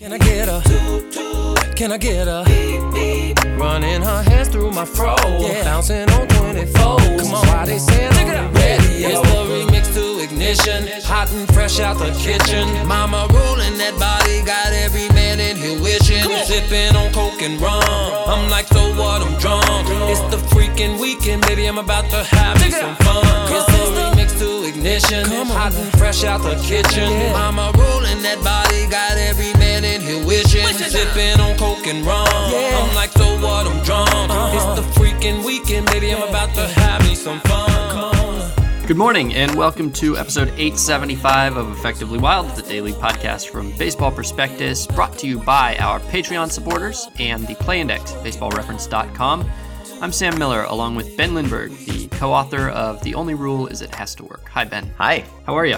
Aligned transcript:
Can 0.00 0.14
I 0.14 0.16
get 0.16 0.48
a 0.48 0.62
Can 1.76 1.92
I 1.92 1.98
get 1.98 2.26
a? 2.26 2.42
Running 3.58 4.00
her 4.00 4.22
hands 4.22 4.48
through 4.48 4.70
my 4.70 4.86
fro 4.86 5.14
yeah. 5.38 5.62
Bouncing 5.62 6.08
on 6.08 6.26
24 6.26 6.72
Come 6.72 7.34
on, 7.34 7.46
why 7.48 7.66
they 7.66 7.76
saying 7.76 8.10
Check 8.12 8.26
it 8.28 8.34
out. 8.34 8.54
Ready, 8.54 9.04
it's 9.04 9.20
the 9.20 9.44
remix 9.44 9.92
to 9.92 10.24
ignition. 10.24 10.88
Hot 11.04 11.30
and 11.32 11.46
fresh 11.52 11.80
out 11.80 11.98
the 11.98 12.16
kitchen. 12.16 12.64
Mama 12.88 13.28
rolling 13.28 13.76
that 13.76 13.92
body. 14.00 14.40
Got 14.40 14.72
every 14.72 15.08
man 15.10 15.38
in 15.38 15.58
here 15.58 15.78
wishing. 15.82 16.24
Sipping 16.48 16.96
on 16.96 17.12
coke 17.12 17.42
and 17.42 17.60
rum. 17.60 17.84
I'm 18.26 18.48
like, 18.48 18.68
so 18.68 18.80
what, 18.96 19.20
I'm 19.20 19.36
drunk. 19.38 19.84
It's 20.08 20.24
the 20.32 20.40
freaking 20.48 20.98
weekend 20.98 21.42
Baby, 21.42 21.66
I'm 21.66 21.76
about 21.76 22.08
to 22.08 22.24
have 22.24 22.56
me 22.64 22.70
some 22.70 22.96
fun. 23.04 23.20
It's 23.52 23.66
the 23.68 23.84
remix 24.00 24.38
to 24.40 24.64
ignition. 24.66 25.26
Hot 25.52 25.74
and 25.74 25.92
fresh 25.98 26.24
out 26.24 26.40
the 26.40 26.56
kitchen. 26.64 27.12
Mama 27.32 27.70
rolling 27.76 28.22
that 28.22 28.40
body. 28.42 28.88
Got 28.88 29.18
every 29.18 29.59
man 29.80 29.94
in 29.94 30.00
here 30.00 30.24
wishing 30.26 30.66
Sipping 30.66 31.40
on 31.40 31.56
coke 31.56 31.86
and 31.86 32.04
rum. 32.04 32.26
I'm 32.30 32.94
like, 32.94 33.10
so 33.10 33.40
what, 33.40 33.66
I'm 33.66 33.82
drunk. 33.84 34.10
It's 34.54 34.80
the 34.80 35.00
freaking 35.00 35.44
weekend 35.44 35.86
Baby, 35.86 36.12
I'm 36.12 36.22
about 36.22 36.54
to 36.54 36.66
have 36.66 37.02
me 37.02 37.14
some 37.14 37.40
fun. 37.40 38.86
Good 38.86 38.96
morning, 38.96 39.34
and 39.34 39.54
welcome 39.54 39.92
to 39.92 40.18
episode 40.18 40.48
875 40.48 41.56
of 41.56 41.70
Effectively 41.70 42.18
Wild, 42.18 42.50
the 42.56 42.62
daily 42.62 42.92
podcast 42.92 43.48
from 43.48 43.70
Baseball 43.76 44.10
Prospectus, 44.10 44.86
brought 44.86 45.16
to 45.18 45.28
you 45.28 45.38
by 45.38 45.76
our 45.78 46.00
Patreon 46.00 46.50
supporters 46.50 47.08
and 47.18 47.46
the 47.46 47.54
Play 47.54 47.80
Index, 47.80 48.12
baseballreference.com. 48.12 49.48
I'm 50.00 50.12
Sam 50.12 50.38
Miller, 50.38 50.64
along 50.64 50.96
with 50.96 51.16
Ben 51.16 51.34
Lindbergh, 51.34 51.70
the 51.86 52.08
co 52.08 52.32
author 52.32 52.70
of 52.70 53.02
The 53.04 53.14
Only 53.14 53.34
Rule 53.34 53.68
Is 53.68 53.80
It 53.80 53.94
Has 53.94 54.14
to 54.16 54.24
Work. 54.24 54.48
Hi, 54.48 54.64
Ben. 54.64 54.92
Hi, 54.98 55.24
How 55.46 55.56
are 55.56 55.66
you? 55.66 55.76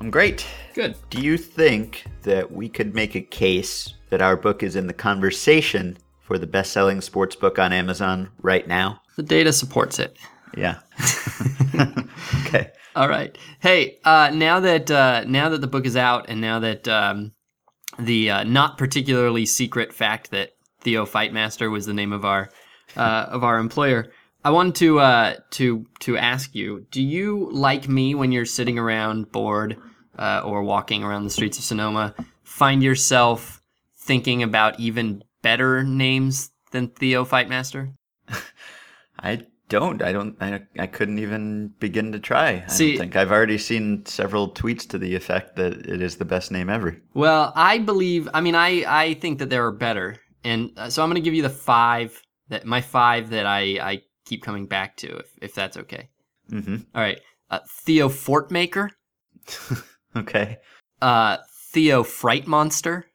I'm 0.00 0.10
great. 0.10 0.46
Good. 0.74 0.96
Do 1.10 1.20
you 1.20 1.36
think 1.36 2.06
that 2.22 2.50
we 2.50 2.68
could 2.68 2.94
make 2.94 3.14
a 3.14 3.20
case 3.20 3.94
that 4.10 4.22
our 4.22 4.36
book 4.36 4.62
is 4.62 4.76
in 4.76 4.86
the 4.86 4.94
conversation 4.94 5.98
for 6.20 6.38
the 6.38 6.46
best 6.46 6.72
selling 6.72 7.00
sports 7.00 7.36
book 7.36 7.58
on 7.58 7.72
Amazon 7.72 8.30
right 8.40 8.66
now? 8.66 9.00
The 9.16 9.22
data 9.22 9.52
supports 9.52 9.98
it. 9.98 10.16
Yeah. 10.56 10.78
okay. 12.46 12.70
All 12.94 13.08
right. 13.08 13.36
Hey, 13.60 13.98
uh, 14.04 14.30
now 14.34 14.60
that 14.60 14.90
uh, 14.90 15.24
now 15.26 15.48
that 15.50 15.60
the 15.60 15.66
book 15.66 15.86
is 15.86 15.96
out, 15.96 16.26
and 16.28 16.40
now 16.40 16.58
that 16.58 16.86
um, 16.88 17.32
the 17.98 18.30
uh, 18.30 18.44
not 18.44 18.76
particularly 18.78 19.46
secret 19.46 19.92
fact 19.92 20.30
that 20.30 20.50
Theo 20.80 21.06
Fightmaster 21.06 21.70
was 21.70 21.86
the 21.86 21.94
name 21.94 22.12
of 22.12 22.24
our 22.24 22.50
uh, 22.96 23.26
of 23.28 23.44
our 23.44 23.58
employer, 23.58 24.12
I 24.44 24.50
wanted 24.50 24.74
to 24.76 25.00
uh, 25.00 25.34
to 25.52 25.86
to 26.00 26.18
ask 26.18 26.54
you: 26.54 26.86
Do 26.90 27.02
you 27.02 27.48
like 27.50 27.88
me 27.88 28.14
when 28.14 28.30
you're 28.30 28.44
sitting 28.44 28.78
around 28.78 29.32
bored 29.32 29.78
uh, 30.18 30.42
or 30.44 30.62
walking 30.62 31.02
around 31.04 31.24
the 31.24 31.30
streets 31.30 31.58
of 31.58 31.64
Sonoma? 31.64 32.14
Find 32.44 32.82
yourself 32.82 33.62
thinking 33.96 34.42
about 34.42 34.78
even 34.80 35.22
better 35.42 35.82
names 35.82 36.50
than 36.70 36.88
Theo 36.88 37.24
Fightmaster? 37.24 37.92
I 39.18 39.42
don't. 39.68 40.02
I 40.02 40.12
don't. 40.12 40.36
I, 40.40 40.62
I 40.78 40.86
couldn't 40.86 41.18
even 41.18 41.68
begin 41.80 42.12
to 42.12 42.18
try. 42.18 42.62
I 42.64 42.66
See- 42.66 42.92
don't 42.92 42.98
think 42.98 43.16
I've 43.16 43.32
already 43.32 43.58
seen 43.58 44.04
several 44.06 44.50
tweets 44.50 44.86
to 44.90 44.98
the 44.98 45.14
effect 45.14 45.56
that 45.56 45.72
it 45.86 46.02
is 46.02 46.16
the 46.16 46.24
best 46.24 46.50
name 46.50 46.68
ever. 46.68 46.96
Well, 47.14 47.52
I 47.54 47.78
believe. 47.78 48.28
I 48.34 48.40
mean, 48.40 48.54
I 48.54 48.84
I 48.86 49.14
think 49.14 49.38
that 49.38 49.48
there 49.50 49.64
are 49.66 49.72
better, 49.72 50.16
and 50.44 50.70
uh, 50.76 50.90
so 50.90 51.02
I'm 51.02 51.08
going 51.08 51.22
to 51.22 51.24
give 51.24 51.34
you 51.34 51.42
the 51.42 51.48
five 51.50 52.20
that 52.48 52.66
my 52.66 52.80
five 52.80 53.30
that 53.30 53.46
I 53.46 53.60
I 53.80 54.02
keep 54.26 54.42
coming 54.42 54.66
back 54.66 54.96
to, 54.98 55.16
if 55.18 55.26
if 55.40 55.54
that's 55.54 55.76
okay. 55.78 56.08
hmm 56.50 56.76
All 56.94 57.00
right, 57.02 57.20
uh, 57.50 57.60
Theo 57.68 58.08
Fortmaker, 58.08 58.90
Okay. 60.16 60.58
uh, 61.00 61.38
Theo 61.72 62.02
Fright 62.02 62.46
Monster, 62.46 63.06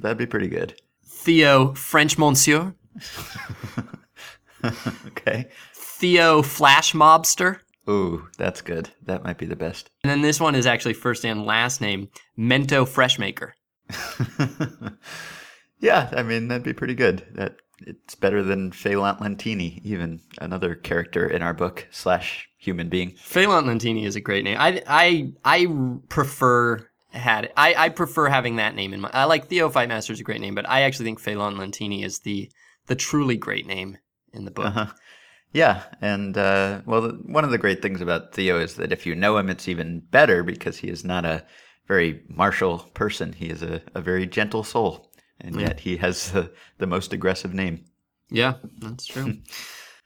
That'd 0.00 0.18
be 0.18 0.26
pretty 0.26 0.48
good. 0.48 0.80
Theo 1.04 1.74
French 1.74 2.16
Monsieur, 2.18 2.74
okay. 5.08 5.48
Theo 5.74 6.42
Flash 6.42 6.92
Mobster, 6.92 7.58
Ooh, 7.88 8.28
that's 8.38 8.62
good. 8.62 8.88
That 9.04 9.24
might 9.24 9.36
be 9.38 9.46
the 9.46 9.56
best. 9.56 9.90
and 10.02 10.10
then 10.10 10.22
this 10.22 10.40
one 10.40 10.54
is 10.54 10.66
actually 10.66 10.94
first 10.94 11.24
and 11.24 11.44
last 11.44 11.80
name 11.80 12.08
Mento 12.38 12.86
Freshmaker. 12.86 13.52
yeah, 15.80 16.08
I 16.12 16.22
mean 16.22 16.48
that'd 16.48 16.62
be 16.64 16.72
pretty 16.72 16.94
good. 16.94 17.26
That 17.34 17.56
it's 17.80 18.14
better 18.14 18.42
than 18.42 18.72
Phelan 18.72 19.16
Lentini, 19.16 19.80
even 19.84 20.20
another 20.40 20.74
character 20.74 21.26
in 21.26 21.42
our 21.42 21.54
book 21.54 21.86
slash 21.90 22.48
human 22.58 22.88
being. 22.88 23.12
Phelan 23.12 23.64
Lentini 23.64 24.04
is 24.04 24.16
a 24.16 24.20
great 24.20 24.44
name. 24.44 24.56
I 24.58 24.82
I 24.86 25.32
I 25.44 25.66
prefer 26.08 26.88
had 27.10 27.52
I 27.56 27.74
I 27.74 27.88
prefer 27.88 28.28
having 28.28 28.56
that 28.56 28.74
name 28.74 28.92
in 28.92 29.00
my. 29.00 29.10
I 29.12 29.24
like 29.24 29.48
Theo 29.48 29.70
Fightmaster 29.70 30.10
is 30.10 30.20
a 30.20 30.24
great 30.24 30.40
name, 30.40 30.54
but 30.54 30.68
I 30.68 30.82
actually 30.82 31.06
think 31.06 31.20
Phelan 31.20 31.56
Lentini 31.56 32.04
is 32.04 32.20
the 32.20 32.50
the 32.86 32.96
truly 32.96 33.36
great 33.36 33.66
name 33.66 33.98
in 34.32 34.44
the 34.44 34.50
book. 34.50 34.66
Uh-huh. 34.66 34.86
Yeah, 35.52 35.84
and 36.00 36.36
uh, 36.36 36.80
well, 36.84 37.00
the, 37.02 37.08
one 37.26 37.44
of 37.44 37.52
the 37.52 37.58
great 37.58 37.80
things 37.80 38.00
about 38.00 38.34
Theo 38.34 38.58
is 38.58 38.74
that 38.74 38.90
if 38.90 39.06
you 39.06 39.14
know 39.14 39.38
him, 39.38 39.48
it's 39.48 39.68
even 39.68 40.00
better 40.00 40.42
because 40.42 40.78
he 40.78 40.88
is 40.88 41.04
not 41.04 41.24
a 41.24 41.44
very 41.86 42.22
martial 42.28 42.78
person. 42.94 43.32
He 43.32 43.46
is 43.50 43.62
a, 43.62 43.80
a 43.94 44.00
very 44.00 44.26
gentle 44.26 44.64
soul, 44.64 45.12
and 45.44 45.60
yet 45.60 45.80
he 45.80 45.96
has 45.98 46.32
the, 46.32 46.50
the 46.78 46.86
most 46.86 47.12
aggressive 47.12 47.54
name. 47.54 47.84
Yeah, 48.30 48.54
that's 48.78 49.06
true. 49.06 49.38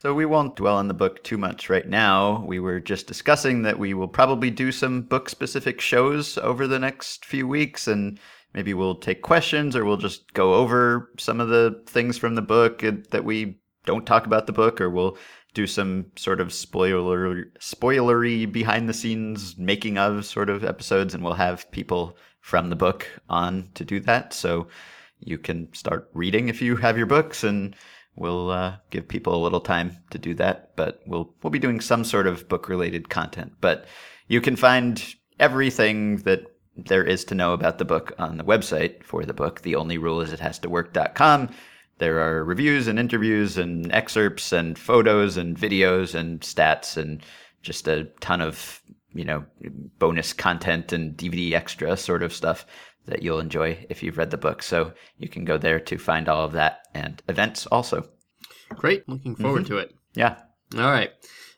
So 0.01 0.13
we 0.13 0.25
won't 0.25 0.55
dwell 0.55 0.77
on 0.77 0.87
the 0.87 0.93
book 0.93 1.25
too 1.25 1.37
much 1.37 1.69
right 1.69 1.85
now. 1.85 2.45
We 2.45 2.61
were 2.61 2.79
just 2.79 3.05
discussing 3.05 3.63
that 3.63 3.79
we 3.79 3.93
will 3.93 4.07
probably 4.07 4.49
do 4.49 4.71
some 4.71 5.01
book 5.01 5.27
specific 5.27 5.81
shows 5.81 6.37
over 6.37 6.67
the 6.67 6.79
next 6.79 7.25
few 7.25 7.45
weeks 7.45 7.85
and 7.85 8.17
maybe 8.53 8.73
we'll 8.73 8.95
take 8.95 9.21
questions 9.21 9.75
or 9.75 9.83
we'll 9.83 9.97
just 9.97 10.33
go 10.33 10.53
over 10.53 11.11
some 11.17 11.41
of 11.41 11.49
the 11.49 11.83
things 11.85 12.17
from 12.17 12.35
the 12.35 12.41
book 12.41 12.81
uh, 12.81 12.93
that 13.11 13.25
we 13.25 13.59
don't 13.85 14.05
talk 14.05 14.25
about 14.25 14.47
the 14.47 14.53
book 14.53 14.79
or 14.79 14.89
we'll 14.89 15.17
do 15.53 15.67
some 15.67 16.05
sort 16.15 16.39
of 16.39 16.53
spoiler 16.53 17.51
spoilery 17.59 18.49
behind 18.49 18.87
the 18.87 18.93
scenes 18.93 19.57
making 19.57 19.97
of 19.97 20.25
sort 20.25 20.49
of 20.49 20.63
episodes 20.63 21.13
and 21.13 21.25
we'll 21.25 21.33
have 21.33 21.69
people 21.71 22.15
from 22.39 22.69
the 22.69 22.75
book 22.77 23.05
on 23.27 23.67
to 23.73 23.83
do 23.83 23.99
that. 23.99 24.31
So 24.31 24.67
you 25.19 25.37
can 25.37 25.73
start 25.73 26.09
reading 26.13 26.49
if 26.49 26.61
you 26.61 26.75
have 26.77 26.97
your 26.97 27.05
books 27.05 27.43
and 27.43 27.75
we'll 28.15 28.49
uh, 28.49 28.75
give 28.89 29.07
people 29.07 29.35
a 29.35 29.43
little 29.43 29.61
time 29.61 29.97
to 30.09 30.17
do 30.17 30.33
that 30.33 30.75
but 30.75 31.01
we'll 31.05 31.33
we'll 31.41 31.51
be 31.51 31.59
doing 31.59 31.79
some 31.79 32.03
sort 32.03 32.27
of 32.27 32.47
book 32.49 32.69
related 32.69 33.09
content. 33.09 33.53
But 33.61 33.85
you 34.27 34.41
can 34.41 34.55
find 34.55 35.03
everything 35.39 36.17
that 36.17 36.43
there 36.75 37.03
is 37.03 37.25
to 37.25 37.35
know 37.35 37.53
about 37.53 37.77
the 37.77 37.85
book 37.85 38.13
on 38.19 38.37
the 38.37 38.43
website 38.43 39.03
for 39.03 39.25
the 39.25 39.33
book. 39.33 39.61
The 39.61 39.75
only 39.75 39.97
rule 39.97 40.21
is 40.21 40.31
it 40.31 40.39
has 40.39 40.59
to 40.59 40.69
work.com 40.69 41.49
there 41.99 42.19
are 42.19 42.43
reviews 42.43 42.87
and 42.87 42.97
interviews 42.97 43.57
and 43.57 43.91
excerpts 43.93 44.51
and 44.51 44.79
photos 44.79 45.37
and 45.37 45.55
videos 45.55 46.15
and 46.15 46.41
stats 46.41 46.97
and 46.97 47.23
just 47.61 47.87
a 47.87 48.05
ton 48.21 48.41
of 48.41 48.81
you 49.13 49.25
know 49.25 49.45
bonus 49.97 50.33
content 50.33 50.93
and 50.93 51.17
dvd 51.17 51.53
extra 51.53 51.95
sort 51.97 52.23
of 52.23 52.33
stuff 52.33 52.65
that 53.09 53.23
you'll 53.23 53.39
enjoy 53.39 53.85
if 53.89 54.01
you've 54.01 54.17
read 54.17 54.31
the 54.31 54.37
book. 54.37 54.63
So 54.63 54.93
you 55.17 55.27
can 55.27 55.45
go 55.45 55.57
there 55.57 55.79
to 55.79 55.97
find 55.97 56.29
all 56.29 56.45
of 56.45 56.53
that 56.53 56.81
and 56.93 57.21
events 57.27 57.65
also. 57.67 58.07
Great, 58.69 59.07
looking 59.09 59.35
forward 59.35 59.65
to 59.67 59.77
it. 59.77 59.93
Yeah. 60.13 60.37
All 60.75 60.91
right. 60.91 61.11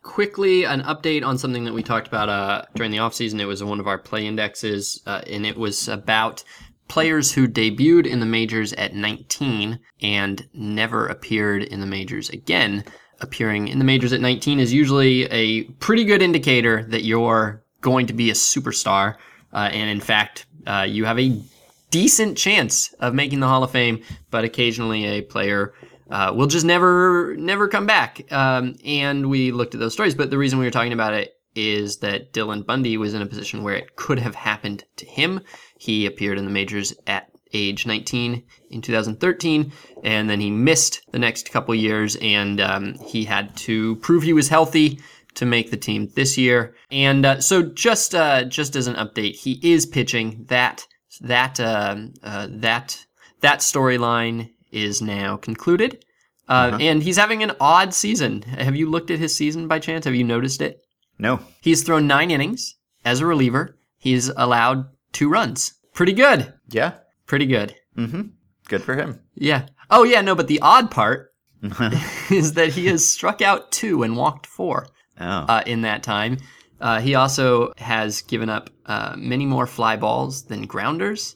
Quickly, 0.03 0.63
an 0.63 0.81
update 0.81 1.23
on 1.23 1.37
something 1.37 1.65
that 1.65 1.73
we 1.73 1.83
talked 1.83 2.07
about 2.07 2.29
uh, 2.29 2.63
during 2.75 2.91
the 2.91 2.97
offseason. 2.97 3.39
It 3.39 3.45
was 3.45 3.63
one 3.63 3.79
of 3.79 3.87
our 3.87 3.99
play 3.99 4.25
indexes, 4.25 5.01
uh, 5.05 5.21
and 5.27 5.45
it 5.45 5.57
was 5.57 5.87
about 5.87 6.43
players 6.87 7.31
who 7.31 7.47
debuted 7.47 8.05
in 8.05 8.19
the 8.19 8.25
majors 8.25 8.73
at 8.73 8.93
19 8.93 9.79
and 10.01 10.49
never 10.53 11.07
appeared 11.07 11.63
in 11.63 11.79
the 11.79 11.85
majors 11.85 12.29
again. 12.29 12.83
Appearing 13.19 13.67
in 13.67 13.77
the 13.77 13.85
majors 13.85 14.11
at 14.11 14.19
19 14.19 14.59
is 14.59 14.73
usually 14.73 15.23
a 15.25 15.63
pretty 15.79 16.03
good 16.03 16.21
indicator 16.21 16.83
that 16.85 17.03
you're 17.03 17.63
going 17.81 18.07
to 18.07 18.13
be 18.13 18.29
a 18.29 18.33
superstar. 18.33 19.15
Uh, 19.53 19.69
and 19.71 19.89
in 19.89 19.99
fact, 19.99 20.45
uh, 20.65 20.85
you 20.87 21.05
have 21.05 21.19
a 21.19 21.41
decent 21.89 22.37
chance 22.37 22.93
of 22.93 23.13
making 23.13 23.39
the 23.39 23.47
Hall 23.47 23.63
of 23.63 23.71
Fame, 23.71 24.01
but 24.29 24.43
occasionally 24.43 25.05
a 25.05 25.21
player 25.21 25.73
uh, 26.09 26.33
will 26.35 26.47
just 26.47 26.65
never 26.65 27.35
never 27.37 27.67
come 27.67 27.85
back. 27.85 28.31
Um, 28.31 28.75
and 28.85 29.29
we 29.29 29.51
looked 29.51 29.73
at 29.73 29.79
those 29.79 29.93
stories, 29.93 30.15
but 30.15 30.29
the 30.29 30.37
reason 30.37 30.59
we 30.59 30.65
were 30.65 30.71
talking 30.71 30.93
about 30.93 31.13
it 31.13 31.35
is 31.55 31.97
that 31.97 32.31
Dylan 32.33 32.65
Bundy 32.65 32.97
was 32.97 33.13
in 33.13 33.21
a 33.21 33.25
position 33.25 33.63
where 33.63 33.75
it 33.75 33.95
could 33.95 34.19
have 34.19 34.35
happened 34.35 34.85
to 34.97 35.05
him. 35.05 35.41
He 35.77 36.05
appeared 36.05 36.37
in 36.37 36.45
the 36.45 36.51
majors 36.51 36.93
at 37.07 37.29
age 37.53 37.85
19 37.85 38.43
in 38.69 38.81
2013, 38.81 39.73
and 40.03 40.29
then 40.29 40.39
he 40.39 40.49
missed 40.49 41.01
the 41.11 41.19
next 41.19 41.51
couple 41.51 41.75
years, 41.75 42.15
and 42.21 42.61
um, 42.61 42.93
he 42.99 43.25
had 43.25 43.55
to 43.57 43.97
prove 43.97 44.23
he 44.23 44.31
was 44.31 44.47
healthy 44.47 44.99
to 45.35 45.45
make 45.45 45.71
the 45.71 45.77
team 45.77 46.09
this 46.15 46.37
year. 46.37 46.75
And 46.89 47.25
uh, 47.25 47.41
so, 47.41 47.63
just 47.63 48.15
uh, 48.15 48.43
just 48.45 48.75
as 48.75 48.87
an 48.87 48.95
update, 48.95 49.35
he 49.35 49.59
is 49.63 49.85
pitching. 49.85 50.45
That 50.47 50.85
that 51.21 51.59
um 51.59 52.13
uh, 52.23 52.47
that 52.49 53.05
that 53.41 53.59
storyline 53.59 54.51
is 54.71 55.01
now 55.01 55.37
concluded, 55.37 56.03
uh, 56.47 56.77
and 56.79 57.03
he's 57.03 57.17
having 57.17 57.43
an 57.43 57.53
odd 57.59 57.93
season. 57.93 58.41
Have 58.43 58.75
you 58.75 58.89
looked 58.89 59.11
at 59.11 59.19
his 59.19 59.35
season 59.35 59.67
by 59.67 59.79
chance? 59.79 60.05
Have 60.05 60.15
you 60.15 60.23
noticed 60.23 60.61
it? 60.61 60.81
No. 61.17 61.39
He's 61.61 61.83
thrown 61.83 62.07
nine 62.07 62.31
innings 62.31 62.75
as 63.05 63.19
a 63.19 63.25
reliever. 63.25 63.77
He's 63.97 64.29
allowed 64.29 64.87
two 65.11 65.29
runs. 65.29 65.73
Pretty 65.93 66.13
good. 66.13 66.53
Yeah. 66.69 66.93
Pretty 67.27 67.45
good. 67.45 67.75
Mm-hmm. 67.95 68.21
Good 68.67 68.81
for 68.81 68.95
him. 68.95 69.21
Yeah. 69.35 69.67
Oh, 69.89 70.03
yeah, 70.03 70.21
no, 70.21 70.33
but 70.33 70.47
the 70.47 70.59
odd 70.61 70.89
part 70.89 71.33
is 72.31 72.53
that 72.53 72.69
he 72.73 72.87
has 72.87 73.07
struck 73.07 73.41
out 73.41 73.71
two 73.71 74.01
and 74.03 74.17
walked 74.17 74.47
four 74.47 74.87
Oh. 75.21 75.45
uh, 75.47 75.63
in 75.65 75.81
that 75.81 76.03
time. 76.03 76.37
Uh, 76.79 76.99
he 76.99 77.13
also 77.15 77.71
has 77.77 78.21
given 78.23 78.49
up 78.49 78.69
uh, 78.87 79.13
many 79.15 79.45
more 79.45 79.67
fly 79.67 79.95
balls 79.97 80.43
than 80.45 80.63
grounders, 80.63 81.35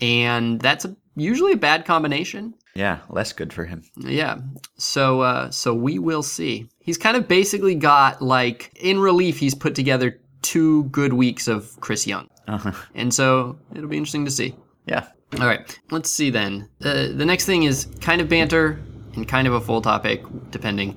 and 0.00 0.60
that's 0.60 0.84
a, 0.84 0.96
usually 1.14 1.52
a 1.52 1.56
bad 1.56 1.84
combination. 1.84 2.54
yeah, 2.74 3.00
less 3.10 3.32
good 3.32 3.52
for 3.52 3.64
him. 3.66 3.82
Yeah. 3.98 4.38
So 4.78 5.20
uh, 5.20 5.50
so 5.50 5.74
we 5.74 5.98
will 5.98 6.22
see. 6.22 6.68
He's 6.80 6.98
kind 6.98 7.16
of 7.16 7.28
basically 7.28 7.74
got 7.74 8.22
like 8.22 8.72
in 8.80 8.98
relief. 8.98 9.38
He's 9.38 9.54
put 9.54 9.74
together 9.74 10.18
two 10.40 10.84
good 10.84 11.12
weeks 11.12 11.48
of 11.48 11.78
Chris 11.80 12.06
Young, 12.06 12.28
Uh-huh. 12.48 12.72
and 12.94 13.12
so 13.12 13.58
it'll 13.74 13.88
be 13.88 13.96
interesting 13.98 14.24
to 14.24 14.30
see. 14.30 14.54
Yeah. 14.86 15.06
All 15.40 15.46
right, 15.46 15.78
let's 15.90 16.10
see 16.10 16.28
then. 16.30 16.68
Uh, 16.84 17.08
the 17.14 17.24
next 17.24 17.46
thing 17.46 17.62
is 17.62 17.86
kind 18.02 18.20
of 18.20 18.28
banter 18.28 18.78
and 19.14 19.26
kind 19.26 19.46
of 19.46 19.54
a 19.54 19.60
full 19.60 19.80
topic, 19.80 20.22
depending. 20.50 20.96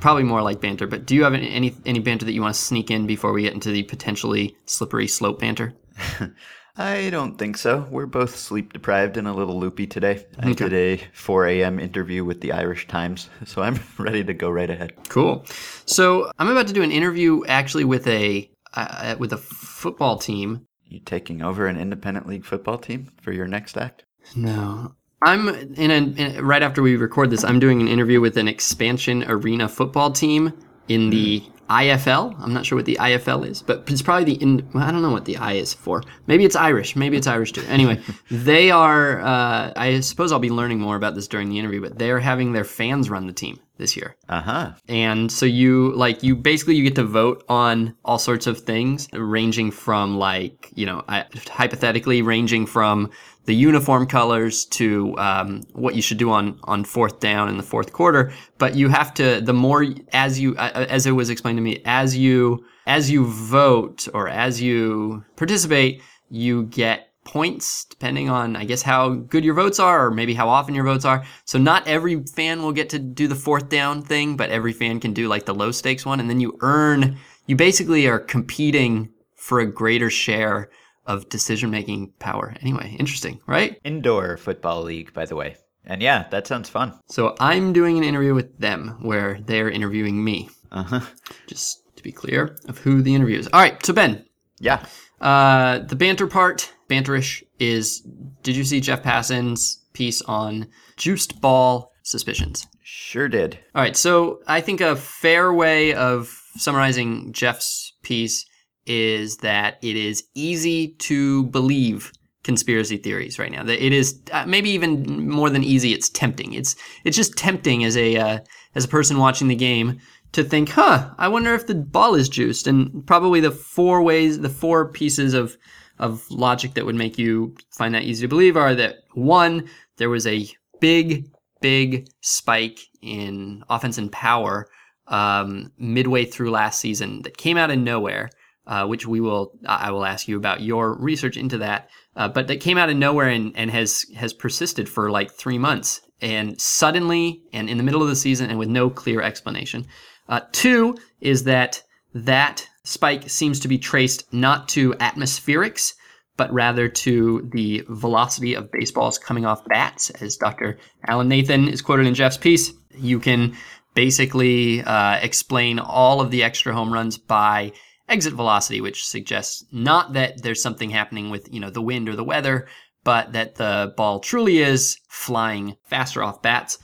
Probably 0.00 0.22
more 0.22 0.42
like 0.42 0.60
banter. 0.60 0.86
But 0.86 1.06
do 1.06 1.14
you 1.14 1.24
have 1.24 1.34
any 1.34 1.74
any, 1.84 1.98
banter 2.00 2.24
that 2.26 2.32
you 2.32 2.42
want 2.42 2.54
to 2.54 2.60
sneak 2.60 2.90
in 2.90 3.06
before 3.06 3.32
we 3.32 3.42
get 3.42 3.54
into 3.54 3.70
the 3.70 3.82
potentially 3.82 4.56
slippery 4.66 5.06
slope 5.06 5.40
banter? 5.40 5.74
I 6.76 7.08
don't 7.10 7.38
think 7.38 7.56
so. 7.56 7.86
We're 7.88 8.06
both 8.06 8.36
sleep 8.36 8.72
deprived 8.72 9.16
and 9.16 9.28
a 9.28 9.32
little 9.32 9.58
loopy 9.60 9.86
today. 9.86 10.26
I 10.40 10.52
did 10.54 10.72
a 10.72 10.96
4 11.12 11.46
a.m. 11.46 11.78
interview 11.78 12.24
with 12.24 12.40
the 12.40 12.50
Irish 12.50 12.88
Times, 12.88 13.30
so 13.44 13.62
I'm 13.62 13.78
ready 13.98 14.24
to 14.24 14.34
go 14.34 14.50
right 14.50 14.68
ahead. 14.68 14.92
Cool. 15.08 15.44
So 15.86 16.32
I'm 16.38 16.48
about 16.48 16.66
to 16.66 16.72
do 16.72 16.82
an 16.82 16.90
interview 16.90 17.44
actually 17.46 17.84
with 17.84 18.08
a 18.08 18.50
uh, 18.74 19.14
with 19.18 19.32
a 19.32 19.36
football 19.36 20.18
team. 20.18 20.66
You 20.84 20.98
taking 21.00 21.42
over 21.42 21.66
an 21.66 21.78
independent 21.78 22.26
league 22.26 22.44
football 22.44 22.78
team 22.78 23.12
for 23.22 23.32
your 23.32 23.46
next 23.46 23.76
act? 23.76 24.04
No. 24.34 24.94
I'm 25.24 25.48
in 25.48 25.90
a, 25.90 25.94
in 25.94 26.36
a- 26.36 26.42
right 26.42 26.62
after 26.62 26.82
we 26.82 26.96
record 26.96 27.30
this. 27.30 27.44
I'm 27.44 27.58
doing 27.58 27.80
an 27.80 27.88
interview 27.88 28.20
with 28.20 28.36
an 28.36 28.48
expansion 28.48 29.24
arena 29.24 29.68
football 29.68 30.12
team 30.12 30.52
in 30.88 31.10
the 31.10 31.42
IFL. 31.70 32.38
I'm 32.40 32.52
not 32.52 32.66
sure 32.66 32.76
what 32.76 32.84
the 32.84 32.98
IFL 33.00 33.46
is, 33.46 33.62
but 33.62 33.84
it's 33.88 34.02
probably 34.02 34.24
the 34.24 34.42
in. 34.42 34.68
Well, 34.74 34.84
I 34.84 34.90
don't 34.90 35.02
know 35.02 35.10
what 35.10 35.24
the 35.24 35.36
I 35.38 35.54
is 35.54 35.72
for. 35.72 36.02
Maybe 36.26 36.44
it's 36.44 36.56
Irish. 36.56 36.94
Maybe 36.94 37.16
it's 37.16 37.26
Irish 37.26 37.52
too. 37.52 37.64
Anyway, 37.68 38.00
they 38.30 38.70
are. 38.70 39.20
Uh, 39.22 39.72
I 39.76 40.00
suppose 40.00 40.30
I'll 40.30 40.38
be 40.38 40.50
learning 40.50 40.80
more 40.80 40.96
about 40.96 41.14
this 41.14 41.26
during 41.26 41.48
the 41.48 41.58
interview, 41.58 41.80
but 41.80 41.98
they're 41.98 42.20
having 42.20 42.52
their 42.52 42.64
fans 42.64 43.08
run 43.08 43.26
the 43.26 43.32
team 43.32 43.58
this 43.78 43.96
year. 43.96 44.14
Uh 44.28 44.40
huh. 44.40 44.72
And 44.88 45.32
so 45.32 45.46
you 45.46 45.92
like 45.94 46.22
you 46.22 46.36
basically 46.36 46.76
you 46.76 46.84
get 46.84 46.96
to 46.96 47.04
vote 47.04 47.44
on 47.48 47.96
all 48.04 48.18
sorts 48.18 48.46
of 48.46 48.60
things 48.60 49.08
ranging 49.12 49.70
from 49.70 50.18
like, 50.18 50.70
you 50.74 50.86
know, 50.86 51.02
I, 51.08 51.24
hypothetically 51.48 52.22
ranging 52.22 52.66
from 52.66 53.10
the 53.46 53.54
uniform 53.54 54.06
colors 54.06 54.64
to 54.64 55.16
um, 55.18 55.62
what 55.72 55.94
you 55.94 56.02
should 56.02 56.18
do 56.18 56.30
on 56.30 56.58
on 56.64 56.84
fourth 56.84 57.20
down 57.20 57.48
in 57.48 57.56
the 57.56 57.62
fourth 57.62 57.92
quarter, 57.92 58.32
but 58.58 58.74
you 58.74 58.88
have 58.88 59.12
to 59.14 59.40
the 59.40 59.52
more 59.52 59.86
as 60.12 60.40
you 60.40 60.56
uh, 60.56 60.86
as 60.88 61.06
it 61.06 61.12
was 61.12 61.30
explained 61.30 61.58
to 61.58 61.62
me 61.62 61.82
as 61.84 62.16
you 62.16 62.64
as 62.86 63.10
you 63.10 63.26
vote 63.26 64.08
or 64.14 64.28
as 64.28 64.60
you 64.60 65.24
participate, 65.36 66.02
you 66.30 66.64
get 66.64 67.10
points 67.24 67.86
depending 67.86 68.28
on 68.28 68.54
I 68.54 68.64
guess 68.64 68.82
how 68.82 69.10
good 69.10 69.44
your 69.44 69.54
votes 69.54 69.78
are 69.78 70.06
or 70.06 70.10
maybe 70.10 70.34
how 70.34 70.48
often 70.48 70.74
your 70.74 70.84
votes 70.84 71.04
are. 71.04 71.24
So 71.44 71.58
not 71.58 71.86
every 71.86 72.22
fan 72.24 72.62
will 72.62 72.72
get 72.72 72.90
to 72.90 72.98
do 72.98 73.28
the 73.28 73.34
fourth 73.34 73.68
down 73.68 74.02
thing, 74.02 74.36
but 74.36 74.50
every 74.50 74.72
fan 74.72 75.00
can 75.00 75.12
do 75.12 75.28
like 75.28 75.46
the 75.46 75.54
low 75.54 75.70
stakes 75.70 76.06
one 76.06 76.20
and 76.20 76.28
then 76.28 76.40
you 76.40 76.56
earn 76.60 77.18
you 77.46 77.56
basically 77.56 78.06
are 78.06 78.18
competing 78.18 79.10
for 79.36 79.60
a 79.60 79.66
greater 79.66 80.08
share 80.08 80.70
of 81.06 81.28
decision 81.28 81.70
making 81.70 82.12
power. 82.18 82.54
Anyway, 82.60 82.96
interesting, 82.98 83.40
right? 83.46 83.78
Indoor 83.84 84.36
football 84.36 84.82
league, 84.82 85.12
by 85.12 85.24
the 85.26 85.36
way. 85.36 85.56
And 85.86 86.02
yeah, 86.02 86.26
that 86.30 86.46
sounds 86.46 86.68
fun. 86.68 86.98
So 87.08 87.34
I'm 87.40 87.72
doing 87.72 87.98
an 87.98 88.04
interview 88.04 88.34
with 88.34 88.58
them 88.58 88.96
where 89.02 89.38
they're 89.44 89.70
interviewing 89.70 90.24
me. 90.24 90.48
Uh 90.72 90.82
huh. 90.82 91.00
Just 91.46 91.82
to 91.96 92.02
be 92.02 92.10
clear 92.12 92.56
of 92.68 92.78
who 92.78 93.02
the 93.02 93.14
interview 93.14 93.38
is. 93.38 93.48
All 93.52 93.60
right, 93.60 93.84
so 93.84 93.92
Ben, 93.92 94.24
Yeah. 94.60 94.84
Uh, 95.20 95.78
the 95.78 95.96
banter 95.96 96.26
part, 96.26 96.72
banterish, 96.88 97.42
is 97.58 98.00
did 98.42 98.56
you 98.56 98.64
see 98.64 98.80
Jeff 98.80 99.02
Passan's 99.02 99.82
piece 99.92 100.20
on 100.22 100.66
juiced 100.96 101.40
ball 101.40 101.92
suspicions? 102.02 102.66
Sure 102.82 103.28
did. 103.28 103.58
All 103.74 103.82
right, 103.82 103.96
so 103.96 104.40
I 104.46 104.60
think 104.60 104.80
a 104.80 104.96
fair 104.96 105.52
way 105.52 105.94
of 105.94 106.42
summarizing 106.56 107.32
Jeff's 107.32 107.92
piece 108.02 108.44
is 108.86 109.38
that 109.38 109.78
it 109.82 109.96
is 109.96 110.24
easy 110.34 110.88
to 110.98 111.44
believe 111.44 112.12
conspiracy 112.42 112.96
theories 112.98 113.38
right 113.38 113.50
now. 113.50 113.62
That 113.62 113.84
it 113.84 113.92
is 113.92 114.20
uh, 114.32 114.44
maybe 114.46 114.70
even 114.70 115.28
more 115.28 115.50
than 115.50 115.64
easy. 115.64 115.92
It's 115.92 116.08
tempting. 116.08 116.52
It's 116.52 116.76
it's 117.04 117.16
just 117.16 117.36
tempting 117.36 117.84
as 117.84 117.96
a 117.96 118.16
uh, 118.16 118.38
as 118.74 118.84
a 118.84 118.88
person 118.88 119.18
watching 119.18 119.48
the 119.48 119.54
game 119.54 120.00
to 120.32 120.44
think, 120.44 120.68
huh? 120.68 121.10
I 121.16 121.28
wonder 121.28 121.54
if 121.54 121.66
the 121.66 121.74
ball 121.74 122.14
is 122.14 122.28
juiced. 122.28 122.66
And 122.66 123.06
probably 123.06 123.40
the 123.40 123.50
four 123.50 124.02
ways, 124.02 124.40
the 124.40 124.48
four 124.48 124.88
pieces 124.88 125.34
of 125.34 125.56
of 125.98 126.28
logic 126.30 126.74
that 126.74 126.84
would 126.84 126.96
make 126.96 127.18
you 127.18 127.54
find 127.70 127.94
that 127.94 128.02
easy 128.02 128.22
to 128.22 128.28
believe 128.28 128.56
are 128.56 128.74
that 128.74 128.96
one, 129.14 129.68
there 129.96 130.10
was 130.10 130.26
a 130.26 130.48
big 130.80 131.26
big 131.60 132.06
spike 132.20 132.80
in 133.00 133.62
offense 133.70 133.96
and 133.96 134.12
power 134.12 134.66
um, 135.06 135.72
midway 135.78 136.24
through 136.24 136.50
last 136.50 136.80
season 136.80 137.22
that 137.22 137.38
came 137.38 137.56
out 137.56 137.70
of 137.70 137.78
nowhere, 137.78 138.28
uh, 138.66 138.86
which 138.86 139.06
we 139.06 139.20
will 139.20 139.52
I 139.66 139.90
will 139.90 140.04
ask 140.04 140.28
you 140.28 140.36
about 140.36 140.62
your 140.62 140.94
research 140.94 141.36
into 141.36 141.58
that. 141.58 141.90
Uh, 142.16 142.28
but 142.28 142.46
that 142.48 142.60
came 142.60 142.78
out 142.78 142.90
of 142.90 142.96
nowhere 142.96 143.28
and, 143.28 143.52
and 143.56 143.70
has 143.70 144.06
has 144.16 144.32
persisted 144.32 144.88
for 144.88 145.10
like 145.10 145.30
three 145.30 145.58
months, 145.58 146.00
and 146.20 146.60
suddenly 146.60 147.42
and 147.52 147.68
in 147.68 147.76
the 147.76 147.84
middle 147.84 148.02
of 148.02 148.08
the 148.08 148.16
season 148.16 148.50
and 148.50 148.58
with 148.58 148.68
no 148.68 148.90
clear 148.90 149.20
explanation. 149.20 149.86
Uh, 150.28 150.40
two 150.52 150.96
is 151.20 151.44
that 151.44 151.82
that 152.14 152.66
spike 152.84 153.28
seems 153.28 153.60
to 153.60 153.68
be 153.68 153.78
traced 153.78 154.32
not 154.32 154.68
to 154.68 154.92
atmospherics, 154.94 155.94
but 156.36 156.52
rather 156.52 156.88
to 156.88 157.48
the 157.52 157.84
velocity 157.88 158.54
of 158.54 158.70
baseballs 158.70 159.18
coming 159.18 159.44
off 159.44 159.64
bats. 159.66 160.10
As 160.10 160.36
Dr. 160.36 160.78
Alan 161.06 161.28
Nathan 161.28 161.68
is 161.68 161.82
quoted 161.82 162.06
in 162.06 162.14
Jeff's 162.14 162.36
piece, 162.36 162.72
you 162.96 163.18
can 163.20 163.56
basically 163.94 164.82
uh, 164.82 165.16
explain 165.16 165.78
all 165.78 166.20
of 166.20 166.30
the 166.30 166.42
extra 166.42 166.72
home 166.72 166.92
runs 166.92 167.18
by 167.18 167.72
exit 168.08 168.34
velocity, 168.34 168.80
which 168.80 169.06
suggests 169.06 169.64
not 169.72 170.12
that 170.12 170.42
there's 170.42 170.62
something 170.62 170.90
happening 170.90 171.30
with 171.30 171.52
you 171.52 171.60
know 171.60 171.70
the 171.70 171.82
wind 171.82 172.08
or 172.08 172.16
the 172.16 172.24
weather, 172.24 172.66
but 173.02 173.32
that 173.32 173.56
the 173.56 173.92
ball 173.96 174.20
truly 174.20 174.58
is 174.58 174.98
flying 175.08 175.76
faster 175.84 176.22
off 176.22 176.42
bats. 176.42 176.78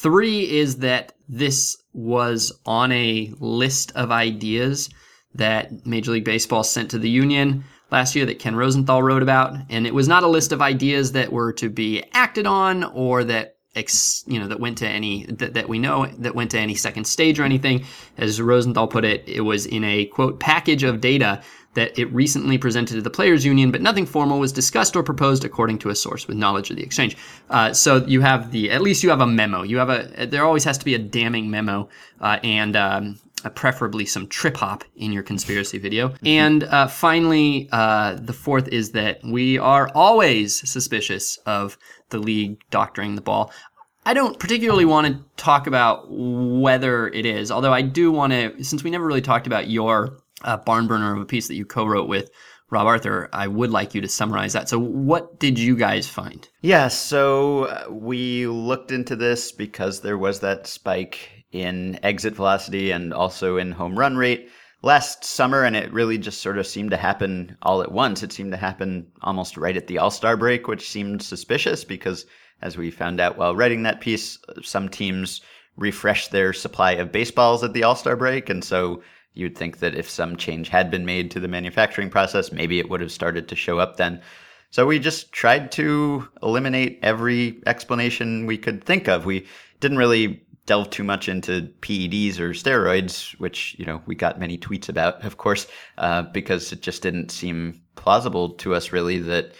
Three 0.00 0.50
is 0.50 0.78
that 0.78 1.12
this 1.28 1.76
was 1.92 2.52
on 2.64 2.90
a 2.92 3.32
list 3.38 3.92
of 3.94 4.10
ideas 4.10 4.88
that 5.34 5.86
Major 5.86 6.12
League 6.12 6.24
Baseball 6.24 6.64
sent 6.64 6.90
to 6.90 6.98
the 6.98 7.10
union 7.10 7.64
last 7.90 8.14
year 8.14 8.26
that 8.26 8.38
Ken 8.38 8.56
Rosenthal 8.56 9.02
wrote 9.02 9.22
about, 9.22 9.56
and 9.68 9.86
it 9.86 9.94
was 9.94 10.08
not 10.08 10.22
a 10.22 10.28
list 10.28 10.52
of 10.52 10.62
ideas 10.62 11.12
that 11.12 11.32
were 11.32 11.52
to 11.54 11.68
be 11.68 12.02
acted 12.12 12.46
on 12.46 12.84
or 12.84 13.24
that 13.24 13.56
ex, 13.80 14.24
you 14.26 14.38
know 14.38 14.48
that 14.48 14.60
went 14.60 14.78
to 14.78 14.88
any 14.88 15.26
that, 15.26 15.54
that 15.54 15.68
we 15.68 15.78
know 15.78 16.06
that 16.18 16.34
went 16.34 16.50
to 16.52 16.58
any 16.58 16.74
second 16.74 17.04
stage 17.06 17.40
or 17.40 17.44
anything. 17.44 17.84
As 18.16 18.40
Rosenthal 18.40 18.88
put 18.88 19.04
it, 19.04 19.28
it 19.28 19.40
was 19.40 19.66
in 19.66 19.82
a 19.84 20.06
quote 20.06 20.38
package 20.38 20.82
of 20.82 21.00
data 21.00 21.42
that 21.74 21.96
it 21.98 22.12
recently 22.12 22.58
presented 22.58 22.94
to 22.94 23.00
the 23.00 23.10
players 23.10 23.44
union, 23.44 23.70
but 23.70 23.80
nothing 23.80 24.04
formal 24.04 24.40
was 24.40 24.52
discussed 24.52 24.96
or 24.96 25.02
proposed 25.02 25.44
according 25.44 25.78
to 25.78 25.88
a 25.88 25.94
source 25.94 26.26
with 26.26 26.36
knowledge 26.36 26.70
of 26.70 26.76
the 26.76 26.82
exchange. 26.82 27.16
Uh, 27.48 27.72
so 27.72 28.04
you 28.06 28.20
have 28.20 28.50
the 28.50 28.70
at 28.70 28.82
least 28.82 29.02
you 29.02 29.10
have 29.10 29.20
a 29.20 29.26
memo. 29.26 29.62
You 29.62 29.78
have 29.78 29.90
a 29.90 30.26
there 30.26 30.44
always 30.44 30.64
has 30.64 30.78
to 30.78 30.84
be 30.84 30.94
a 30.94 30.98
damning 30.98 31.50
memo 31.50 31.88
uh, 32.20 32.38
and. 32.42 32.76
Um, 32.76 33.18
uh, 33.42 33.48
preferably 33.48 34.04
some 34.04 34.26
trip 34.26 34.58
hop 34.58 34.84
in 34.96 35.12
your 35.12 35.22
conspiracy 35.22 35.78
video. 35.78 36.12
And 36.26 36.64
uh, 36.64 36.88
finally, 36.88 37.70
uh, 37.72 38.18
the 38.20 38.34
fourth 38.34 38.68
is 38.68 38.92
that 38.92 39.20
we 39.24 39.56
are 39.56 39.90
always 39.94 40.68
suspicious 40.68 41.38
of 41.46 41.78
the 42.10 42.18
league 42.18 42.58
doctoring 42.70 43.14
the 43.14 43.22
ball. 43.22 43.50
I 44.10 44.12
don't 44.12 44.40
particularly 44.40 44.86
want 44.86 45.06
to 45.06 45.22
talk 45.36 45.68
about 45.68 46.06
whether 46.10 47.06
it 47.06 47.24
is, 47.24 47.52
although 47.52 47.72
I 47.72 47.82
do 47.82 48.10
want 48.10 48.32
to, 48.32 48.64
since 48.64 48.82
we 48.82 48.90
never 48.90 49.06
really 49.06 49.20
talked 49.20 49.46
about 49.46 49.70
your 49.70 50.18
uh, 50.42 50.56
barn 50.56 50.88
burner 50.88 51.14
of 51.14 51.22
a 51.22 51.24
piece 51.24 51.46
that 51.46 51.54
you 51.54 51.64
co 51.64 51.86
wrote 51.86 52.08
with 52.08 52.28
Rob 52.70 52.88
Arthur, 52.88 53.28
I 53.32 53.46
would 53.46 53.70
like 53.70 53.94
you 53.94 54.00
to 54.00 54.08
summarize 54.08 54.52
that. 54.54 54.68
So, 54.68 54.80
what 54.80 55.38
did 55.38 55.60
you 55.60 55.76
guys 55.76 56.08
find? 56.08 56.48
Yeah, 56.60 56.88
so 56.88 57.66
uh, 57.66 57.84
we 57.88 58.48
looked 58.48 58.90
into 58.90 59.14
this 59.14 59.52
because 59.52 60.00
there 60.00 60.18
was 60.18 60.40
that 60.40 60.66
spike 60.66 61.44
in 61.52 61.96
exit 62.02 62.34
velocity 62.34 62.90
and 62.90 63.14
also 63.14 63.58
in 63.58 63.70
home 63.70 63.96
run 63.96 64.16
rate 64.16 64.50
last 64.82 65.24
summer, 65.24 65.62
and 65.62 65.76
it 65.76 65.92
really 65.92 66.18
just 66.18 66.40
sort 66.40 66.58
of 66.58 66.66
seemed 66.66 66.90
to 66.90 66.96
happen 66.96 67.56
all 67.62 67.80
at 67.80 67.92
once. 67.92 68.24
It 68.24 68.32
seemed 68.32 68.50
to 68.50 68.58
happen 68.58 69.06
almost 69.22 69.56
right 69.56 69.76
at 69.76 69.86
the 69.86 69.98
All 69.98 70.10
Star 70.10 70.36
break, 70.36 70.66
which 70.66 70.90
seemed 70.90 71.22
suspicious 71.22 71.84
because, 71.84 72.26
as 72.62 72.76
we 72.76 72.90
found 72.90 73.20
out 73.20 73.38
while 73.38 73.56
writing 73.56 73.82
that 73.82 74.00
piece, 74.00 74.38
some 74.62 74.88
teams 74.88 75.40
refresh 75.76 76.28
their 76.28 76.52
supply 76.52 76.92
of 76.92 77.12
baseballs 77.12 77.64
at 77.64 77.72
the 77.72 77.84
All 77.84 77.96
Star 77.96 78.16
break, 78.16 78.50
and 78.50 78.64
so 78.64 79.02
you'd 79.34 79.56
think 79.56 79.78
that 79.78 79.94
if 79.94 80.08
some 80.08 80.36
change 80.36 80.68
had 80.68 80.90
been 80.90 81.06
made 81.06 81.30
to 81.30 81.40
the 81.40 81.48
manufacturing 81.48 82.10
process, 82.10 82.52
maybe 82.52 82.78
it 82.78 82.90
would 82.90 83.00
have 83.00 83.12
started 83.12 83.48
to 83.48 83.56
show 83.56 83.78
up 83.78 83.96
then. 83.96 84.20
So 84.70 84.86
we 84.86 84.98
just 84.98 85.32
tried 85.32 85.72
to 85.72 86.28
eliminate 86.42 87.00
every 87.02 87.60
explanation 87.66 88.46
we 88.46 88.58
could 88.58 88.84
think 88.84 89.08
of. 89.08 89.24
We 89.24 89.46
didn't 89.80 89.98
really 89.98 90.44
delve 90.66 90.90
too 90.90 91.02
much 91.02 91.28
into 91.28 91.62
PEDs 91.80 92.38
or 92.38 92.50
steroids, 92.50 93.32
which 93.40 93.74
you 93.78 93.84
know 93.84 94.00
we 94.06 94.14
got 94.14 94.38
many 94.38 94.56
tweets 94.56 94.88
about, 94.88 95.24
of 95.24 95.36
course, 95.36 95.66
uh, 95.98 96.22
because 96.22 96.72
it 96.72 96.82
just 96.82 97.02
didn't 97.02 97.30
seem 97.30 97.80
plausible 97.96 98.50
to 98.50 98.74
us 98.74 98.92
really 98.92 99.18
that 99.18 99.52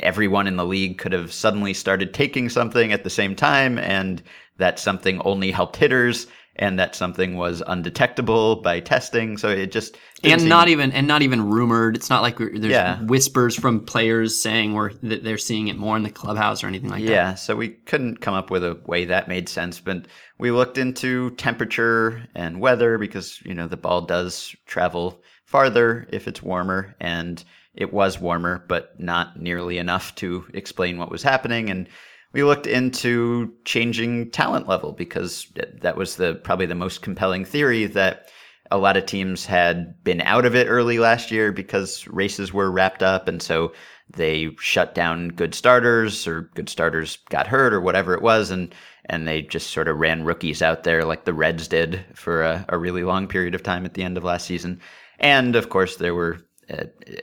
everyone 0.00 0.46
in 0.46 0.56
the 0.56 0.64
league 0.66 0.98
could 0.98 1.12
have 1.12 1.32
suddenly 1.32 1.74
started 1.74 2.14
taking 2.14 2.48
something 2.48 2.92
at 2.92 3.04
the 3.04 3.10
same 3.10 3.34
time, 3.34 3.78
and 3.78 4.22
that 4.58 4.78
something 4.78 5.20
only 5.24 5.50
helped 5.50 5.76
hitters, 5.76 6.26
and 6.56 6.76
that 6.78 6.96
something 6.96 7.36
was 7.36 7.62
undetectable 7.68 8.56
by 8.56 8.80
testing. 8.80 9.38
So 9.38 9.48
it 9.48 9.70
just 9.70 9.96
and 10.24 10.40
seem- 10.40 10.48
not 10.48 10.68
even 10.68 10.90
and 10.90 11.06
not 11.06 11.22
even 11.22 11.48
rumored. 11.48 11.94
It's 11.94 12.10
not 12.10 12.22
like 12.22 12.38
there's 12.38 12.64
Yeah. 12.64 13.00
whispers 13.02 13.54
from 13.54 13.84
players 13.84 14.40
saying 14.42 14.74
we're, 14.74 14.92
that 15.04 15.22
they're 15.22 15.38
seeing 15.38 15.68
it 15.68 15.76
more 15.78 15.96
in 15.96 16.02
the 16.02 16.10
clubhouse 16.10 16.64
or 16.64 16.66
anything 16.66 16.90
like 16.90 17.04
that. 17.04 17.10
Yeah, 17.12 17.34
so 17.36 17.54
we 17.54 17.68
couldn't 17.68 18.20
come 18.20 18.34
up 18.34 18.50
with 18.50 18.64
a 18.64 18.80
way 18.86 19.04
that 19.04 19.28
made 19.28 19.48
sense, 19.48 19.78
but 19.78 20.06
we 20.38 20.50
looked 20.50 20.78
into 20.78 21.30
temperature 21.36 22.26
and 22.34 22.60
weather 22.60 22.98
because, 22.98 23.40
you 23.44 23.54
know, 23.54 23.68
the 23.68 23.76
ball 23.76 24.00
does 24.02 24.56
travel 24.66 25.22
farther 25.44 26.08
if 26.10 26.26
it's 26.26 26.42
warmer 26.42 26.96
and 27.00 27.44
it 27.78 27.92
was 27.92 28.20
warmer, 28.20 28.64
but 28.66 28.98
not 28.98 29.40
nearly 29.40 29.78
enough 29.78 30.12
to 30.16 30.44
explain 30.52 30.98
what 30.98 31.12
was 31.12 31.22
happening. 31.22 31.70
And 31.70 31.88
we 32.32 32.42
looked 32.42 32.66
into 32.66 33.54
changing 33.64 34.32
talent 34.32 34.66
level 34.66 34.92
because 34.92 35.46
that 35.80 35.96
was 35.96 36.16
the 36.16 36.34
probably 36.34 36.66
the 36.66 36.74
most 36.74 37.02
compelling 37.02 37.44
theory 37.44 37.86
that 37.86 38.30
a 38.72 38.78
lot 38.78 38.96
of 38.96 39.06
teams 39.06 39.46
had 39.46 39.94
been 40.02 40.20
out 40.22 40.44
of 40.44 40.56
it 40.56 40.66
early 40.66 40.98
last 40.98 41.30
year 41.30 41.52
because 41.52 42.06
races 42.08 42.52
were 42.52 42.70
wrapped 42.70 43.02
up. 43.02 43.28
And 43.28 43.40
so 43.40 43.72
they 44.12 44.50
shut 44.58 44.92
down 44.92 45.28
good 45.28 45.54
starters 45.54 46.26
or 46.26 46.50
good 46.56 46.68
starters 46.68 47.18
got 47.30 47.46
hurt 47.46 47.72
or 47.72 47.80
whatever 47.80 48.12
it 48.12 48.22
was. 48.22 48.50
And 48.50 48.74
and 49.04 49.26
they 49.26 49.42
just 49.42 49.70
sort 49.70 49.86
of 49.86 49.98
ran 49.98 50.24
rookies 50.24 50.62
out 50.62 50.82
there 50.82 51.04
like 51.04 51.24
the 51.24 51.32
Reds 51.32 51.68
did 51.68 52.04
for 52.14 52.42
a, 52.42 52.66
a 52.70 52.76
really 52.76 53.04
long 53.04 53.28
period 53.28 53.54
of 53.54 53.62
time 53.62 53.84
at 53.84 53.94
the 53.94 54.02
end 54.02 54.16
of 54.18 54.24
last 54.24 54.46
season. 54.46 54.80
And 55.20 55.54
of 55.54 55.70
course 55.70 55.96
there 55.96 56.14
were 56.14 56.40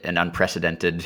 an 0.04 0.16
unprecedented 0.18 1.04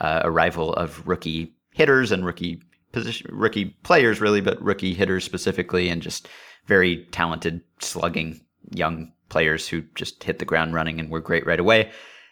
uh, 0.00 0.20
arrival 0.24 0.72
of 0.74 1.06
rookie 1.06 1.54
hitters 1.72 2.12
and 2.12 2.24
rookie 2.24 2.62
position 2.92 3.26
rookie 3.32 3.76
players 3.82 4.20
really 4.20 4.40
but 4.40 4.60
rookie 4.62 4.92
hitters 4.92 5.24
specifically 5.24 5.88
and 5.88 6.02
just 6.02 6.28
very 6.66 7.06
talented 7.06 7.62
slugging 7.80 8.40
young 8.70 9.12
players 9.28 9.66
who 9.66 9.82
just 9.94 10.22
hit 10.22 10.38
the 10.38 10.44
ground 10.44 10.74
running 10.74 11.00
and 11.00 11.10
were 11.10 11.20
great 11.20 11.46
right 11.46 11.58
away. 11.58 11.90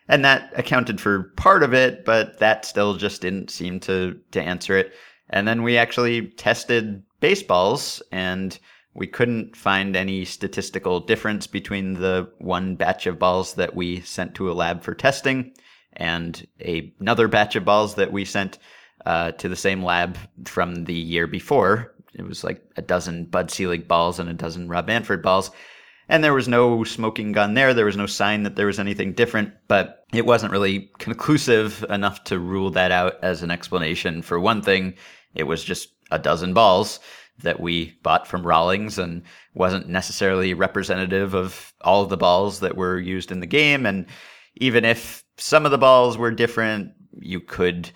And 0.08 0.24
that 0.24 0.52
accounted 0.56 1.00
for 1.00 1.32
part 1.36 1.62
of 1.62 1.72
it, 1.72 2.04
but 2.04 2.38
that 2.38 2.64
still 2.64 2.94
just 2.96 3.22
didn't 3.22 3.50
seem 3.50 3.80
to 3.80 4.18
to 4.32 4.42
answer 4.42 4.76
it. 4.76 4.92
And 5.30 5.46
then 5.46 5.62
we 5.62 5.76
actually 5.78 6.28
tested 6.28 7.02
baseballs 7.20 8.02
and 8.10 8.58
we 8.94 9.06
couldn't 9.06 9.56
find 9.56 9.94
any 9.94 10.24
statistical 10.24 11.00
difference 11.00 11.46
between 11.46 11.94
the 11.94 12.30
one 12.38 12.74
batch 12.74 13.06
of 13.06 13.18
balls 13.18 13.54
that 13.54 13.74
we 13.74 14.00
sent 14.00 14.34
to 14.34 14.50
a 14.50 14.54
lab 14.54 14.82
for 14.82 14.94
testing 14.94 15.52
and 15.92 16.46
a, 16.60 16.92
another 17.00 17.28
batch 17.28 17.56
of 17.56 17.64
balls 17.64 17.94
that 17.94 18.12
we 18.12 18.24
sent 18.24 18.58
uh, 19.06 19.32
to 19.32 19.48
the 19.48 19.56
same 19.56 19.82
lab 19.82 20.18
from 20.44 20.84
the 20.84 20.94
year 20.94 21.26
before. 21.26 21.94
It 22.14 22.22
was 22.22 22.42
like 22.42 22.62
a 22.76 22.82
dozen 22.82 23.26
Bud 23.26 23.50
Selig 23.50 23.86
balls 23.86 24.18
and 24.18 24.28
a 24.28 24.34
dozen 24.34 24.68
Rob 24.68 24.88
Manfred 24.88 25.22
balls. 25.22 25.50
And 26.08 26.24
there 26.24 26.34
was 26.34 26.48
no 26.48 26.82
smoking 26.82 27.30
gun 27.30 27.54
there. 27.54 27.72
There 27.72 27.84
was 27.84 27.96
no 27.96 28.06
sign 28.06 28.42
that 28.42 28.56
there 28.56 28.66
was 28.66 28.80
anything 28.80 29.12
different, 29.12 29.52
but 29.68 30.04
it 30.12 30.26
wasn't 30.26 30.52
really 30.52 30.90
conclusive 30.98 31.84
enough 31.88 32.24
to 32.24 32.40
rule 32.40 32.70
that 32.70 32.90
out 32.90 33.22
as 33.22 33.44
an 33.44 33.52
explanation. 33.52 34.22
For 34.22 34.40
one 34.40 34.60
thing, 34.60 34.94
it 35.36 35.44
was 35.44 35.62
just 35.62 35.90
a 36.10 36.18
dozen 36.18 36.52
balls 36.52 36.98
that 37.42 37.60
we 37.60 37.96
bought 38.02 38.26
from 38.26 38.46
Rawlings 38.46 38.98
and 38.98 39.22
wasn't 39.54 39.88
necessarily 39.88 40.54
representative 40.54 41.34
of 41.34 41.72
all 41.80 42.02
of 42.02 42.10
the 42.10 42.16
balls 42.16 42.60
that 42.60 42.76
were 42.76 42.98
used 42.98 43.30
in 43.30 43.40
the 43.40 43.46
game. 43.46 43.86
And 43.86 44.06
even 44.56 44.84
if 44.84 45.24
some 45.36 45.64
of 45.64 45.70
the 45.70 45.78
balls 45.78 46.18
were 46.18 46.30
different, 46.30 46.92
you 47.12 47.40
could, 47.40 47.90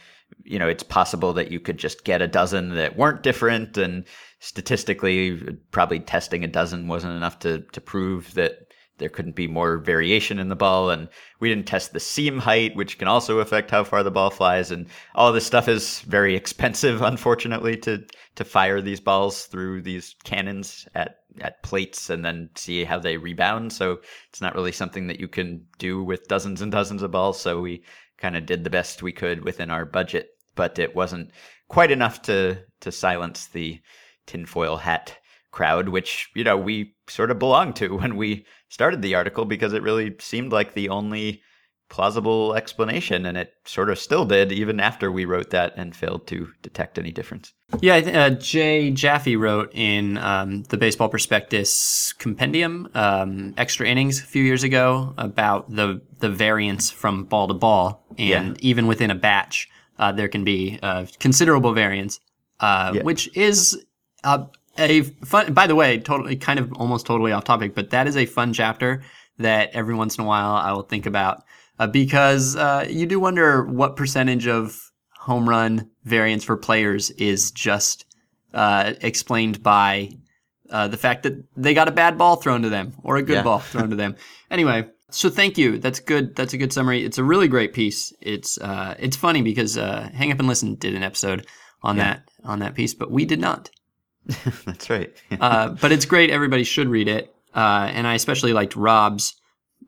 you 0.44 0.58
know, 0.58 0.68
it's 0.68 0.82
possible 0.82 1.32
that 1.34 1.50
you 1.50 1.60
could 1.60 1.78
just 1.78 2.04
get 2.04 2.22
a 2.22 2.28
dozen 2.28 2.74
that 2.74 2.96
weren't 2.96 3.22
different. 3.22 3.76
And 3.76 4.04
statistically, 4.40 5.40
probably 5.70 6.00
testing 6.00 6.44
a 6.44 6.48
dozen 6.48 6.88
wasn't 6.88 7.16
enough 7.16 7.38
to, 7.40 7.60
to 7.72 7.80
prove 7.80 8.34
that 8.34 8.73
there 8.98 9.08
couldn't 9.08 9.34
be 9.34 9.48
more 9.48 9.78
variation 9.78 10.38
in 10.38 10.48
the 10.48 10.56
ball. 10.56 10.90
And 10.90 11.08
we 11.40 11.48
didn't 11.48 11.66
test 11.66 11.92
the 11.92 12.00
seam 12.00 12.38
height, 12.38 12.76
which 12.76 12.98
can 12.98 13.08
also 13.08 13.40
affect 13.40 13.70
how 13.70 13.84
far 13.84 14.02
the 14.02 14.10
ball 14.10 14.30
flies. 14.30 14.70
And 14.70 14.86
all 15.14 15.32
this 15.32 15.46
stuff 15.46 15.68
is 15.68 16.00
very 16.00 16.36
expensive, 16.36 17.02
unfortunately, 17.02 17.76
to, 17.78 18.04
to 18.36 18.44
fire 18.44 18.80
these 18.80 19.00
balls 19.00 19.46
through 19.46 19.82
these 19.82 20.14
cannons 20.24 20.86
at, 20.94 21.16
at 21.40 21.62
plates 21.62 22.10
and 22.10 22.24
then 22.24 22.50
see 22.54 22.84
how 22.84 22.98
they 22.98 23.16
rebound. 23.16 23.72
So 23.72 24.00
it's 24.28 24.40
not 24.40 24.54
really 24.54 24.72
something 24.72 25.06
that 25.08 25.20
you 25.20 25.28
can 25.28 25.66
do 25.78 26.02
with 26.02 26.28
dozens 26.28 26.62
and 26.62 26.70
dozens 26.70 27.02
of 27.02 27.10
balls. 27.10 27.40
So 27.40 27.60
we 27.60 27.82
kind 28.18 28.36
of 28.36 28.46
did 28.46 28.64
the 28.64 28.70
best 28.70 29.02
we 29.02 29.12
could 29.12 29.44
within 29.44 29.70
our 29.70 29.84
budget, 29.84 30.28
but 30.54 30.78
it 30.78 30.94
wasn't 30.94 31.30
quite 31.68 31.90
enough 31.90 32.22
to, 32.22 32.58
to 32.80 32.92
silence 32.92 33.46
the 33.48 33.80
tinfoil 34.26 34.76
hat 34.76 35.18
crowd, 35.54 35.88
which, 35.88 36.28
you 36.34 36.44
know, 36.44 36.56
we 36.56 36.94
sort 37.08 37.30
of 37.30 37.38
belonged 37.38 37.76
to 37.76 37.96
when 37.96 38.16
we 38.16 38.44
started 38.68 39.00
the 39.02 39.14
article 39.14 39.44
because 39.44 39.72
it 39.72 39.82
really 39.82 40.14
seemed 40.18 40.52
like 40.52 40.74
the 40.74 40.88
only 40.88 41.40
plausible 41.88 42.54
explanation. 42.54 43.24
And 43.24 43.36
it 43.38 43.52
sort 43.64 43.88
of 43.88 43.98
still 43.98 44.24
did 44.24 44.50
even 44.50 44.80
after 44.80 45.12
we 45.12 45.24
wrote 45.24 45.50
that 45.50 45.72
and 45.76 45.94
failed 45.94 46.26
to 46.26 46.48
detect 46.62 46.98
any 46.98 47.12
difference. 47.12 47.52
Yeah, 47.80 47.96
uh, 47.96 48.30
Jay 48.30 48.90
Jaffe 48.90 49.36
wrote 49.36 49.70
in 49.74 50.18
um, 50.18 50.64
the 50.64 50.76
Baseball 50.76 51.08
Prospectus 51.08 52.12
Compendium, 52.18 52.88
um, 52.94 53.54
extra 53.56 53.86
innings 53.86 54.18
a 54.20 54.26
few 54.26 54.42
years 54.42 54.64
ago, 54.64 55.14
about 55.18 55.70
the 55.70 56.00
the 56.20 56.30
variance 56.30 56.90
from 56.90 57.24
ball 57.24 57.46
to 57.48 57.54
ball, 57.54 58.04
and 58.18 58.48
Yeah. 58.56 58.70
even 58.70 58.86
within 58.86 59.10
a 59.10 59.14
batch, 59.14 59.68
uh, 59.98 60.10
there 60.12 60.28
can 60.28 60.42
be 60.44 60.78
uh, 60.82 61.06
considerable 61.20 61.72
variance, 61.74 62.18
uh, 62.60 62.92
Yeah. 62.94 63.02
which 63.02 63.28
is 63.36 63.84
uh, 64.24 64.46
a 64.78 65.02
fun. 65.02 65.52
By 65.54 65.66
the 65.66 65.74
way, 65.74 65.98
totally, 65.98 66.36
kind 66.36 66.58
of 66.58 66.72
almost 66.74 67.06
totally 67.06 67.32
off 67.32 67.44
topic, 67.44 67.74
but 67.74 67.90
that 67.90 68.06
is 68.06 68.16
a 68.16 68.26
fun 68.26 68.52
chapter 68.52 69.02
that 69.38 69.70
every 69.72 69.94
once 69.94 70.16
in 70.18 70.24
a 70.24 70.26
while 70.26 70.52
I 70.54 70.72
will 70.72 70.82
think 70.82 71.06
about 71.06 71.42
uh, 71.78 71.86
because 71.86 72.56
uh, 72.56 72.86
you 72.88 73.06
do 73.06 73.18
wonder 73.18 73.64
what 73.64 73.96
percentage 73.96 74.46
of 74.46 74.90
home 75.18 75.48
run 75.48 75.90
variance 76.04 76.44
for 76.44 76.56
players 76.56 77.10
is 77.12 77.50
just 77.50 78.04
uh, 78.52 78.92
explained 79.00 79.62
by 79.62 80.10
uh, 80.70 80.86
the 80.88 80.96
fact 80.96 81.22
that 81.24 81.34
they 81.56 81.74
got 81.74 81.88
a 81.88 81.92
bad 81.92 82.16
ball 82.18 82.36
thrown 82.36 82.62
to 82.62 82.68
them 82.68 82.94
or 83.02 83.16
a 83.16 83.22
good 83.22 83.34
Yeah. 83.36 83.42
ball 83.42 83.58
thrown 83.72 83.90
to 83.90 83.96
them. 83.96 84.16
Anyway, 84.50 84.86
so 85.10 85.30
thank 85.30 85.56
you. 85.58 85.78
That's 85.78 86.00
good. 86.00 86.36
That's 86.36 86.52
a 86.54 86.58
good 86.58 86.72
summary. 86.72 87.04
It's 87.04 87.18
a 87.18 87.24
really 87.24 87.48
great 87.48 87.72
piece. 87.72 88.12
It's 88.20 88.58
uh, 88.58 88.94
it's 88.98 89.16
funny 89.16 89.42
because 89.42 89.76
uh, 89.78 90.10
Hang 90.14 90.30
Up 90.32 90.38
and 90.38 90.48
Listen 90.48 90.74
did 90.76 90.94
an 90.94 91.02
episode 91.02 91.46
on 91.82 91.96
Yeah. 91.96 92.04
that 92.04 92.28
on 92.44 92.58
that 92.60 92.74
piece, 92.74 92.94
but 92.94 93.10
we 93.10 93.24
did 93.24 93.40
not. 93.40 93.70
That's 94.64 94.90
right. 94.90 95.12
Uh, 95.40 95.70
but 95.70 95.92
it's 95.92 96.04
great. 96.04 96.30
Everybody 96.30 96.64
should 96.64 96.88
read 96.88 97.08
it. 97.08 97.34
Uh, 97.54 97.88
and 97.92 98.06
I 98.06 98.14
especially 98.14 98.52
liked 98.52 98.76
Rob's 98.76 99.34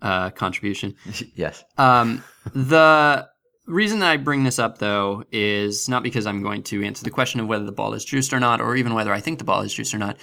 uh, 0.02 0.30
contribution. 0.30 0.94
yes. 1.34 1.64
Um, 1.78 2.22
the 2.54 3.28
reason 3.66 4.00
that 4.00 4.10
I 4.10 4.16
bring 4.16 4.44
this 4.44 4.58
up, 4.58 4.78
though, 4.78 5.24
is 5.32 5.88
not 5.88 6.02
because 6.02 6.26
I'm 6.26 6.42
going 6.42 6.62
to 6.64 6.84
answer 6.84 7.04
the 7.04 7.10
question 7.10 7.40
of 7.40 7.48
whether 7.48 7.64
the 7.64 7.72
ball 7.72 7.94
is 7.94 8.04
juiced 8.04 8.32
or 8.32 8.40
not, 8.40 8.60
or 8.60 8.76
even 8.76 8.94
whether 8.94 9.12
I 9.12 9.20
think 9.20 9.38
the 9.38 9.44
ball 9.44 9.62
is 9.62 9.74
juiced 9.74 9.94
or 9.94 9.98
not, 9.98 10.16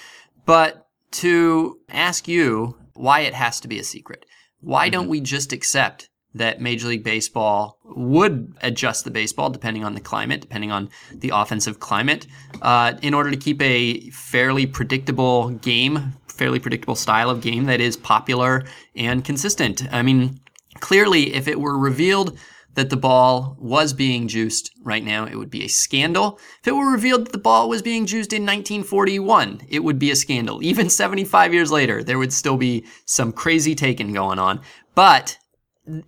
but 0.45 0.87
to 1.11 1.79
ask 1.89 2.27
you 2.27 2.77
why 2.93 3.21
it 3.21 3.33
has 3.33 3.59
to 3.61 3.67
be 3.67 3.79
a 3.79 3.83
secret. 3.83 4.25
Why 4.59 4.89
don't 4.89 5.09
we 5.09 5.19
just 5.19 5.51
accept 5.51 6.09
that 6.35 6.61
Major 6.61 6.87
League 6.87 7.03
Baseball 7.03 7.79
would 7.83 8.53
adjust 8.61 9.05
the 9.05 9.11
baseball 9.11 9.49
depending 9.49 9.83
on 9.83 9.93
the 9.93 10.01
climate, 10.01 10.41
depending 10.41 10.71
on 10.71 10.89
the 11.11 11.31
offensive 11.33 11.79
climate, 11.79 12.27
uh, 12.61 12.93
in 13.01 13.13
order 13.13 13.31
to 13.31 13.37
keep 13.37 13.61
a 13.61 14.09
fairly 14.09 14.65
predictable 14.65 15.49
game, 15.49 16.13
fairly 16.27 16.59
predictable 16.59 16.95
style 16.95 17.29
of 17.29 17.41
game 17.41 17.65
that 17.65 17.79
is 17.79 17.95
popular 17.95 18.65
and 18.95 19.23
consistent. 19.23 19.91
I 19.93 20.01
mean, 20.01 20.39
clearly, 20.79 21.33
if 21.33 21.47
it 21.47 21.59
were 21.59 21.77
revealed 21.77 22.37
that 22.75 22.89
the 22.89 22.97
ball 22.97 23.55
was 23.59 23.93
being 23.93 24.27
juiced 24.27 24.71
right 24.81 25.03
now, 25.03 25.25
it 25.25 25.35
would 25.35 25.51
be 25.51 25.63
a 25.63 25.69
scandal. 25.69 26.39
If 26.61 26.67
it 26.67 26.71
were 26.71 26.91
revealed 26.91 27.25
that 27.25 27.31
the 27.31 27.37
ball 27.37 27.69
was 27.69 27.81
being 27.81 28.05
juiced 28.05 28.33
in 28.33 28.43
1941, 28.43 29.61
it 29.69 29.83
would 29.83 29.99
be 29.99 30.11
a 30.11 30.15
scandal. 30.15 30.63
Even 30.63 30.89
75 30.89 31.53
years 31.53 31.71
later, 31.71 32.03
there 32.03 32.17
would 32.17 32.33
still 32.33 32.57
be 32.57 32.85
some 33.05 33.31
crazy 33.31 33.75
taking 33.75 34.13
going 34.13 34.39
on. 34.39 34.61
But 34.95 35.37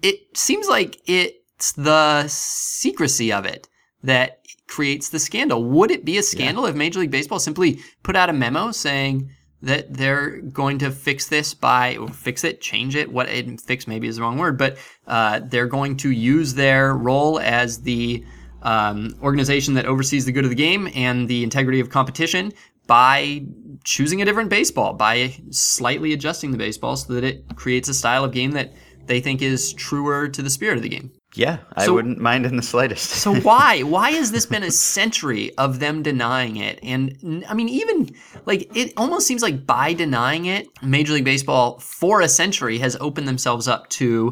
it 0.01 0.37
seems 0.37 0.67
like 0.67 1.01
it's 1.05 1.71
the 1.73 2.27
secrecy 2.27 3.31
of 3.31 3.45
it 3.45 3.67
that 4.03 4.39
creates 4.67 5.09
the 5.09 5.19
scandal. 5.19 5.63
Would 5.63 5.91
it 5.91 6.05
be 6.05 6.17
a 6.17 6.23
scandal 6.23 6.65
if 6.65 6.75
Major 6.75 6.99
League 6.99 7.11
Baseball 7.11 7.39
simply 7.39 7.79
put 8.03 8.15
out 8.15 8.29
a 8.29 8.33
memo 8.33 8.71
saying 8.71 9.29
that 9.61 9.93
they're 9.93 10.41
going 10.41 10.77
to 10.79 10.91
fix 10.91 11.27
this 11.27 11.53
by 11.53 11.97
or 11.97 12.07
fix 12.07 12.43
it, 12.43 12.61
change 12.61 12.95
it? 12.95 13.11
What 13.11 13.29
it, 13.29 13.61
fix 13.61 13.87
maybe 13.87 14.07
is 14.07 14.17
the 14.17 14.21
wrong 14.21 14.37
word, 14.37 14.57
but 14.57 14.77
uh, 15.07 15.41
they're 15.43 15.67
going 15.67 15.97
to 15.97 16.11
use 16.11 16.53
their 16.53 16.93
role 16.93 17.39
as 17.39 17.81
the 17.81 18.23
um, 18.61 19.15
organization 19.21 19.75
that 19.75 19.85
oversees 19.85 20.25
the 20.25 20.31
good 20.31 20.43
of 20.43 20.49
the 20.49 20.55
game 20.55 20.89
and 20.95 21.27
the 21.27 21.43
integrity 21.43 21.79
of 21.79 21.89
competition 21.89 22.51
by 22.87 23.45
choosing 23.83 24.21
a 24.21 24.25
different 24.25 24.49
baseball, 24.49 24.93
by 24.93 25.35
slightly 25.49 26.13
adjusting 26.13 26.51
the 26.51 26.57
baseball 26.57 26.95
so 26.95 27.13
that 27.13 27.23
it 27.23 27.43
creates 27.55 27.89
a 27.89 27.93
style 27.93 28.23
of 28.23 28.31
game 28.31 28.51
that 28.51 28.73
they 29.07 29.19
think 29.19 29.41
is 29.41 29.73
truer 29.73 30.27
to 30.29 30.41
the 30.41 30.49
spirit 30.49 30.77
of 30.77 30.83
the 30.83 30.89
game. 30.89 31.11
Yeah, 31.35 31.57
I 31.75 31.85
So- 31.85 31.93
wouldn't 31.93 32.19
mind 32.19 32.45
in 32.45 32.55
the 32.55 32.63
slightest. 32.63 33.09
So 33.09 33.35
why 33.49 33.81
why 33.83 34.11
has 34.11 34.31
this 34.31 34.45
been 34.45 34.63
a 34.63 34.71
century 34.71 35.51
of 35.57 35.79
them 35.79 36.01
denying 36.01 36.57
it? 36.57 36.79
And 36.81 37.43
I 37.49 37.53
mean, 37.53 37.69
even 37.69 38.15
like 38.45 38.69
it 38.75 38.93
almost 38.97 39.27
seems 39.27 39.41
like 39.41 39.65
by 39.65 39.93
denying 39.93 40.45
it, 40.45 40.67
Major 40.81 41.13
League 41.13 41.25
Baseball 41.25 41.79
for 41.79 42.21
a 42.21 42.29
century 42.29 42.77
has 42.79 42.95
opened 43.01 43.27
themselves 43.27 43.67
up 43.67 43.89
to 43.89 44.31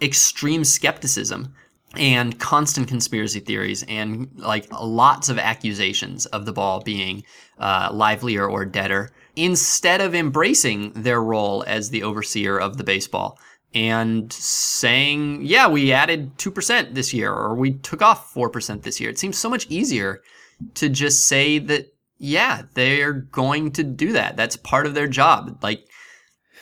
extreme 0.00 0.62
skepticism 0.64 1.54
and 1.96 2.38
constant 2.38 2.86
conspiracy 2.88 3.40
theories 3.40 3.82
and 3.88 4.28
like 4.36 4.66
lots 4.70 5.28
of 5.30 5.38
accusations 5.38 6.26
of 6.26 6.44
the 6.44 6.52
ball 6.52 6.80
being 6.82 7.24
uh, 7.58 7.88
livelier 7.92 8.46
or 8.46 8.64
deader 8.66 9.10
instead 9.34 10.00
of 10.02 10.14
embracing 10.14 10.92
their 10.92 11.22
role 11.22 11.64
as 11.66 11.88
the 11.90 12.02
overseer 12.02 12.58
of 12.58 12.76
the 12.76 12.84
baseball 12.84 13.38
and 13.76 14.32
saying, 14.32 15.42
yeah, 15.44 15.68
we 15.68 15.92
added 15.92 16.34
2% 16.38 16.94
this 16.94 17.12
year 17.12 17.30
or 17.30 17.54
we 17.54 17.74
took 17.74 18.00
off 18.00 18.32
4% 18.32 18.82
this 18.82 18.98
year. 18.98 19.10
It 19.10 19.18
seems 19.18 19.36
so 19.36 19.50
much 19.50 19.66
easier 19.68 20.22
to 20.76 20.88
just 20.88 21.26
say 21.26 21.58
that, 21.58 21.92
yeah, 22.16 22.62
they're 22.72 23.12
going 23.12 23.72
to 23.72 23.84
do 23.84 24.12
that. 24.12 24.34
That's 24.34 24.56
part 24.56 24.86
of 24.86 24.94
their 24.94 25.06
job. 25.06 25.58
Like, 25.62 25.84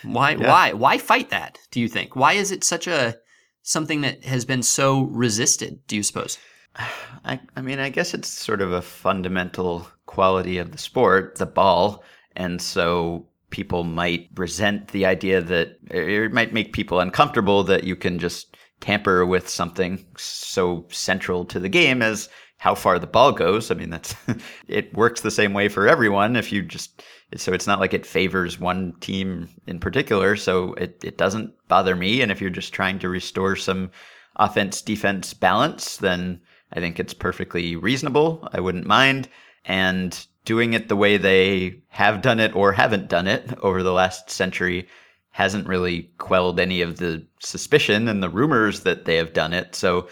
why, 0.02 0.33
Yeah. 0.33 0.49
why, 0.49 0.73
why 0.73 0.99
fight 0.99 1.30
that? 1.30 1.56
Do 1.71 1.80
you 1.80 1.87
think? 1.87 2.16
Why 2.16 2.33
is 2.33 2.50
it 2.50 2.64
such 2.64 2.88
a 2.88 3.16
something 3.62 4.00
that 4.00 4.25
has 4.25 4.44
been 4.44 4.64
so 4.64 5.02
resisted? 5.02 5.87
Do 5.87 5.94
you 5.94 6.02
suppose? 6.02 6.37
I, 7.25 7.38
I 7.54 7.62
mean, 7.62 7.78
I 7.78 7.90
guess 7.90 8.12
it's 8.12 8.28
sort 8.28 8.61
of 8.61 8.73
a 8.73 8.83
fundamental 8.83 9.87
quality 10.06 10.59
of 10.59 10.73
the 10.73 10.78
sport, 10.78 11.37
the 11.37 11.47
ball. 11.47 12.02
And 12.35 12.61
so 12.61 13.28
people 13.54 13.84
might 13.84 14.28
resent 14.34 14.88
the 14.88 15.06
idea 15.06 15.40
that 15.40 15.78
it 15.88 16.32
might 16.32 16.52
make 16.52 16.73
people 16.73 16.99
uncomfortable 16.99 17.62
that 17.62 17.84
you 17.84 17.94
can 17.94 18.18
just 18.18 18.56
tamper 18.80 19.25
with 19.25 19.49
something 19.49 20.04
so 20.18 20.84
central 20.90 21.44
to 21.44 21.61
the 21.61 21.68
game 21.68 22.02
as 22.02 22.28
how 22.56 22.75
far 22.75 22.99
the 22.99 23.06
ball 23.06 23.30
goes. 23.30 23.70
I 23.70 23.75
mean, 23.75 23.90
that's 23.90 24.16
it 24.68 24.92
works 24.92 25.20
the 25.20 25.30
same 25.30 25.54
way 25.54 25.68
for 25.68 25.87
everyone. 25.87 26.34
If 26.34 26.50
you 26.50 26.62
just 26.62 27.04
so 27.37 27.52
it's 27.52 27.68
not 27.68 27.78
like 27.78 27.94
it 27.94 28.04
favors 28.04 28.58
one 28.58 28.92
team 28.99 29.49
in 29.68 29.78
particular. 29.78 30.34
So 30.34 30.75
it, 30.75 31.04
it 31.04 31.16
doesn't 31.16 31.52
bother 31.68 31.94
me. 31.94 32.23
And 32.23 32.32
if 32.32 32.40
you're 32.40 32.50
just 32.50 32.73
trying 32.75 32.99
to 32.99 33.08
restore 33.08 33.54
some 33.54 33.92
offense 34.34 34.82
defense 34.82 35.32
balance, 35.32 35.99
then 35.99 36.40
I 36.73 36.80
think 36.80 36.99
it's 36.99 37.14
perfectly 37.14 37.76
reasonable. 37.76 38.49
I 38.52 38.58
wouldn't 38.58 38.87
mind. 38.87 39.28
And 39.64 40.26
doing 40.44 40.74
it 40.74 40.88
the 40.88 40.96
way 40.96 41.16
they 41.16 41.82
have 41.88 42.22
done 42.22 42.40
it 42.40 42.54
or 42.54 42.72
haven't 42.72 43.08
done 43.08 43.26
it 43.26 43.58
over 43.62 43.82
the 43.82 43.92
last 43.92 44.30
century 44.30 44.88
hasn't 45.30 45.66
really 45.66 46.02
quelled 46.18 46.60
any 46.60 46.80
of 46.80 46.98
the 46.98 47.26
suspicion 47.40 48.06
and 48.06 48.22
the 48.22 48.28
rumors 48.28 48.80
that 48.80 49.04
they 49.04 49.16
have 49.16 49.32
done 49.32 49.52
it. 49.52 49.74
So 49.74 50.08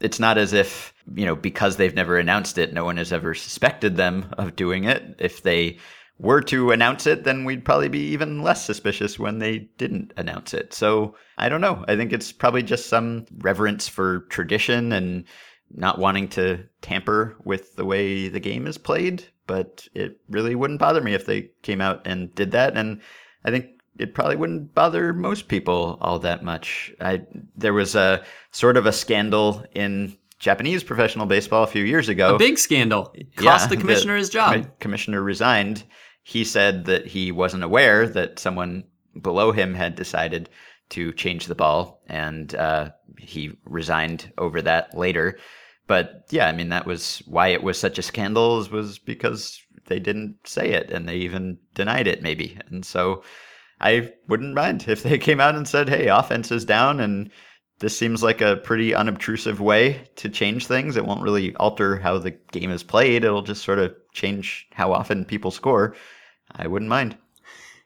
it's 0.00 0.20
not 0.20 0.36
as 0.36 0.52
if, 0.52 0.92
you 1.14 1.24
know, 1.24 1.34
because 1.34 1.76
they've 1.76 1.94
never 1.94 2.18
announced 2.18 2.58
it, 2.58 2.74
no 2.74 2.84
one 2.84 2.98
has 2.98 3.12
ever 3.12 3.32
suspected 3.32 3.96
them 3.96 4.34
of 4.36 4.56
doing 4.56 4.84
it. 4.84 5.16
If 5.18 5.42
they 5.42 5.78
were 6.18 6.42
to 6.42 6.72
announce 6.72 7.06
it, 7.06 7.24
then 7.24 7.44
we'd 7.44 7.64
probably 7.64 7.88
be 7.88 8.08
even 8.08 8.42
less 8.42 8.64
suspicious 8.64 9.18
when 9.18 9.38
they 9.38 9.70
didn't 9.78 10.12
announce 10.16 10.52
it. 10.52 10.74
So 10.74 11.14
I 11.38 11.48
don't 11.48 11.60
know. 11.60 11.84
I 11.88 11.96
think 11.96 12.12
it's 12.12 12.32
probably 12.32 12.62
just 12.62 12.88
some 12.88 13.26
reverence 13.38 13.88
for 13.88 14.20
tradition 14.28 14.92
and 14.92 15.24
not 15.70 15.98
wanting 15.98 16.28
to 16.28 16.64
tamper 16.80 17.36
with 17.44 17.76
the 17.76 17.84
way 17.84 18.28
the 18.28 18.40
game 18.40 18.66
is 18.66 18.78
played. 18.78 19.24
But 19.46 19.86
it 19.94 20.20
really 20.28 20.54
wouldn't 20.54 20.80
bother 20.80 21.00
me 21.00 21.14
if 21.14 21.26
they 21.26 21.50
came 21.62 21.80
out 21.80 22.06
and 22.06 22.34
did 22.34 22.50
that. 22.52 22.76
And 22.76 23.00
I 23.44 23.50
think 23.50 23.66
it 23.98 24.14
probably 24.14 24.36
wouldn't 24.36 24.74
bother 24.74 25.12
most 25.12 25.48
people 25.48 25.98
all 26.00 26.18
that 26.20 26.42
much. 26.42 26.92
I 27.00 27.22
there 27.56 27.72
was 27.72 27.94
a 27.94 28.24
sort 28.50 28.76
of 28.76 28.86
a 28.86 28.92
scandal 28.92 29.64
in 29.74 30.16
Japanese 30.38 30.84
professional 30.84 31.26
baseball 31.26 31.62
a 31.62 31.68
few 31.68 31.84
years 31.84 32.08
ago. 32.08 32.34
A 32.34 32.38
big 32.38 32.58
scandal. 32.58 33.14
Cost 33.36 33.64
Yeah, 33.64 33.66
the 33.68 33.76
commissioner 33.76 34.16
his 34.16 34.28
job. 34.28 34.54
commi- 34.54 34.78
commissioner 34.80 35.22
resigned. 35.22 35.84
He 36.22 36.44
said 36.44 36.84
that 36.86 37.06
he 37.06 37.32
wasn't 37.32 37.62
aware 37.62 38.08
that 38.08 38.38
someone 38.38 38.84
below 39.20 39.52
him 39.52 39.74
had 39.74 39.94
decided 39.94 40.50
to 40.90 41.12
change 41.12 41.46
the 41.46 41.54
ball, 41.54 42.02
and 42.06 42.54
uh, 42.54 42.90
he 43.18 43.52
resigned 43.64 44.32
over 44.36 44.60
that 44.62 44.96
later. 44.96 45.38
But 45.86 46.26
yeah, 46.30 46.48
I 46.48 46.52
mean 46.52 46.70
that 46.70 46.86
was 46.86 47.22
why 47.26 47.48
it 47.48 47.62
was 47.62 47.78
such 47.78 47.98
a 47.98 48.02
scandal 48.02 48.66
was 48.70 48.98
because 48.98 49.60
they 49.86 50.00
didn't 50.00 50.36
say 50.46 50.70
it, 50.70 50.90
and 50.90 51.08
they 51.08 51.16
even 51.16 51.58
denied 51.74 52.06
it, 52.06 52.22
maybe. 52.22 52.58
And 52.68 52.84
so 52.84 53.22
I 53.80 54.12
wouldn't 54.28 54.54
mind 54.54 54.86
if 54.88 55.02
they 55.02 55.18
came 55.26 55.40
out 55.40 55.54
and 55.54 55.68
said, 55.68 55.88
"Hey, 55.88 56.08
offense 56.08 56.50
is 56.50 56.64
down," 56.64 57.00
and 57.00 57.30
this 57.78 57.96
seems 57.96 58.22
like 58.22 58.40
a 58.40 58.56
pretty 58.56 58.94
unobtrusive 58.94 59.60
way 59.60 60.08
to 60.16 60.28
change 60.28 60.66
things. 60.66 60.96
It 60.96 61.04
won't 61.04 61.22
really 61.22 61.54
alter 61.56 61.96
how 61.96 62.18
the 62.18 62.30
game 62.30 62.70
is 62.70 62.82
played. 62.82 63.24
It'll 63.24 63.42
just 63.42 63.64
sort 63.64 63.78
of 63.78 63.94
change 64.12 64.66
how 64.72 64.92
often 64.92 65.24
people 65.24 65.50
score. 65.50 65.94
I 66.52 66.66
wouldn't 66.66 66.88
mind. 66.88 67.16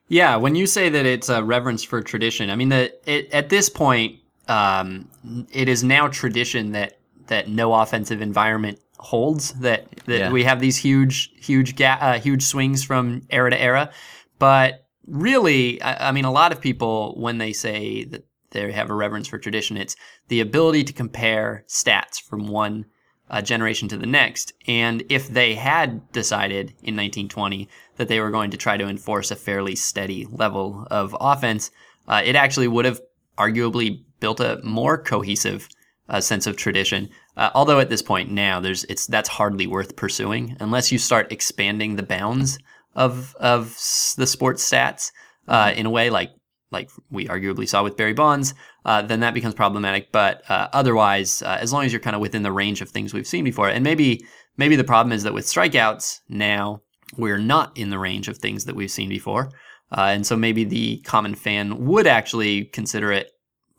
Yeah, 0.08 0.36
when 0.36 0.54
you 0.54 0.66
say 0.66 0.88
that 0.88 1.06
it's 1.06 1.28
a 1.28 1.42
reverence 1.42 1.82
for 1.82 2.02
tradition, 2.02 2.50
I 2.50 2.56
mean 2.56 2.68
that 2.70 3.00
at 3.32 3.48
this 3.48 3.68
point, 3.68 4.20
um, 4.48 5.08
it 5.52 5.68
is 5.68 5.84
now 5.84 6.08
tradition 6.08 6.72
that 6.72 6.99
that 7.30 7.48
no 7.48 7.72
offensive 7.74 8.20
environment 8.20 8.78
holds. 8.98 9.52
That 9.54 9.88
that 10.04 10.18
Yeah. 10.18 10.30
we 10.30 10.44
have 10.44 10.60
these 10.60 10.76
huge, 10.76 11.30
huge, 11.40 11.74
ga- 11.74 11.98
uh, 12.00 12.18
huge 12.20 12.42
swings 12.42 12.84
from 12.84 13.22
era 13.30 13.50
to 13.50 13.60
era. 13.60 13.90
But 14.38 14.86
really, 15.06 15.80
I, 15.82 16.08
I 16.08 16.12
mean, 16.12 16.24
a 16.26 16.32
lot 16.32 16.52
of 16.52 16.60
people 16.60 17.14
when 17.16 17.38
they 17.38 17.52
say 17.52 18.04
that 18.04 18.24
they 18.50 18.70
have 18.72 18.90
a 18.90 18.94
reverence 18.94 19.28
for 19.28 19.38
tradition, 19.38 19.76
it's 19.76 19.96
the 20.28 20.40
ability 20.40 20.84
to 20.84 20.92
compare 20.92 21.64
stats 21.68 22.20
from 22.20 22.48
one 22.48 22.84
uh, 23.30 23.40
generation 23.40 23.88
to 23.88 23.96
the 23.96 24.06
next. 24.06 24.52
And 24.66 25.04
if 25.08 25.28
they 25.28 25.54
had 25.54 26.10
decided 26.12 26.70
in 26.82 26.96
1920 26.96 27.68
that 27.96 28.08
they 28.08 28.20
were 28.20 28.30
going 28.30 28.50
to 28.50 28.56
try 28.56 28.76
to 28.76 28.88
enforce 28.88 29.30
a 29.30 29.36
fairly 29.36 29.76
steady 29.76 30.26
level 30.30 30.86
of 30.90 31.16
offense, 31.20 31.70
uh, 32.08 32.22
it 32.24 32.34
actually 32.34 32.66
would 32.66 32.84
have 32.84 33.00
arguably 33.38 34.02
built 34.18 34.40
a 34.40 34.60
more 34.64 34.98
cohesive 34.98 35.68
uh, 36.10 36.20
sense 36.20 36.46
of 36.46 36.56
tradition. 36.56 37.08
Uh, 37.36 37.50
although 37.54 37.80
at 37.80 37.88
this 37.88 38.02
point 38.02 38.30
now, 38.30 38.60
there's 38.60 38.84
it's 38.84 39.06
that's 39.06 39.28
hardly 39.28 39.66
worth 39.66 39.96
pursuing 39.96 40.56
unless 40.60 40.92
you 40.92 40.98
start 40.98 41.32
expanding 41.32 41.96
the 41.96 42.02
bounds 42.02 42.58
of 42.94 43.34
of 43.36 43.68
the 44.16 44.26
sports 44.26 44.68
stats 44.68 45.12
uh, 45.48 45.72
in 45.76 45.86
a 45.86 45.90
way 45.90 46.10
like 46.10 46.30
like 46.72 46.90
we 47.10 47.26
arguably 47.26 47.68
saw 47.68 47.82
with 47.82 47.96
Barry 47.96 48.12
Bonds, 48.12 48.54
uh, 48.84 49.02
then 49.02 49.20
that 49.20 49.34
becomes 49.34 49.54
problematic. 49.54 50.12
But 50.12 50.48
uh, 50.48 50.68
otherwise, 50.72 51.42
uh, 51.42 51.58
as 51.60 51.72
long 51.72 51.84
as 51.84 51.92
you're 51.92 52.00
kind 52.00 52.14
of 52.14 52.22
within 52.22 52.44
the 52.44 52.52
range 52.52 52.80
of 52.80 52.90
things 52.90 53.12
we've 53.12 53.26
seen 53.26 53.44
before, 53.44 53.68
and 53.68 53.84
maybe 53.84 54.24
maybe 54.56 54.76
the 54.76 54.84
problem 54.84 55.12
is 55.12 55.22
that 55.22 55.34
with 55.34 55.46
strikeouts 55.46 56.20
now 56.28 56.82
we're 57.16 57.38
not 57.38 57.76
in 57.76 57.90
the 57.90 57.98
range 57.98 58.28
of 58.28 58.38
things 58.38 58.66
that 58.66 58.76
we've 58.76 58.90
seen 58.90 59.08
before, 59.08 59.50
uh, 59.96 60.10
and 60.10 60.26
so 60.26 60.36
maybe 60.36 60.64
the 60.64 60.98
common 61.00 61.34
fan 61.34 61.86
would 61.86 62.06
actually 62.06 62.64
consider 62.66 63.12
it 63.12 63.30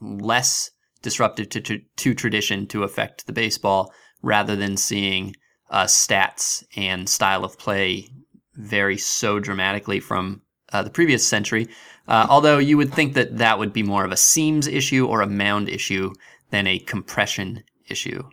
less 0.02 0.72
disruptive 1.02 1.50
to, 1.50 1.62
to, 1.62 1.82
to 1.98 2.14
tradition 2.14 2.68
to 2.68 2.84
affect 2.84 3.26
the 3.28 3.34
baseball 3.34 3.94
rather 4.22 4.56
than 4.56 4.78
seeing 4.78 5.36
uh, 5.70 5.86
stats 5.86 6.64
and 6.76 7.10
style 7.10 7.44
of 7.44 7.58
play 7.58 8.08
vary 8.56 8.98
so 8.98 9.40
dramatically 9.40 10.00
from 10.00 10.42
uh, 10.74 10.84
the 10.84 10.90
previous 10.90 11.28
century. 11.28 11.68
Uh, 12.08 12.28
although 12.30 12.58
you 12.58 12.78
would 12.78 12.94
think 12.94 13.14
that 13.14 13.38
that 13.38 13.58
would 13.58 13.74
be 13.74 13.84
more 13.84 14.04
of 14.04 14.12
a 14.12 14.18
seams 14.18 14.68
issue 14.68 15.08
or 15.08 15.22
a 15.22 15.28
mound 15.28 15.70
issue 15.70 16.14
than 16.50 16.68
a 16.68 16.80
compression 16.80 17.64
issue. 17.88 18.24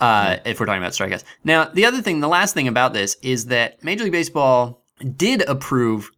Uh, 0.00 0.36
if 0.44 0.58
we're 0.58 0.66
talking 0.66 0.82
about 0.82 0.92
strikeouts. 0.92 1.24
Now, 1.44 1.66
the 1.66 1.84
other 1.84 2.00
thing, 2.00 2.20
the 2.20 2.28
last 2.28 2.54
thing 2.54 2.68
about 2.68 2.92
this 2.92 3.16
is 3.22 3.46
that 3.46 3.82
Major 3.82 4.04
League 4.04 4.12
Baseball 4.12 4.84
did 5.16 5.42
approve 5.48 6.10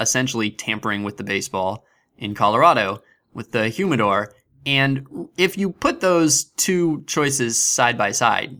essentially 0.00 0.50
tampering 0.50 1.02
with 1.04 1.16
the 1.16 1.24
baseball 1.24 1.84
in 2.18 2.34
Colorado 2.34 3.02
with 3.32 3.52
the 3.52 3.68
humidor. 3.68 4.32
And 4.66 5.06
if 5.36 5.58
you 5.58 5.70
put 5.70 6.00
those 6.00 6.44
two 6.56 7.04
choices 7.06 7.62
side 7.62 7.98
by 7.98 8.12
side, 8.12 8.56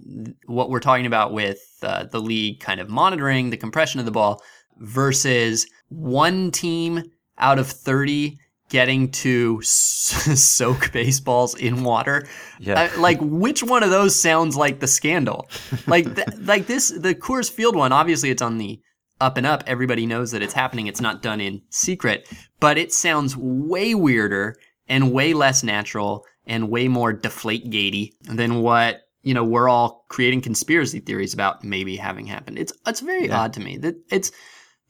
what 0.47 0.71
we're 0.71 0.81
talking 0.81 1.07
about 1.07 1.33
with 1.33 1.61
uh, 1.83 2.05
the 2.05 2.21
league 2.21 2.61
kind 2.61 2.81
of 2.81 2.89
monitoring 2.91 3.51
the 3.51 3.57
compression 3.57 4.01
of 4.01 4.07
the 4.07 4.13
ball 4.13 4.43
versus 4.79 5.67
one 5.89 6.51
team 6.51 7.03
out 7.39 7.59
of 7.59 7.69
30 7.69 8.39
getting 8.69 9.11
to 9.11 9.59
s- 9.63 10.41
soak 10.43 10.93
baseballs 10.93 11.55
in 11.55 11.85
water. 11.85 12.27
Yeah. 12.59 12.91
Uh, 12.95 13.01
like 13.01 13.19
which 13.21 13.63
one 13.63 13.83
of 13.83 13.91
those 13.91 14.21
sounds 14.21 14.57
like 14.57 14.81
the 14.81 14.87
scandal? 14.87 15.49
Like 15.87 16.15
th- 16.15 16.29
like 16.41 16.67
this 16.67 16.89
the 16.89 17.15
Coors 17.15 17.51
Field 17.51 17.77
one 17.77 17.93
obviously 17.93 18.31
it's 18.31 18.43
on 18.43 18.59
the 18.59 18.81
up 19.21 19.37
and 19.37 19.47
up. 19.47 19.63
Everybody 19.67 20.07
knows 20.07 20.33
that 20.33 20.43
it's 20.43 20.55
happening. 20.55 20.87
It's 20.87 21.01
not 21.01 21.23
done 21.23 21.41
in 21.41 21.63
secret, 21.71 22.29
but 22.61 22.77
it 22.77 22.93
sounds 22.93 23.37
way 23.37 23.95
weirder 23.95 24.57
and 24.89 25.13
way 25.13 25.33
less 25.33 25.63
natural 25.63 26.25
and 26.47 26.69
way 26.71 26.89
more 26.89 27.13
deflate 27.13 27.71
gatey 27.71 28.15
than 28.23 28.61
what 28.63 29.01
you 29.25 29.33
know, 29.33 29.43
we're 29.43 29.71
all 29.71 30.05
creating 30.09 30.43
conspiracy 30.43 31.01
theories 31.01 31.33
about 31.33 31.65
maybe 31.65 31.97
having 31.97 32.27
happened. 32.27 32.59
It's 32.59 32.73
it's 32.87 33.01
very 33.01 33.27
Yeah. 33.27 33.41
odd 33.41 33.55
to 33.55 33.61
me 33.61 33.79
that 33.79 33.97
it's 34.11 34.31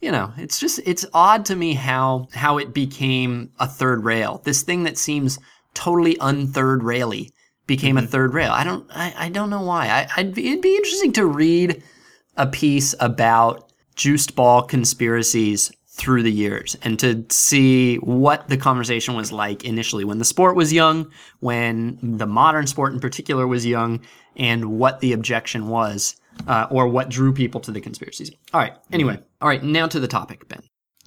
you 0.01 0.13
know, 0.13 0.33
it's 0.37 0.59
just 0.59 0.81
it's 0.85 1.07
odd 1.15 1.47
to 1.47 1.57
me 1.57 1.75
how 1.75 2.27
how 2.35 2.59
it 2.59 2.75
became 2.75 3.51
a 3.59 3.67
third 3.67 4.05
rail. 4.05 4.43
This 4.45 4.63
thing 4.63 4.83
that 4.85 4.99
seems 4.99 5.39
totally 5.73 6.17
unthird 6.21 6.83
raily 6.83 7.33
became 7.67 7.97
a 7.97 8.01
mm-hmm. 8.01 8.11
third 8.11 8.35
rail. 8.35 8.51
I 8.51 8.65
don't 8.65 8.87
I, 8.91 9.15
I 9.17 9.29
don't 9.29 9.51
know 9.51 9.63
why. 9.63 9.87
I 9.87 10.09
I'd 10.17 10.35
be, 10.35 10.49
it'd 10.49 10.63
be 10.63 10.77
interesting 10.77 11.13
to 11.13 11.27
read 11.27 11.83
a 12.37 12.47
piece 12.49 12.95
about 12.99 13.73
juiced 13.95 14.35
ball 14.35 14.63
conspiracies 14.63 15.71
through 15.97 16.25
the 16.25 16.33
years 16.33 16.77
and 16.83 16.99
to 16.99 17.25
see 17.29 17.97
what 17.97 18.49
the 18.49 18.57
conversation 18.57 19.15
was 19.15 19.31
like 19.31 19.63
initially 19.63 20.05
when 20.05 20.19
the 20.19 20.25
sport 20.25 20.57
was 20.57 20.73
young, 20.73 21.09
when 21.39 21.99
the 22.03 22.27
modern 22.27 22.67
sport 22.67 22.93
in 22.93 22.99
particular 22.99 23.47
was 23.47 23.65
young, 23.65 24.01
and 24.37 24.65
what 24.65 24.99
the 24.99 25.13
objection 25.13 25.69
was 25.69 26.17
uh, 26.49 26.67
or 26.69 26.89
what 26.89 27.09
drew 27.09 27.33
people 27.33 27.61
to 27.61 27.71
the 27.71 27.81
conspiracies. 27.81 28.33
All 28.53 28.61
right. 28.61 28.75
Anyway, 28.91 29.21
all 29.41 29.49
right. 29.49 29.63
Now 29.63 29.87
to 29.87 30.01
the 30.01 30.09
topic, 30.09 30.49
Ben. 30.49 30.63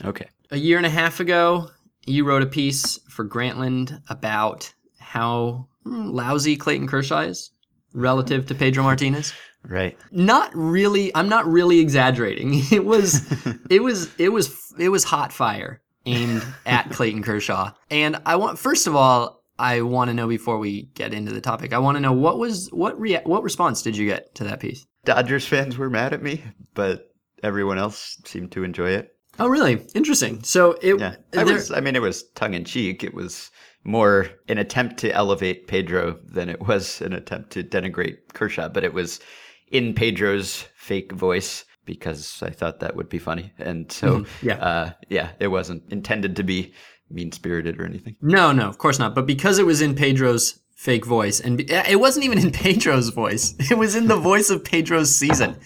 Okay. 0.05 0.29
A 0.51 0.57
year 0.57 0.77
and 0.77 0.85
a 0.85 0.89
half 0.89 1.19
ago, 1.19 1.69
you 2.05 2.23
wrote 2.23 2.41
a 2.41 2.47
piece 2.47 2.97
for 3.09 3.27
Grantland 3.27 4.01
about 4.09 4.73
how 4.99 5.67
mm, 5.85 6.13
lousy 6.13 6.55
Clayton 6.55 6.87
Kershaw 6.87 7.19
is 7.19 7.51
relative 7.93 8.45
to 8.45 8.55
Pedro 8.55 8.83
Martinez 8.83 9.33
Right. 9.69 9.97
not 10.11 10.51
really 10.55 11.13
i'm 11.15 11.27
not 11.29 11.45
really 11.45 11.79
exaggerating 11.79 12.51
it 12.71 12.85
was 12.85 13.21
it 13.69 13.83
was 13.83 14.09
it 14.17 14.29
was 14.29 14.55
it 14.79 14.89
was 14.89 15.03
hot 15.03 15.33
fire 15.33 15.81
aimed 16.05 16.43
at 16.65 16.89
clayton 16.91 17.21
kershaw 17.21 17.71
and 17.91 18.15
i 18.25 18.35
want 18.37 18.57
first 18.57 18.87
of 18.87 18.95
all 18.95 19.43
i 19.59 19.81
want 19.81 20.07
to 20.09 20.13
know 20.13 20.27
before 20.27 20.57
we 20.57 20.83
get 20.93 21.13
into 21.13 21.33
the 21.33 21.41
topic 21.41 21.73
i 21.73 21.77
want 21.79 21.95
to 21.97 22.01
know 22.01 22.13
what 22.13 22.37
was 22.39 22.69
what 22.71 22.97
rea- 22.99 23.21
what 23.25 23.43
response 23.43 23.81
did 23.81 23.97
you 23.97 24.05
get 24.07 24.33
to 24.35 24.43
that 24.45 24.59
piece 24.59 24.85
Dodgers 25.05 25.45
fans 25.47 25.77
were 25.77 25.89
mad 25.89 26.11
at 26.13 26.21
me, 26.21 26.43
but 26.73 27.09
everyone 27.41 27.77
else 27.77 28.17
seemed 28.25 28.51
to 28.51 28.63
enjoy 28.65 28.89
it. 28.89 29.15
oh 29.39 29.47
really 29.47 29.85
interesting 29.95 30.43
so 30.43 30.71
it 30.81 30.99
Yeah. 30.99 31.15
I 31.33 31.43
there- 31.45 31.53
was 31.55 31.71
I 31.71 31.79
mean 31.81 31.95
it 31.95 32.01
was 32.01 32.23
tongue 32.35 32.53
in 32.53 32.65
cheek. 32.65 33.03
It 33.05 33.13
was 33.13 33.49
more 33.85 34.27
an 34.49 34.57
attempt 34.57 34.97
to 34.97 35.11
elevate 35.13 35.67
Pedro 35.67 36.19
than 36.25 36.49
it 36.49 36.59
was 36.67 36.99
an 37.01 37.13
attempt 37.13 37.51
to 37.51 37.63
denigrate 37.63 38.17
Kershaw, 38.33 38.67
but 38.67 38.83
it 38.83 38.93
was 38.93 39.21
in 39.71 39.93
Pedro's 39.93 40.65
fake 40.75 41.11
voice 41.11 41.65
because 41.85 42.43
I 42.43 42.49
thought 42.49 42.81
that 42.81 42.95
would 42.95 43.09
be 43.09 43.19
funny. 43.19 43.53
And 43.57 43.91
so 43.91 44.25
yeah. 44.41 44.55
uh 44.55 44.91
yeah, 45.09 45.31
it 45.39 45.47
wasn't 45.47 45.83
intended 45.91 46.35
to 46.35 46.43
be 46.43 46.73
mean 47.09 47.31
spirited 47.31 47.79
or 47.79 47.85
anything. 47.85 48.15
No, 48.21 48.51
no, 48.51 48.67
of 48.67 48.77
course 48.77 48.99
not. 48.99 49.15
But 49.15 49.25
because 49.25 49.59
it 49.59 49.65
was 49.65 49.81
in 49.81 49.95
Pedro's 49.95 50.59
fake 50.75 51.05
voice, 51.05 51.39
and 51.39 51.57
be- 51.57 51.71
it 51.71 51.99
wasn't 51.99 52.25
even 52.25 52.39
in 52.39 52.51
Pedro's 52.63 53.09
voice, 53.09 53.55
it 53.71 53.77
was 53.77 53.95
in 53.95 54.07
the 54.07 54.17
voice 54.31 54.49
of 54.49 54.63
Pedro's 54.63 55.15
season. 55.15 55.57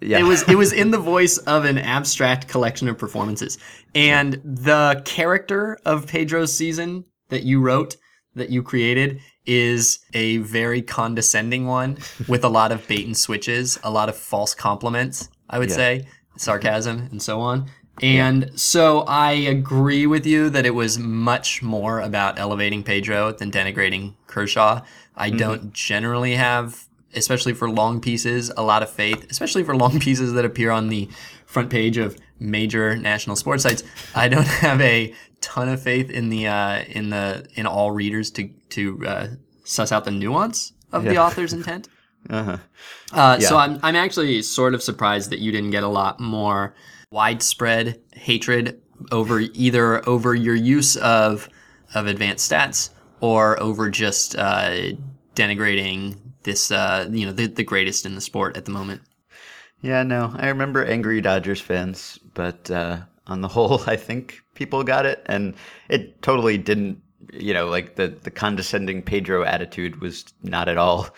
Yeah. 0.00 0.20
It 0.20 0.22
was 0.22 0.42
it 0.48 0.54
was 0.54 0.72
in 0.72 0.90
the 0.90 0.98
voice 1.14 1.38
of 1.38 1.64
an 1.64 1.78
abstract 1.78 2.48
collection 2.48 2.88
of 2.88 2.96
performances, 2.96 3.58
and 3.94 4.34
the 4.44 5.02
character 5.04 5.78
of 5.84 6.06
Pedro's 6.06 6.56
season 6.56 7.04
that 7.28 7.42
you 7.42 7.60
wrote, 7.60 7.96
that 8.34 8.50
you 8.50 8.62
created, 8.62 9.20
is 9.52 9.98
a 10.14 10.36
very 10.38 10.80
condescending 10.80 11.66
one 11.66 11.98
with 12.28 12.44
a 12.44 12.48
lot 12.48 12.70
of 12.70 12.86
bait 12.86 13.04
and 13.04 13.16
switches, 13.16 13.80
a 13.82 13.90
lot 13.90 14.08
of 14.08 14.16
false 14.16 14.54
compliments. 14.54 15.28
I 15.48 15.58
would 15.58 15.70
Yeah. 15.70 15.76
say 15.76 16.06
sarcasm 16.36 17.08
and 17.10 17.20
so 17.20 17.40
on. 17.40 17.66
And 18.00 18.52
so 18.54 19.00
I 19.00 19.32
agree 19.32 20.06
with 20.06 20.24
you 20.24 20.48
that 20.50 20.64
it 20.64 20.74
was 20.74 20.98
much 20.98 21.62
more 21.62 22.00
about 22.00 22.38
elevating 22.38 22.82
Pedro 22.84 23.32
than 23.32 23.50
denigrating 23.50 24.14
Kershaw. 24.28 24.82
I 25.16 25.28
don't 25.30 25.72
generally 25.74 26.36
have, 26.36 26.84
especially 27.14 27.52
for 27.52 27.68
long 27.68 28.00
pieces, 28.00 28.50
a 28.56 28.62
lot 28.62 28.82
of 28.82 28.88
faith, 28.88 29.26
especially 29.30 29.64
for 29.64 29.76
long 29.76 29.98
pieces 30.06 30.32
that 30.34 30.44
appear 30.44 30.70
on 30.70 30.88
the 30.88 31.08
front 31.44 31.68
page 31.68 31.98
of 31.98 32.16
major 32.38 32.96
national 32.96 33.34
sports 33.36 33.64
sites. 33.64 33.82
I 34.14 34.28
don't 34.28 34.46
have 34.66 34.80
a 34.80 35.12
ton 35.42 35.68
of 35.68 35.82
faith 35.82 36.08
in 36.08 36.30
the 36.30 36.46
uh, 36.46 36.84
in 36.88 37.10
the 37.10 37.46
in 37.54 37.66
all 37.66 37.90
readers 37.90 38.30
to 38.32 38.48
to 38.70 39.06
uh, 39.06 39.26
suss 39.64 39.92
out 39.92 40.04
the 40.04 40.10
nuance 40.10 40.72
of 40.92 41.04
the 41.04 41.18
author's 41.18 41.52
intent. 41.52 41.88
Uh-huh. 42.28 42.58
Uh, 43.14 43.40
So 43.40 43.56
I'm 43.56 43.80
I'm 43.82 43.96
actually 43.96 44.42
sort 44.42 44.74
of 44.74 44.82
surprised 44.82 45.30
that 45.30 45.38
you 45.38 45.50
didn't 45.52 45.70
get 45.70 45.84
a 45.84 45.88
lot 45.88 46.20
more 46.20 46.74
widespread 47.10 47.98
hatred 48.12 48.78
over 49.10 49.40
either 49.40 50.06
over 50.06 50.34
your 50.34 50.54
use 50.54 50.96
of 50.96 51.48
of 51.94 52.06
advanced 52.06 52.50
stats 52.50 52.90
or 53.20 53.58
over 53.62 53.88
just 53.88 54.36
uh, 54.36 54.92
denigrating 55.34 56.18
this 56.42 56.70
uh, 56.70 57.08
you 57.10 57.24
know 57.26 57.32
the, 57.32 57.46
the 57.46 57.64
greatest 57.64 58.04
in 58.06 58.14
the 58.14 58.20
sport 58.20 58.56
at 58.56 58.64
the 58.66 58.70
moment. 58.70 59.00
Yeah, 59.80 60.02
no, 60.02 60.30
I 60.36 60.48
remember 60.48 60.84
angry 60.84 61.22
Dodgers 61.22 61.60
fans, 61.60 62.18
but 62.34 62.70
uh, 62.70 62.98
on 63.26 63.40
the 63.40 63.48
whole, 63.48 63.80
I 63.86 63.96
think 63.96 64.42
people 64.54 64.84
got 64.84 65.06
it, 65.06 65.22
and 65.26 65.54
it 65.88 66.20
totally 66.20 66.58
didn't. 66.58 67.00
You 67.32 67.54
know, 67.54 67.66
like 67.66 67.96
the 67.96 68.08
the 68.08 68.30
condescending 68.30 69.02
Pedro 69.02 69.44
attitude 69.44 70.00
was 70.00 70.24
not 70.42 70.68
at 70.68 70.78
all 70.78 71.08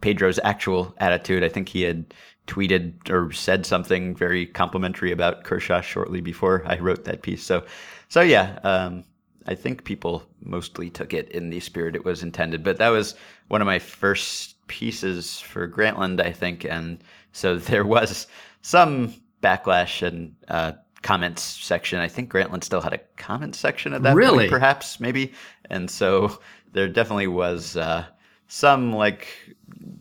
Pedro's 0.00 0.38
actual 0.44 0.94
attitude. 0.98 1.42
I 1.44 1.48
think 1.48 1.68
he 1.68 1.82
had 1.82 2.14
tweeted 2.46 3.10
or 3.10 3.32
said 3.32 3.66
something 3.66 4.14
very 4.14 4.46
complimentary 4.46 5.12
about 5.12 5.44
Kershaw 5.44 5.80
shortly 5.80 6.20
before 6.20 6.62
I 6.66 6.78
wrote 6.78 7.04
that 7.04 7.22
piece. 7.22 7.42
So, 7.42 7.64
so 8.08 8.22
yeah, 8.22 8.58
um, 8.64 9.04
I 9.46 9.54
think 9.54 9.84
people 9.84 10.24
mostly 10.42 10.90
took 10.90 11.12
it 11.12 11.30
in 11.30 11.50
the 11.50 11.60
spirit 11.60 11.94
it 11.94 12.04
was 12.04 12.22
intended. 12.22 12.64
But 12.64 12.78
that 12.78 12.88
was 12.88 13.14
one 13.48 13.60
of 13.60 13.66
my 13.66 13.78
first 13.78 14.66
pieces 14.66 15.40
for 15.40 15.68
Grantland, 15.68 16.20
I 16.20 16.32
think, 16.32 16.64
and 16.64 17.02
so 17.32 17.56
there 17.58 17.84
was 17.84 18.26
some 18.62 19.14
backlash 19.42 20.06
and 20.06 20.34
uh, 20.48 20.72
comments 21.02 21.42
section. 21.42 21.98
I 22.00 22.08
think 22.08 22.32
Grantland 22.32 22.64
still 22.64 22.80
had 22.80 22.92
a 22.92 22.98
comment 23.16 23.54
section 23.54 23.92
at 23.94 24.02
that 24.02 24.16
Really? 24.16 24.38
point, 24.44 24.50
perhaps, 24.50 25.00
maybe. 25.00 25.32
And 25.70 25.90
so 25.90 26.38
there 26.72 26.88
definitely 26.88 27.28
was 27.28 27.76
uh, 27.76 28.04
some 28.48 28.92
like 28.92 29.28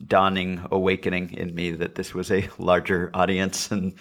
dawning 0.08 0.66
awakening 0.72 1.34
in 1.34 1.54
me 1.54 1.72
that 1.72 1.96
this 1.96 2.14
was 2.14 2.32
a 2.32 2.48
larger 2.58 3.12
audience 3.14 3.72
and 3.72 3.94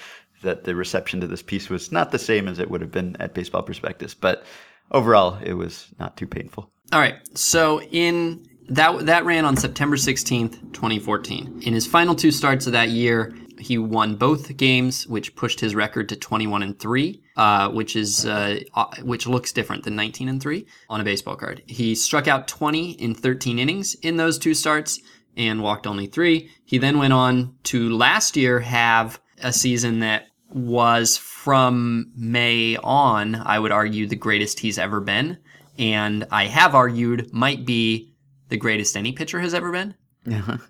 that 0.42 0.64
the 0.64 0.74
reception 0.74 1.20
to 1.20 1.26
this 1.26 1.42
piece 1.42 1.68
was 1.68 1.90
not 1.90 2.12
the 2.12 2.18
same 2.18 2.46
as 2.48 2.58
it 2.58 2.70
would 2.70 2.80
have 2.80 2.92
been 2.92 3.16
at 3.20 3.34
Baseball 3.34 3.62
Prospectus. 3.62 4.14
But 4.14 4.44
overall, 4.92 5.38
it 5.42 5.54
was 5.54 5.88
not 5.98 6.16
too 6.16 6.26
painful. 6.26 6.70
All 6.92 7.00
right. 7.00 7.16
So 7.36 7.82
in 7.82 8.46
that 8.68 9.06
that 9.06 9.24
ran 9.24 9.44
on 9.44 9.56
September 9.56 9.96
16th, 9.96 10.72
2014. 10.72 11.62
In 11.64 11.72
his 11.72 11.86
final 11.86 12.14
two 12.14 12.30
starts 12.30 12.66
of 12.66 12.72
that 12.72 12.90
year, 12.90 13.32
he 13.58 13.78
won 13.78 14.16
both 14.16 14.56
games, 14.56 15.06
which 15.06 15.34
pushed 15.36 15.60
his 15.60 15.74
record 15.74 16.08
to 16.08 16.16
21 16.16 16.62
and 16.62 16.78
3, 16.78 17.22
uh, 17.36 17.70
which 17.70 17.96
is 17.96 18.26
uh, 18.26 18.60
uh, 18.74 18.86
which 19.02 19.26
looks 19.26 19.52
different 19.52 19.84
than 19.84 19.96
19 19.96 20.28
and 20.28 20.40
3 20.40 20.66
on 20.88 21.00
a 21.00 21.04
baseball 21.04 21.36
card. 21.36 21.62
He 21.66 21.94
struck 21.94 22.28
out 22.28 22.48
20 22.48 22.92
in 22.92 23.14
13 23.14 23.58
innings 23.58 23.94
in 23.96 24.16
those 24.16 24.38
two 24.38 24.54
starts 24.54 25.00
and 25.36 25.62
walked 25.62 25.86
only 25.86 26.06
3. 26.06 26.50
He 26.64 26.78
then 26.78 26.98
went 26.98 27.12
on 27.12 27.54
to 27.64 27.90
last 27.90 28.36
year 28.36 28.60
have 28.60 29.20
a 29.42 29.52
season 29.52 30.00
that 30.00 30.28
was 30.48 31.16
from 31.16 32.12
May 32.16 32.76
on, 32.76 33.34
I 33.34 33.58
would 33.58 33.72
argue 33.72 34.06
the 34.06 34.16
greatest 34.16 34.60
he's 34.60 34.78
ever 34.78 35.00
been 35.00 35.38
and 35.78 36.26
I 36.30 36.46
have 36.46 36.74
argued 36.74 37.32
might 37.32 37.66
be 37.66 38.12
the 38.48 38.56
greatest 38.56 38.96
any 38.96 39.12
pitcher 39.12 39.40
has 39.40 39.54
ever 39.54 39.72
been. 39.72 39.94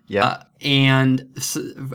Yeah. 0.06 0.24
Uh, 0.24 0.42
and 0.60 1.28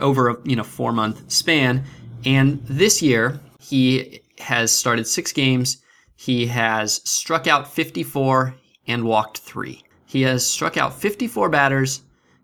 over 0.00 0.28
a 0.28 0.36
you 0.44 0.56
know 0.56 0.64
four 0.64 0.92
month 0.92 1.30
span, 1.30 1.84
and 2.24 2.62
this 2.66 3.02
year 3.02 3.40
he 3.60 4.20
has 4.38 4.72
started 4.72 5.06
six 5.06 5.32
games. 5.32 5.82
He 6.16 6.46
has 6.46 7.00
struck 7.08 7.46
out 7.46 7.72
54 7.72 8.54
and 8.86 9.04
walked 9.04 9.38
three. 9.38 9.82
He 10.06 10.22
has 10.22 10.46
struck 10.46 10.76
out 10.76 10.94
54 10.94 11.48
batters 11.48 12.02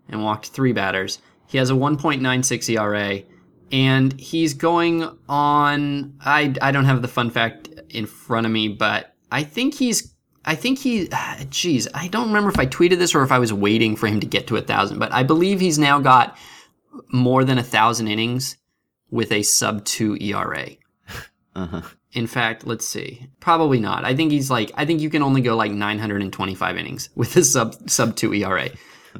and 0.09 0.23
walked 0.23 0.47
three 0.47 0.73
batters. 0.73 1.19
He 1.47 1.57
has 1.57 1.69
a 1.69 1.73
1.96 1.73 2.69
ERA, 2.69 3.21
and 3.71 4.19
he's 4.19 4.53
going 4.53 5.07
on. 5.27 6.13
I 6.21 6.53
I 6.61 6.71
don't 6.71 6.85
have 6.85 7.01
the 7.01 7.07
fun 7.07 7.29
fact 7.29 7.69
in 7.89 8.05
front 8.05 8.45
of 8.45 8.51
me, 8.51 8.67
but 8.67 9.15
I 9.31 9.43
think 9.43 9.75
he's. 9.75 10.13
I 10.45 10.55
think 10.55 10.79
he, 10.79 11.09
geez, 11.49 11.87
I 11.93 12.07
don't 12.07 12.27
remember 12.27 12.49
if 12.49 12.59
I 12.59 12.65
tweeted 12.65 12.97
this 12.97 13.13
or 13.13 13.23
if 13.23 13.31
I 13.31 13.39
was 13.39 13.51
waiting 13.51 13.95
for 13.95 14.07
him 14.07 14.19
to 14.19 14.27
get 14.27 14.47
to 14.47 14.55
a 14.55 14.61
thousand, 14.61 14.99
but 14.99 15.11
I 15.11 15.23
believe 15.23 15.59
he's 15.59 15.77
now 15.77 15.99
got 15.99 16.37
more 17.11 17.43
than 17.43 17.57
a 17.57 17.63
thousand 17.63 18.07
innings 18.07 18.57
with 19.11 19.31
a 19.31 19.43
sub 19.43 19.85
two 19.85 20.17
ERA. 20.19 20.69
Uh-huh. 21.55 21.81
In 22.13 22.25
fact, 22.25 22.65
let's 22.65 22.87
see. 22.87 23.27
Probably 23.39 23.79
not. 23.79 24.03
I 24.05 24.15
think 24.15 24.31
he's 24.31 24.49
like 24.49 24.71
I 24.75 24.85
think 24.85 25.01
you 25.01 25.09
can 25.09 25.21
only 25.21 25.41
go 25.41 25.55
like 25.55 25.71
925 25.71 26.77
innings 26.77 27.09
with 27.15 27.35
a 27.35 27.43
sub 27.43 27.89
sub 27.89 28.15
2 28.15 28.33
ERA 28.33 28.69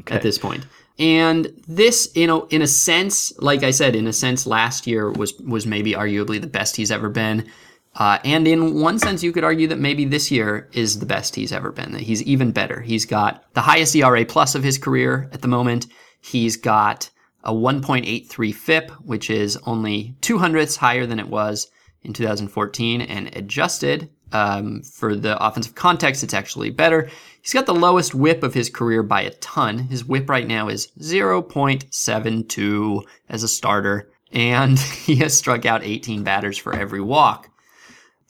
at 0.07 0.21
this 0.21 0.37
point. 0.37 0.65
And 0.97 1.53
this, 1.67 2.11
you 2.15 2.27
know, 2.27 2.45
in 2.47 2.61
a 2.61 2.67
sense, 2.67 3.31
like 3.39 3.63
I 3.63 3.71
said, 3.71 3.95
in 3.95 4.07
a 4.07 4.13
sense 4.13 4.47
last 4.47 4.87
year 4.87 5.11
was 5.11 5.33
was 5.39 5.65
maybe 5.65 5.93
arguably 5.93 6.41
the 6.41 6.47
best 6.47 6.75
he's 6.75 6.91
ever 6.91 7.09
been. 7.09 7.49
Uh, 7.95 8.19
and 8.23 8.47
in 8.47 8.79
one 8.79 8.99
sense, 8.99 9.23
you 9.23 9.31
could 9.31 9.43
argue 9.43 9.67
that 9.67 9.79
maybe 9.79 10.05
this 10.05 10.31
year 10.31 10.69
is 10.73 10.99
the 10.99 11.05
best 11.05 11.35
he's 11.35 11.51
ever 11.51 11.71
been. 11.71 11.91
That 11.91 12.01
he's 12.01 12.23
even 12.23 12.51
better. 12.51 12.81
He's 12.81 13.05
got 13.05 13.43
the 13.53 13.61
highest 13.61 13.95
ERA 13.95 14.25
plus 14.25 14.55
of 14.55 14.63
his 14.63 14.77
career 14.77 15.29
at 15.33 15.41
the 15.41 15.47
moment. 15.47 15.87
He's 16.21 16.55
got 16.55 17.09
a 17.43 17.53
1.83 17.53 18.53
FIP, 18.53 18.91
which 19.01 19.29
is 19.29 19.57
only 19.65 20.15
two 20.21 20.37
hundredths 20.37 20.75
higher 20.75 21.05
than 21.05 21.19
it 21.19 21.29
was 21.29 21.67
in 22.03 22.13
2014, 22.13 23.01
and 23.01 23.35
adjusted 23.35 24.09
um, 24.31 24.83
for 24.83 25.15
the 25.15 25.43
offensive 25.43 25.75
context, 25.75 26.23
it's 26.23 26.33
actually 26.33 26.69
better. 26.69 27.09
He's 27.41 27.53
got 27.53 27.65
the 27.65 27.73
lowest 27.73 28.13
whip 28.13 28.43
of 28.43 28.53
his 28.53 28.69
career 28.69 29.03
by 29.03 29.21
a 29.21 29.31
ton. 29.31 29.79
His 29.79 30.05
whip 30.05 30.29
right 30.29 30.47
now 30.47 30.67
is 30.67 30.87
0.72 30.99 33.03
as 33.29 33.43
a 33.43 33.47
starter, 33.47 34.11
and 34.31 34.77
he 34.79 35.15
has 35.17 35.37
struck 35.37 35.65
out 35.65 35.83
18 35.83 36.23
batters 36.23 36.57
for 36.57 36.73
every 36.73 37.01
walk. 37.01 37.49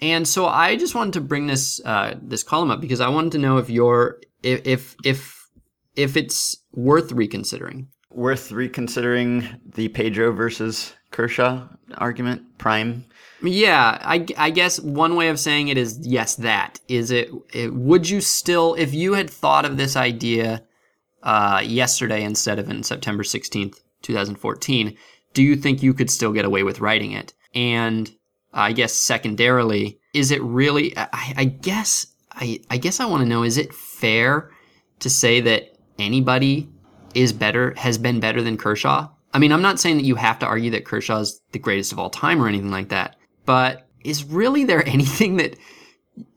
And 0.01 0.27
so 0.27 0.47
I 0.47 0.75
just 0.75 0.95
wanted 0.95 1.13
to 1.13 1.21
bring 1.21 1.47
this 1.47 1.81
uh, 1.83 2.15
this 2.21 2.43
column 2.43 2.71
up 2.71 2.81
because 2.81 3.01
I 3.01 3.09
wanted 3.09 3.33
to 3.33 3.38
know 3.38 3.57
if 3.57 3.69
you're 3.69 4.19
if 4.43 4.95
if 5.03 5.47
if 5.95 6.15
it's 6.15 6.57
worth 6.73 7.12
reconsidering. 7.12 7.88
Worth 8.12 8.51
reconsidering 8.51 9.47
the 9.65 9.89
Pedro 9.89 10.31
versus 10.31 10.93
Kershaw 11.12 11.67
argument, 11.97 12.57
prime 12.57 13.05
yeah, 13.41 13.97
I, 14.01 14.25
I 14.38 14.49
guess 14.49 14.79
one 14.79 15.15
way 15.15 15.29
of 15.29 15.39
saying 15.39 15.69
it 15.69 15.77
is 15.77 15.99
yes, 16.01 16.35
that. 16.35 16.79
Is 16.88 17.12
it, 17.12 17.29
it 17.53 17.73
would 17.73 18.09
you 18.09 18.21
still, 18.21 18.75
if 18.75 18.93
you 18.93 19.13
had 19.13 19.29
thought 19.29 19.65
of 19.65 19.77
this 19.77 19.95
idea 19.95 20.63
uh, 21.23 21.62
yesterday 21.63 22.23
instead 22.23 22.59
of 22.59 22.69
in 22.69 22.83
September 22.83 23.23
16th, 23.23 23.75
2014, 24.01 24.97
do 25.33 25.43
you 25.43 25.55
think 25.55 25.81
you 25.81 25.93
could 25.93 26.09
still 26.09 26.33
get 26.33 26.45
away 26.45 26.63
with 26.63 26.81
writing 26.81 27.12
it? 27.12 27.33
And 27.53 28.12
I 28.53 28.71
guess 28.71 28.93
secondarily, 28.93 29.99
is 30.13 30.31
it 30.31 30.41
really, 30.41 30.97
I, 30.97 31.33
I 31.38 31.45
guess, 31.45 32.07
I, 32.31 32.59
I 32.69 32.77
guess 32.77 32.99
I 32.99 33.05
want 33.05 33.21
to 33.21 33.29
know, 33.29 33.43
is 33.43 33.57
it 33.57 33.73
fair 33.73 34.51
to 34.99 35.09
say 35.09 35.39
that 35.41 35.75
anybody 35.97 36.69
is 37.13 37.33
better, 37.33 37.73
has 37.77 37.97
been 37.97 38.19
better 38.19 38.41
than 38.41 38.57
Kershaw? 38.57 39.09
I 39.33 39.39
mean, 39.39 39.51
I'm 39.51 39.62
not 39.62 39.79
saying 39.79 39.97
that 39.97 40.05
you 40.05 40.15
have 40.15 40.39
to 40.39 40.45
argue 40.45 40.71
that 40.71 40.85
Kershaw 40.85 41.19
is 41.19 41.41
the 41.51 41.59
greatest 41.59 41.91
of 41.91 41.99
all 41.99 42.09
time 42.09 42.41
or 42.41 42.47
anything 42.47 42.71
like 42.71 42.89
that, 42.89 43.17
but 43.45 43.88
is 44.03 44.23
really 44.23 44.63
there 44.63 44.88
anything 44.88 45.38
that 45.38 45.57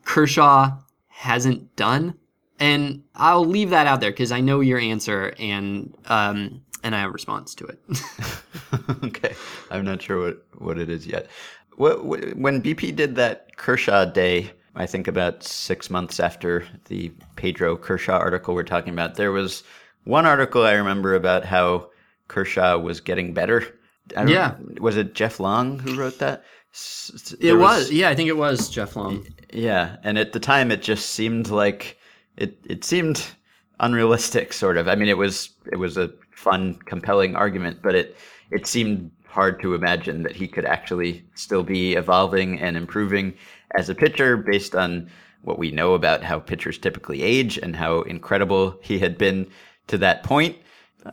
Kershaw 0.05 0.77
hasn't 1.09 1.75
done? 1.77 2.15
And 2.61 3.03
I'll 3.15 3.45
leave 3.45 3.71
that 3.71 3.87
out 3.87 4.01
there 4.01 4.11
because 4.13 4.31
I 4.31 4.41
know 4.41 4.61
your 4.61 4.79
answer 4.79 5.35
and 5.39 5.93
um, 6.07 6.63
and 6.85 6.95
I 6.95 7.01
have 7.01 7.11
a 7.11 7.13
response 7.13 7.55
to 7.57 7.67
it. 7.67 7.81
okay, 9.05 9.35
I'm 9.71 9.85
not 9.85 10.03
sure 10.03 10.21
what, 10.21 10.45
what 10.59 10.79
it 10.79 10.89
is 10.89 11.07
yet. 11.07 11.27
When 11.77 12.63
BP 12.63 12.95
did 12.97 13.17
that 13.17 13.57
Kershaw 13.57 14.05
day, 14.05 14.51
I 14.75 14.87
think 14.87 15.09
about 15.09 15.43
six 15.43 15.91
months 15.91 16.21
after 16.21 16.67
the 16.87 17.13
Pedro 17.37 17.77
Kershaw 17.77 18.19
article 18.19 18.55
we're 18.55 18.63
talking 18.63 18.93
about, 18.93 19.17
there 19.17 19.33
was 19.33 19.63
one 20.05 20.27
article 20.27 20.65
I 20.65 20.73
remember 20.73 21.15
about 21.15 21.45
how 21.45 21.91
Kershaw 22.29 22.79
was 22.79 23.01
getting 23.01 23.35
better. 23.35 23.79
yeah. 24.27 24.57
Was 24.81 24.97
it 24.97 25.15
Jeff 25.15 25.41
Long 25.41 25.79
who 25.79 25.97
wrote 25.97 26.19
that? 26.19 26.45
It 27.41 27.53
was, 27.53 27.59
was, 27.59 27.91
yeah, 27.91 28.09
I 28.09 28.15
think 28.15 28.31
it 28.31 28.37
was 28.37 28.71
Jeff 28.71 28.97
Long. 28.97 29.27
Yeah, 29.53 29.97
and 30.03 30.19
at 30.19 30.33
the 30.33 30.41
time, 30.41 30.71
it 30.71 30.81
just 30.81 31.11
seemed 31.11 31.51
like 31.51 31.99
it. 32.39 32.59
It 32.65 32.83
seemed 32.83 33.27
unrealistic, 33.81 34.55
sort 34.55 34.79
of. 34.79 34.89
I 34.89 34.95
mean, 34.95 35.11
it 35.11 35.19
was 35.19 35.51
it 35.71 35.77
was 35.77 35.99
a 35.99 36.11
fun, 36.31 36.77
compelling 36.87 37.37
argument, 37.37 37.81
but 37.83 37.95
it 37.95 38.17
it 38.51 38.67
seemed 38.67 39.11
hard 39.33 39.63
to 39.63 39.75
imagine 39.75 40.23
that 40.25 40.37
he 40.37 40.47
could 40.47 40.67
actually 40.67 41.25
still 41.35 41.63
be 41.63 41.95
evolving 41.95 42.61
and 42.61 42.77
improving 42.77 43.33
as 43.75 43.89
a 43.89 43.95
pitcher 43.95 44.37
based 44.37 44.75
on 44.75 45.11
what 45.41 45.59
we 45.59 45.71
know 45.71 45.95
about 45.95 46.23
how 46.23 46.39
pitchers 46.39 46.77
typically 46.77 47.23
age 47.23 47.57
and 47.57 47.75
how 47.75 48.03
incredible 48.03 48.79
he 48.83 48.99
had 48.99 49.17
been 49.17 49.49
to 49.87 49.97
that 49.97 50.23
point. 50.23 50.59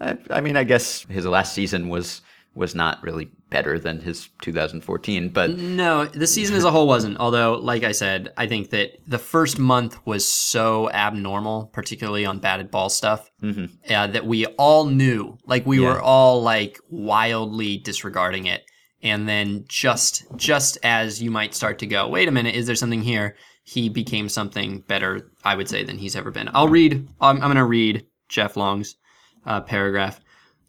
I, 0.02 0.18
I 0.30 0.42
mean, 0.42 0.58
I 0.58 0.66
guess 0.66 1.04
his 1.04 1.26
last 1.26 1.54
season 1.54 1.88
was 1.88 2.22
was 2.56 2.76
not 2.76 3.02
really 3.04 3.30
better 3.50 3.80
than 3.80 4.00
his 4.02 4.30
2014 4.42 5.30
but 5.30 5.52
no 5.52 6.06
the 6.06 6.28
season 6.28 6.56
as 6.56 6.64
a 6.64 6.72
whole 6.72 6.88
wasn't. 6.88 7.18
Although 7.18 7.54
like 7.54 7.84
i 7.84 7.92
said 7.92 8.30
i 8.38 8.46
think 8.48 8.70
that 8.72 8.92
the 9.08 9.18
first 9.18 9.58
month 9.58 9.98
was 10.06 10.28
so 10.28 10.90
abnormal 10.92 11.68
particularly 11.68 12.26
on 12.26 12.40
batted 12.40 12.70
ball 12.70 12.90
stuff 12.90 13.30
mm-hmm. 13.42 13.66
uh, 13.92 14.08
that 14.08 14.26
we 14.26 14.46
all 14.58 14.86
knew 14.86 15.38
like 15.46 15.66
we 15.66 15.80
yeah. 15.80 15.88
were 15.88 16.02
all 16.02 16.42
like 16.42 16.80
wildly 16.90 17.78
disregarding 17.78 18.46
it. 18.46 18.64
And 19.02 19.30
then 19.30 19.64
just 19.68 20.26
just 20.36 20.78
as 20.84 21.22
you 21.24 21.32
might 21.32 21.56
start 21.56 21.80
to 21.80 21.88
go 21.88 22.08
wait 22.08 22.28
a 22.28 22.32
minute 22.32 22.56
is 22.56 22.68
there 22.68 22.76
something 22.76 23.02
here? 23.02 23.36
he 23.64 23.88
became 23.88 24.28
something 24.28 24.80
better 24.88 25.32
i 25.44 25.56
would 25.56 25.70
say 25.70 25.84
than 25.84 25.98
he's 25.98 26.16
ever 26.16 26.32
been. 26.32 26.50
I'll 26.54 26.68
read 26.70 27.08
i'm, 27.22 27.36
I'm 27.38 27.42
going 27.42 27.56
to 27.56 27.66
read 27.66 28.06
jeff 28.28 28.58
long's 28.58 28.96
uh, 29.46 29.62
paragraph 29.62 30.20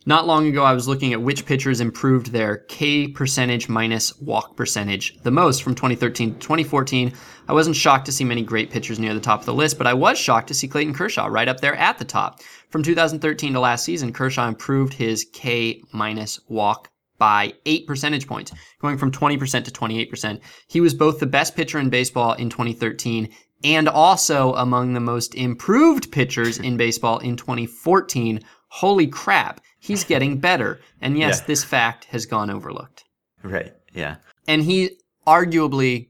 not 0.07 0.27
long 0.27 0.47
ago, 0.47 0.65
I 0.65 0.73
was 0.73 0.89
looking 0.89 1.13
at 1.13 1.21
which 1.21 1.45
pitchers 1.45 1.81
improved 1.81 2.33
their 2.33 2.59
K 2.69 3.07
percentage 3.07 3.69
minus 3.69 4.19
walk 4.19 4.57
percentage 4.57 5.19
the 5.23 5.31
most 5.31 5.63
from 5.63 5.75
2013 5.75 6.35
to 6.35 6.39
2014. 6.39 7.13
I 7.49 7.53
wasn't 7.53 7.77
shocked 7.77 8.07
to 8.07 8.13
see 8.13 8.25
many 8.25 8.43
great 8.43 8.71
pitchers 8.71 8.99
near 8.99 9.13
the 9.13 9.21
top 9.21 9.41
of 9.41 9.47
the 9.47 9.53
list, 9.53 9.77
but 9.77 9.87
I 9.87 9.93
was 9.93 10.19
shocked 10.19 10.49
to 10.49 10.55
see 10.55 10.69
Clayton 10.69 10.95
Kershaw 10.95 11.27
right 11.27 11.49
up 11.49 11.61
there 11.61 11.75
at 11.75 11.99
the 11.99 12.07
top. 12.07 12.41
From 12.71 12.83
2013 12.83 13.53
to 13.53 13.61
last 13.61 13.85
season, 13.85 14.13
Kershaw 14.13 14.49
improved 14.49 14.95
his 14.95 15.27
K 15.35 15.83
minus 15.93 16.41
walk 16.49 16.91
by 17.19 17.53
8 17.67 17.87
percentage 17.87 18.27
points, 18.27 18.53
going 18.81 18.97
from 18.97 19.13
20% 19.13 19.65
to 19.65 19.71
28%. 19.71 20.41
He 20.67 20.81
was 20.81 20.95
both 20.95 21.21
the 21.21 21.27
best 21.27 21.55
pitcher 21.55 21.79
in 21.79 21.91
baseball 21.91 22.33
in 22.33 22.49
2013 22.49 23.29
and 23.63 23.87
also 23.87 24.55
among 24.55 24.95
the 24.95 25.01
most 25.01 25.35
improved 25.35 26.11
pitchers 26.11 26.59
in 26.59 26.79
baseball 26.79 27.19
in 27.19 27.37
2014. 27.37 28.41
Holy 28.69 29.07
crap 29.07 29.61
he's 29.81 30.05
getting 30.05 30.39
better. 30.39 30.81
And 31.01 31.19
yes, 31.19 31.41
yeah. 31.41 31.47
this 31.47 31.65
fact 31.65 32.05
has 32.07 32.27
gone 32.27 32.51
overlooked. 32.51 33.05
Right. 33.43 33.75
Yeah. 33.93 34.17
And 34.47 34.63
he 34.63 34.99
arguably, 35.27 36.09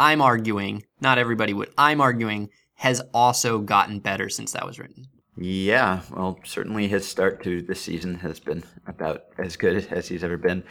I'm 0.00 0.20
arguing, 0.20 0.84
not 1.00 1.18
everybody 1.18 1.52
would, 1.52 1.70
I'm 1.78 2.00
arguing, 2.00 2.48
has 2.74 3.00
also 3.12 3.58
gotten 3.58 4.00
better 4.00 4.28
since 4.28 4.52
that 4.52 4.66
was 4.66 4.78
written. 4.78 5.06
Yeah. 5.36 6.00
Well, 6.10 6.40
certainly 6.44 6.88
his 6.88 7.06
start 7.06 7.42
to 7.44 7.62
this 7.62 7.80
season 7.80 8.16
has 8.16 8.40
been 8.40 8.64
about 8.86 9.24
as 9.38 9.56
good 9.56 9.86
as 9.92 10.08
he's 10.08 10.24
ever 10.24 10.36
been. 10.36 10.64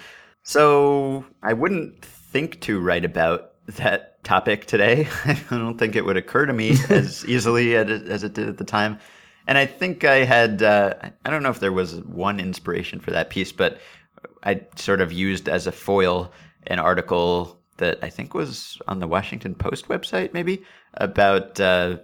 So 0.43 1.25
I 1.43 1.53
wouldn't 1.53 2.03
think 2.03 2.59
to 2.61 2.79
write 2.79 3.05
about 3.05 3.53
that 3.67 4.23
topic 4.23 4.65
today. 4.65 5.07
I 5.25 5.37
don't 5.49 5.77
think 5.77 5.95
it 5.95 6.05
would 6.05 6.17
occur 6.17 6.45
to 6.45 6.53
me 6.53 6.71
as 6.89 7.25
easily 7.25 7.75
as 7.75 8.23
it 8.23 8.33
did 8.33 8.49
at 8.49 8.57
the 8.57 8.63
time. 8.63 8.99
And 9.47 9.57
I 9.57 9.65
think 9.65 10.03
I 10.03 10.25
had, 10.25 10.61
uh, 10.61 10.93
I 11.25 11.29
don't 11.29 11.41
know 11.41 11.49
if 11.49 11.59
there 11.59 11.71
was 11.71 11.95
one 12.01 12.39
inspiration 12.39 12.99
for 12.99 13.11
that 13.11 13.29
piece, 13.29 13.51
but 13.51 13.79
I 14.43 14.61
sort 14.75 15.01
of 15.01 15.11
used 15.11 15.47
as 15.47 15.67
a 15.67 15.71
foil 15.71 16.31
an 16.67 16.79
article 16.79 17.57
that 17.77 17.99
I 18.01 18.09
think 18.09 18.33
was 18.33 18.79
on 18.87 18.99
the 18.99 19.07
Washington 19.07 19.55
Post 19.55 19.87
website, 19.87 20.33
maybe 20.33 20.63
about 20.95 21.59
uh, 21.59 21.97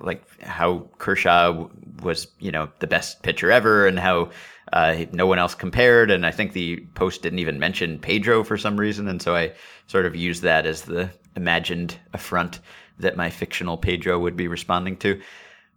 like 0.00 0.22
how 0.42 0.88
Kershaw 0.98 1.68
was, 2.02 2.26
you 2.38 2.52
know, 2.52 2.68
the 2.80 2.86
best 2.86 3.22
pitcher 3.22 3.50
ever, 3.50 3.86
and 3.86 3.98
how 3.98 4.30
uh, 4.72 5.04
no 5.12 5.26
one 5.26 5.38
else 5.38 5.54
compared. 5.54 6.10
And 6.10 6.26
I 6.26 6.30
think 6.30 6.52
the 6.52 6.80
Post 6.94 7.22
didn't 7.22 7.38
even 7.38 7.58
mention 7.58 7.98
Pedro 7.98 8.44
for 8.44 8.58
some 8.58 8.78
reason, 8.78 9.08
and 9.08 9.22
so 9.22 9.34
I 9.34 9.52
sort 9.86 10.06
of 10.06 10.16
used 10.16 10.42
that 10.42 10.66
as 10.66 10.82
the 10.82 11.10
imagined 11.36 11.96
affront 12.12 12.60
that 12.98 13.16
my 13.16 13.30
fictional 13.30 13.78
Pedro 13.78 14.18
would 14.18 14.36
be 14.36 14.48
responding 14.48 14.96
to. 14.98 15.20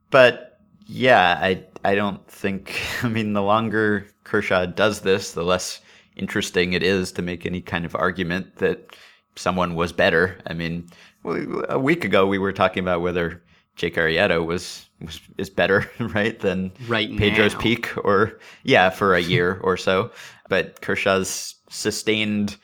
But 0.09 0.54
yeah, 0.85 1.39
I 1.41 1.63
I 1.83 1.95
don't 1.95 2.25
think. 2.27 2.79
I 3.03 3.09
mean, 3.09 3.33
the 3.33 3.41
longer 3.41 4.07
Kershaw 4.23 4.65
does 4.65 5.01
this, 5.01 5.33
the 5.33 5.43
less 5.43 5.81
interesting 6.15 6.73
it 6.73 6.83
is 6.83 7.11
to 7.13 7.21
make 7.21 7.45
any 7.45 7.61
kind 7.61 7.85
of 7.85 7.95
argument 7.95 8.57
that 8.57 8.95
someone 9.35 9.75
was 9.75 9.91
better. 9.91 10.39
I 10.47 10.53
mean, 10.53 10.87
a 11.69 11.79
week 11.79 12.05
ago 12.05 12.25
we 12.25 12.37
were 12.37 12.53
talking 12.53 12.81
about 12.81 13.01
whether 13.01 13.41
Jake 13.75 13.95
Arrieta 13.95 14.45
was, 14.45 14.87
was 15.01 15.19
is 15.37 15.49
better, 15.49 15.89
right, 15.99 16.39
than 16.39 16.71
right 16.87 17.15
Pedro's 17.17 17.53
now. 17.53 17.59
peak, 17.59 17.91
or 18.05 18.39
yeah, 18.63 18.89
for 18.89 19.13
a 19.13 19.19
year 19.19 19.59
or 19.63 19.77
so. 19.77 20.11
But 20.49 20.81
Kershaw's 20.81 21.55
sustained 21.69 22.57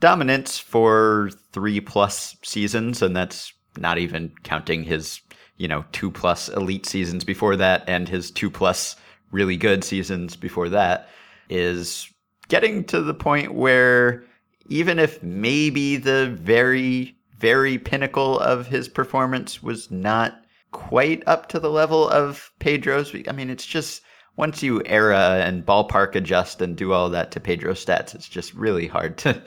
dominance 0.00 0.58
for 0.58 1.30
three 1.52 1.80
plus 1.80 2.36
seasons, 2.42 3.02
and 3.02 3.16
that's 3.16 3.52
not 3.78 3.98
even 3.98 4.32
counting 4.42 4.84
his 4.84 5.20
you 5.62 5.68
know, 5.68 5.84
two 5.92 6.10
plus 6.10 6.48
elite 6.48 6.86
seasons 6.86 7.22
before 7.22 7.54
that 7.54 7.84
and 7.86 8.08
his 8.08 8.32
two 8.32 8.50
plus 8.50 8.96
really 9.30 9.56
good 9.56 9.84
seasons 9.84 10.34
before 10.34 10.68
that 10.68 11.08
is 11.48 12.12
getting 12.48 12.82
to 12.82 13.00
the 13.00 13.14
point 13.14 13.54
where 13.54 14.24
even 14.66 14.98
if 14.98 15.22
maybe 15.22 15.96
the 15.96 16.36
very, 16.40 17.16
very 17.38 17.78
pinnacle 17.78 18.40
of 18.40 18.66
his 18.66 18.88
performance 18.88 19.62
was 19.62 19.88
not 19.88 20.42
quite 20.72 21.22
up 21.28 21.48
to 21.48 21.60
the 21.60 21.70
level 21.70 22.08
of 22.08 22.50
Pedro's, 22.58 23.14
I 23.28 23.30
mean, 23.30 23.48
it's 23.48 23.64
just 23.64 24.02
once 24.36 24.64
you 24.64 24.82
era 24.84 25.44
and 25.44 25.64
ballpark 25.64 26.16
adjust 26.16 26.60
and 26.60 26.76
do 26.76 26.92
all 26.92 27.08
that 27.10 27.30
to 27.30 27.38
Pedro's 27.38 27.86
stats, 27.86 28.16
it's 28.16 28.28
just 28.28 28.52
really 28.54 28.88
hard 28.88 29.16
to 29.18 29.40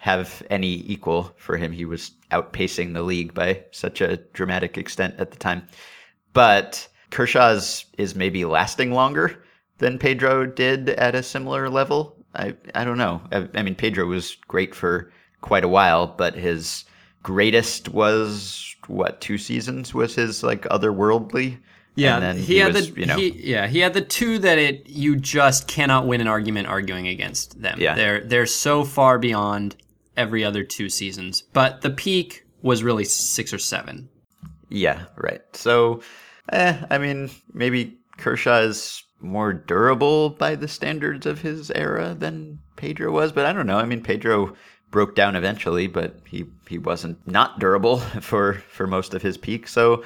have 0.00 0.42
any 0.50 0.82
equal 0.86 1.32
for 1.36 1.56
him. 1.56 1.72
He 1.72 1.84
was 1.84 2.12
outpacing 2.30 2.94
the 2.94 3.02
league 3.02 3.34
by 3.34 3.62
such 3.70 4.00
a 4.00 4.16
dramatic 4.32 4.76
extent 4.76 5.14
at 5.18 5.30
the 5.30 5.36
time. 5.36 5.66
But 6.32 6.88
Kershaw's 7.10 7.84
is 7.98 8.14
maybe 8.14 8.44
lasting 8.44 8.92
longer, 8.92 9.42
than 9.80 9.98
Pedro 9.98 10.46
did 10.46 10.90
at 10.90 11.14
a 11.14 11.22
similar 11.22 11.68
level. 11.68 12.14
I 12.34 12.54
I 12.74 12.84
don't 12.84 12.98
know. 12.98 13.20
I, 13.32 13.48
I 13.54 13.62
mean, 13.62 13.74
Pedro 13.74 14.06
was 14.06 14.36
great 14.46 14.74
for 14.74 15.12
quite 15.40 15.64
a 15.64 15.68
while, 15.68 16.06
but 16.06 16.34
his 16.34 16.84
greatest 17.22 17.88
was 17.88 18.76
what 18.86 19.20
two 19.20 19.36
seasons 19.36 19.92
was 19.92 20.14
his 20.14 20.42
like 20.42 20.62
otherworldly. 20.64 21.58
Yeah, 21.96 22.14
And 22.14 22.22
then 22.22 22.36
he, 22.38 22.58
had 22.58 22.72
was, 22.72 22.92
the 22.92 23.00
you 23.00 23.06
know, 23.06 23.16
he, 23.16 23.30
yeah 23.30 23.66
he 23.66 23.80
had 23.80 23.94
the 23.94 24.00
two 24.00 24.38
that 24.38 24.58
it 24.58 24.88
you 24.88 25.16
just 25.16 25.66
cannot 25.66 26.06
win 26.06 26.20
an 26.20 26.28
argument 26.28 26.68
arguing 26.68 27.08
against 27.08 27.60
them. 27.60 27.78
Yeah. 27.80 27.94
they're 27.94 28.20
they're 28.20 28.46
so 28.46 28.84
far 28.84 29.18
beyond 29.18 29.76
every 30.16 30.44
other 30.44 30.64
two 30.64 30.88
seasons. 30.88 31.42
But 31.52 31.82
the 31.82 31.90
peak 31.90 32.44
was 32.62 32.82
really 32.82 33.04
six 33.04 33.52
or 33.52 33.58
seven. 33.58 34.08
Yeah, 34.68 35.06
right. 35.16 35.42
So, 35.52 36.02
eh, 36.52 36.78
I 36.90 36.98
mean, 36.98 37.30
maybe 37.52 37.98
Kershaw 38.18 38.60
is 38.60 39.02
more 39.20 39.52
durable 39.52 40.30
by 40.30 40.54
the 40.54 40.68
standards 40.68 41.26
of 41.26 41.40
his 41.40 41.70
era 41.72 42.14
than 42.14 42.58
Pedro 42.76 43.12
was, 43.12 43.32
but 43.32 43.44
I 43.44 43.52
don't 43.52 43.66
know. 43.66 43.78
I 43.78 43.84
mean, 43.84 44.02
Pedro 44.02 44.54
broke 44.90 45.14
down 45.14 45.36
eventually, 45.36 45.86
but 45.86 46.16
he 46.26 46.46
he 46.68 46.78
wasn't 46.78 47.26
not 47.26 47.58
durable 47.58 47.98
for 48.20 48.54
for 48.54 48.86
most 48.86 49.14
of 49.14 49.22
his 49.22 49.36
peak. 49.36 49.68
So, 49.68 50.04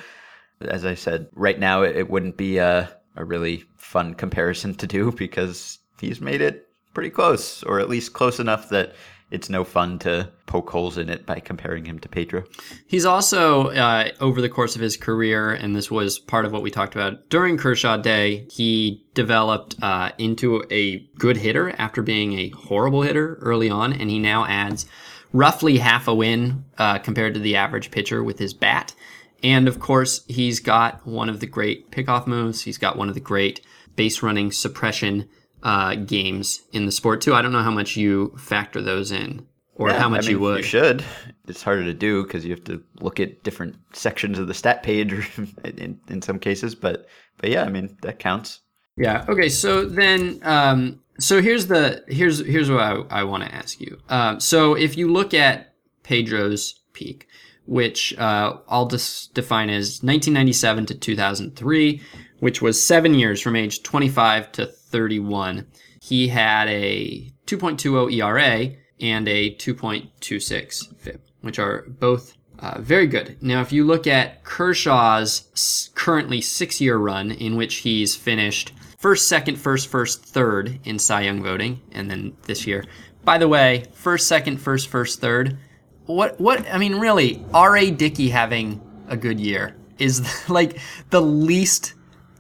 as 0.61 0.85
I 0.85 0.95
said, 0.95 1.29
right 1.35 1.59
now 1.59 1.83
it, 1.83 1.97
it 1.97 2.11
wouldn't 2.11 2.37
be 2.37 2.59
a 2.59 2.91
a 3.17 3.25
really 3.25 3.65
fun 3.77 4.15
comparison 4.15 4.75
to 4.75 4.87
do 4.87 5.13
because 5.17 5.79
he's 6.01 6.21
made 6.21 6.41
it 6.41 6.69
pretty 6.95 7.11
close, 7.11 7.63
or 7.65 7.81
at 7.81 7.89
least 7.89 8.13
close 8.13 8.41
enough 8.41 8.69
that 8.71 8.95
it's 9.35 9.51
no 9.51 9.65
fun 9.65 9.99
to 9.99 10.31
poke 10.47 10.71
holes 10.71 10.97
in 10.97 11.11
it 11.11 11.27
by 11.27 11.41
comparing 11.41 11.85
him 11.85 11.99
to 11.99 12.09
Pedro. 12.09 12.45
He's 12.87 13.05
also, 13.05 13.69
uh, 13.71 14.11
over 14.21 14.41
the 14.41 14.49
course 14.49 14.77
of 14.77 14.81
his 14.81 14.97
career, 14.97 15.51
and 15.51 15.75
this 15.75 15.91
was 15.91 16.21
part 16.21 16.45
of 16.45 16.53
what 16.53 16.63
we 16.63 16.71
talked 16.71 16.95
about 16.95 17.29
during 17.31 17.57
Kershaw 17.57 17.97
Day, 17.97 18.47
he 18.49 19.05
developed 19.15 19.75
uh, 19.83 20.13
into 20.19 20.65
a 20.71 20.99
good 21.19 21.37
hitter 21.37 21.75
after 21.79 22.01
being 22.01 22.39
a 22.39 22.51
horrible 22.51 23.03
hitter 23.03 23.35
early 23.41 23.69
on, 23.69 23.93
and 23.93 24.09
he 24.09 24.21
now 24.21 24.47
adds 24.47 24.87
roughly 25.33 25.79
half 25.79 26.07
a 26.07 26.15
win 26.15 26.65
uh, 26.79 26.99
compared 26.99 27.35
to 27.35 27.41
the 27.41 27.57
average 27.57 27.91
pitcher 27.91 28.23
with 28.23 28.39
his 28.39 28.55
bat. 28.55 28.95
And 29.43 29.67
of 29.67 29.81
course, 29.81 30.25
he's 30.29 30.61
got 30.61 31.05
one 31.05 31.29
of 31.29 31.41
the 31.41 31.47
great 31.47 31.91
pickoff 31.91 32.29
moves. 32.29 32.63
He's 32.63 32.79
got 32.79 32.97
one 32.97 33.09
of 33.09 33.15
the 33.15 33.21
great 33.21 33.61
base 33.97 34.23
running 34.23 34.53
suppression 34.53 35.29
uh, 35.65 35.95
games 35.97 36.63
in 36.73 36.87
the 36.87 36.93
sport 36.93 37.21
too. 37.21 37.35
I 37.35 37.43
don't 37.43 37.53
know 37.53 37.63
how 37.63 37.71
much 37.71 37.97
you 37.97 38.35
factor 38.39 38.81
those 38.81 39.11
in, 39.11 39.47
or 39.75 39.89
Yeah, 39.89 39.99
how 39.99 40.09
much 40.09 40.25
I 40.25 40.29
mean, 40.29 40.31
you 40.33 40.41
would. 40.41 40.59
You 40.59 40.63
should. 40.63 41.05
It's 41.49 41.63
harder 41.63 41.85
to 41.85 41.95
do 41.95 42.23
because 42.23 42.45
you 42.45 42.51
have 42.51 42.65
to 42.65 42.83
look 43.01 43.19
at 43.19 43.43
different 43.43 43.77
sections 43.93 44.39
of 44.39 44.47
the 44.47 44.55
stat 44.55 44.83
page 44.83 45.13
in, 45.65 45.99
in 46.09 46.23
some 46.23 46.39
cases. 46.39 46.75
But 46.75 47.09
but 47.39 47.51
yeah, 47.51 47.65
I 47.65 47.71
mean 47.71 47.97
that 48.03 48.19
counts. 48.19 48.61
Yeah. 48.97 49.25
Okay. 49.29 49.49
So 49.49 49.85
then, 49.87 50.39
um, 50.43 51.01
so 51.19 51.43
here's 51.43 51.67
the 51.67 52.05
here's 52.09 52.45
here's 52.47 52.71
what 52.71 52.81
I, 52.81 52.93
I 53.11 53.25
want 53.25 53.45
to 53.45 53.55
ask 53.55 53.81
you. 53.81 53.99
Um, 54.09 54.41
so 54.41 54.75
if 54.75 54.97
you 54.97 55.11
look 55.11 55.35
at 55.35 55.75
Pedro's 56.03 56.81
peak, 56.93 57.27
which 57.67 58.17
uh, 58.19 58.59
I'll 58.69 58.89
just 58.89 59.35
define 59.35 59.71
as 59.71 60.03
1997 60.03 60.87
to 60.87 60.95
2003, 60.95 62.03
which 62.41 62.61
was 62.61 62.85
seven 62.85 63.15
years 63.15 63.41
from 63.41 63.57
age 63.57 63.83
25 63.83 64.53
to 64.53 64.67
31, 64.95 65.67
he 66.01 66.29
had 66.29 66.69
a 66.69 67.29
2.20 67.49 68.13
ERA 68.13 68.77
and 69.01 69.27
a 69.27 69.53
2.26 69.57 70.97
FIP, 71.01 71.21
which 71.41 71.59
are 71.59 71.83
both 71.89 72.37
uh, 72.61 72.81
very 72.81 73.09
good. 73.09 73.37
Now, 73.43 73.61
if 73.61 73.73
you 73.73 73.85
look 73.85 74.07
at 74.07 74.45
Kershaw's 74.45 75.91
currently 75.97 76.41
six 76.41 76.81
year 76.81 76.97
run, 76.97 77.33
in 77.33 77.57
which 77.57 77.79
he's 77.79 78.15
finished 78.15 78.73
first, 78.97 79.27
second, 79.27 79.57
first, 79.57 79.89
first, 79.89 80.25
third 80.25 80.79
in 80.85 81.01
Cy 81.01 81.23
Young 81.23 81.43
voting, 81.43 81.81
and 81.91 82.09
then 82.09 82.37
this 82.43 82.69
year. 82.69 82.85
By 83.25 83.39
the 83.39 83.49
way, 83.49 83.87
first, 83.95 84.29
second, 84.29 84.59
first, 84.59 84.87
first, 84.87 85.21
third. 85.21 85.59
What, 86.07 86.41
what, 86.41 86.73
I 86.73 86.79
mean, 86.79 87.01
really, 87.01 87.45
R.A. 87.53 87.91
Dickey 87.91 88.29
having 88.29 88.81
a 89.09 89.17
good 89.17 89.41
year 89.41 89.75
is 89.99 90.49
like 90.49 90.79
the 91.11 91.21
least 91.21 91.95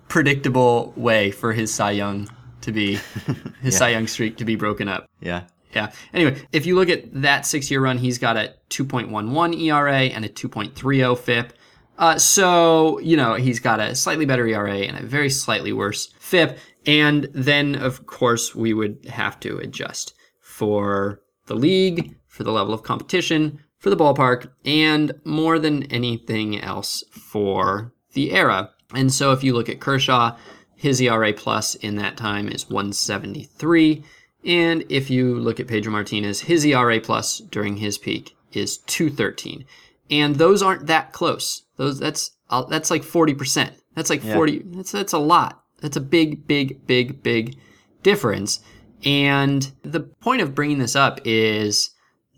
predictable 0.06 0.92
way 0.96 1.32
for 1.32 1.52
his 1.52 1.74
Cy 1.74 1.90
Young 1.90 2.28
to 2.64 2.72
be, 2.72 2.98
his 3.62 3.76
Cy 3.76 3.90
Young 3.90 4.06
streak 4.06 4.36
to 4.38 4.44
be 4.44 4.56
broken 4.56 4.88
up. 4.88 5.08
Yeah. 5.20 5.44
Yeah. 5.74 5.92
Anyway, 6.12 6.40
if 6.52 6.66
you 6.66 6.76
look 6.76 6.88
at 6.88 7.22
that 7.22 7.46
six 7.46 7.70
year 7.70 7.80
run, 7.80 7.98
he's 7.98 8.18
got 8.18 8.36
a 8.36 8.54
2.11 8.70 9.60
ERA 9.60 10.02
and 10.02 10.24
a 10.24 10.28
2.30 10.28 11.18
FIP. 11.18 11.52
Uh, 11.98 12.18
so, 12.18 12.98
you 13.00 13.16
know, 13.16 13.34
he's 13.34 13.60
got 13.60 13.80
a 13.80 13.94
slightly 13.94 14.24
better 14.24 14.46
ERA 14.46 14.78
and 14.78 14.98
a 14.98 15.02
very 15.02 15.30
slightly 15.30 15.72
worse 15.72 16.12
FIP. 16.18 16.58
And 16.86 17.28
then, 17.32 17.74
of 17.76 18.06
course, 18.06 18.54
we 18.54 18.74
would 18.74 19.04
have 19.06 19.40
to 19.40 19.58
adjust 19.58 20.14
for 20.40 21.20
the 21.46 21.54
league, 21.54 22.16
for 22.28 22.44
the 22.44 22.52
level 22.52 22.74
of 22.74 22.82
competition, 22.82 23.60
for 23.78 23.90
the 23.90 23.96
ballpark, 23.96 24.48
and 24.64 25.12
more 25.24 25.58
than 25.58 25.84
anything 25.84 26.60
else 26.60 27.04
for 27.10 27.92
the 28.12 28.32
era. 28.32 28.70
And 28.94 29.12
so 29.12 29.32
if 29.32 29.42
you 29.42 29.54
look 29.54 29.68
at 29.68 29.80
Kershaw, 29.80 30.36
his 30.76 31.00
ERA 31.00 31.32
plus 31.32 31.74
in 31.76 31.96
that 31.96 32.16
time 32.16 32.48
is 32.48 32.68
173. 32.68 34.04
And 34.44 34.84
if 34.88 35.10
you 35.10 35.38
look 35.38 35.58
at 35.58 35.68
Pedro 35.68 35.92
Martinez, 35.92 36.42
his 36.42 36.64
ERA 36.64 37.00
plus 37.00 37.38
during 37.38 37.78
his 37.78 37.96
peak 37.98 38.36
is 38.52 38.78
213. 38.78 39.64
And 40.10 40.36
those 40.36 40.62
aren't 40.62 40.86
that 40.86 41.12
close. 41.12 41.62
Those 41.76 41.98
that's 41.98 42.32
uh, 42.50 42.64
that's 42.64 42.90
like 42.90 43.02
40%. 43.02 43.72
That's 43.94 44.10
like 44.10 44.22
40 44.22 44.62
that's 44.66 44.92
that's 44.92 45.12
a 45.12 45.18
lot. 45.18 45.62
That's 45.80 45.96
a 45.96 46.00
big 46.00 46.46
big 46.46 46.86
big 46.86 47.22
big 47.22 47.56
difference. 48.02 48.60
And 49.04 49.70
the 49.82 50.00
point 50.00 50.42
of 50.42 50.54
bringing 50.54 50.78
this 50.78 50.96
up 50.96 51.20
is 51.24 51.90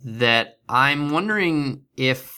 that 0.04 0.58
I'm 0.68 1.10
wondering 1.10 1.82
if 1.96 2.32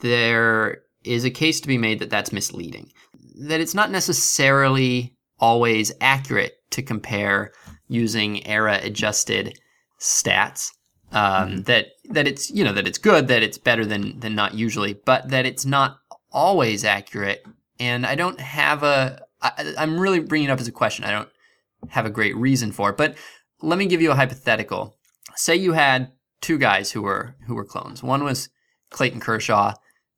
there 0.00 0.82
is 1.04 1.24
a 1.24 1.30
case 1.30 1.60
to 1.60 1.68
be 1.68 1.78
made 1.78 1.98
that 2.00 2.10
that's 2.10 2.32
misleading. 2.32 2.92
That 3.40 3.60
it's 3.60 3.74
not 3.74 3.90
necessarily 3.90 5.14
always 5.40 5.92
accurate 6.00 6.54
to 6.70 6.82
compare 6.82 7.52
using 7.88 8.46
era 8.46 8.78
adjusted 8.82 9.58
stats. 10.00 10.70
Um, 11.10 11.62
That 11.62 11.86
that 12.10 12.26
it's 12.28 12.50
you 12.50 12.64
know 12.64 12.72
that 12.72 12.86
it's 12.86 12.98
good 12.98 13.28
that 13.28 13.42
it's 13.42 13.58
better 13.58 13.84
than 13.86 14.20
than 14.20 14.34
not 14.34 14.54
usually, 14.54 14.92
but 14.94 15.30
that 15.30 15.46
it's 15.46 15.64
not 15.64 15.98
always 16.30 16.84
accurate. 16.84 17.44
And 17.80 18.04
I 18.04 18.14
don't 18.14 18.40
have 18.40 18.82
a. 18.82 19.22
I, 19.40 19.72
I'm 19.78 19.98
really 19.98 20.20
bringing 20.20 20.48
it 20.48 20.52
up 20.52 20.60
as 20.60 20.68
a 20.68 20.72
question. 20.72 21.04
I 21.04 21.10
don't 21.12 21.28
have 21.88 22.04
a 22.04 22.10
great 22.10 22.36
reason 22.36 22.72
for 22.72 22.90
it, 22.90 22.96
but 22.96 23.14
let 23.62 23.78
me 23.78 23.86
give 23.86 24.02
you 24.02 24.10
a 24.10 24.14
hypothetical. 24.16 24.96
Say 25.36 25.56
you 25.56 25.72
had 25.72 26.10
two 26.40 26.58
guys 26.58 26.90
who 26.92 27.02
were 27.02 27.36
who 27.46 27.54
were 27.54 27.64
clones. 27.64 28.02
One 28.02 28.22
was 28.24 28.48
Clayton 28.90 29.20
Kershaw, 29.20 29.74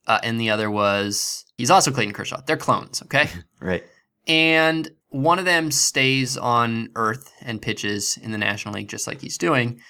uh, 0.09 0.18
and 0.24 0.40
the 0.40 0.50
other 0.50 0.70
was 0.70 1.44
he's 1.56 1.70
also 1.70 1.92
Clayton 1.92 2.14
Kershaw. 2.14 2.40
They're 2.46 2.56
clones, 2.56 3.02
okay? 3.02 3.28
Right. 3.61 3.85
and 4.26 4.90
one 5.10 5.38
of 5.38 5.44
them 5.44 5.70
stays 5.70 6.36
on 6.36 6.90
Earth 6.94 7.32
and 7.42 7.60
pitches 7.60 8.18
in 8.20 8.32
the 8.32 8.38
National 8.38 8.74
League 8.74 8.88
just 8.88 9.06
like 9.06 9.20
he's 9.20 9.38
doing, 9.38 9.80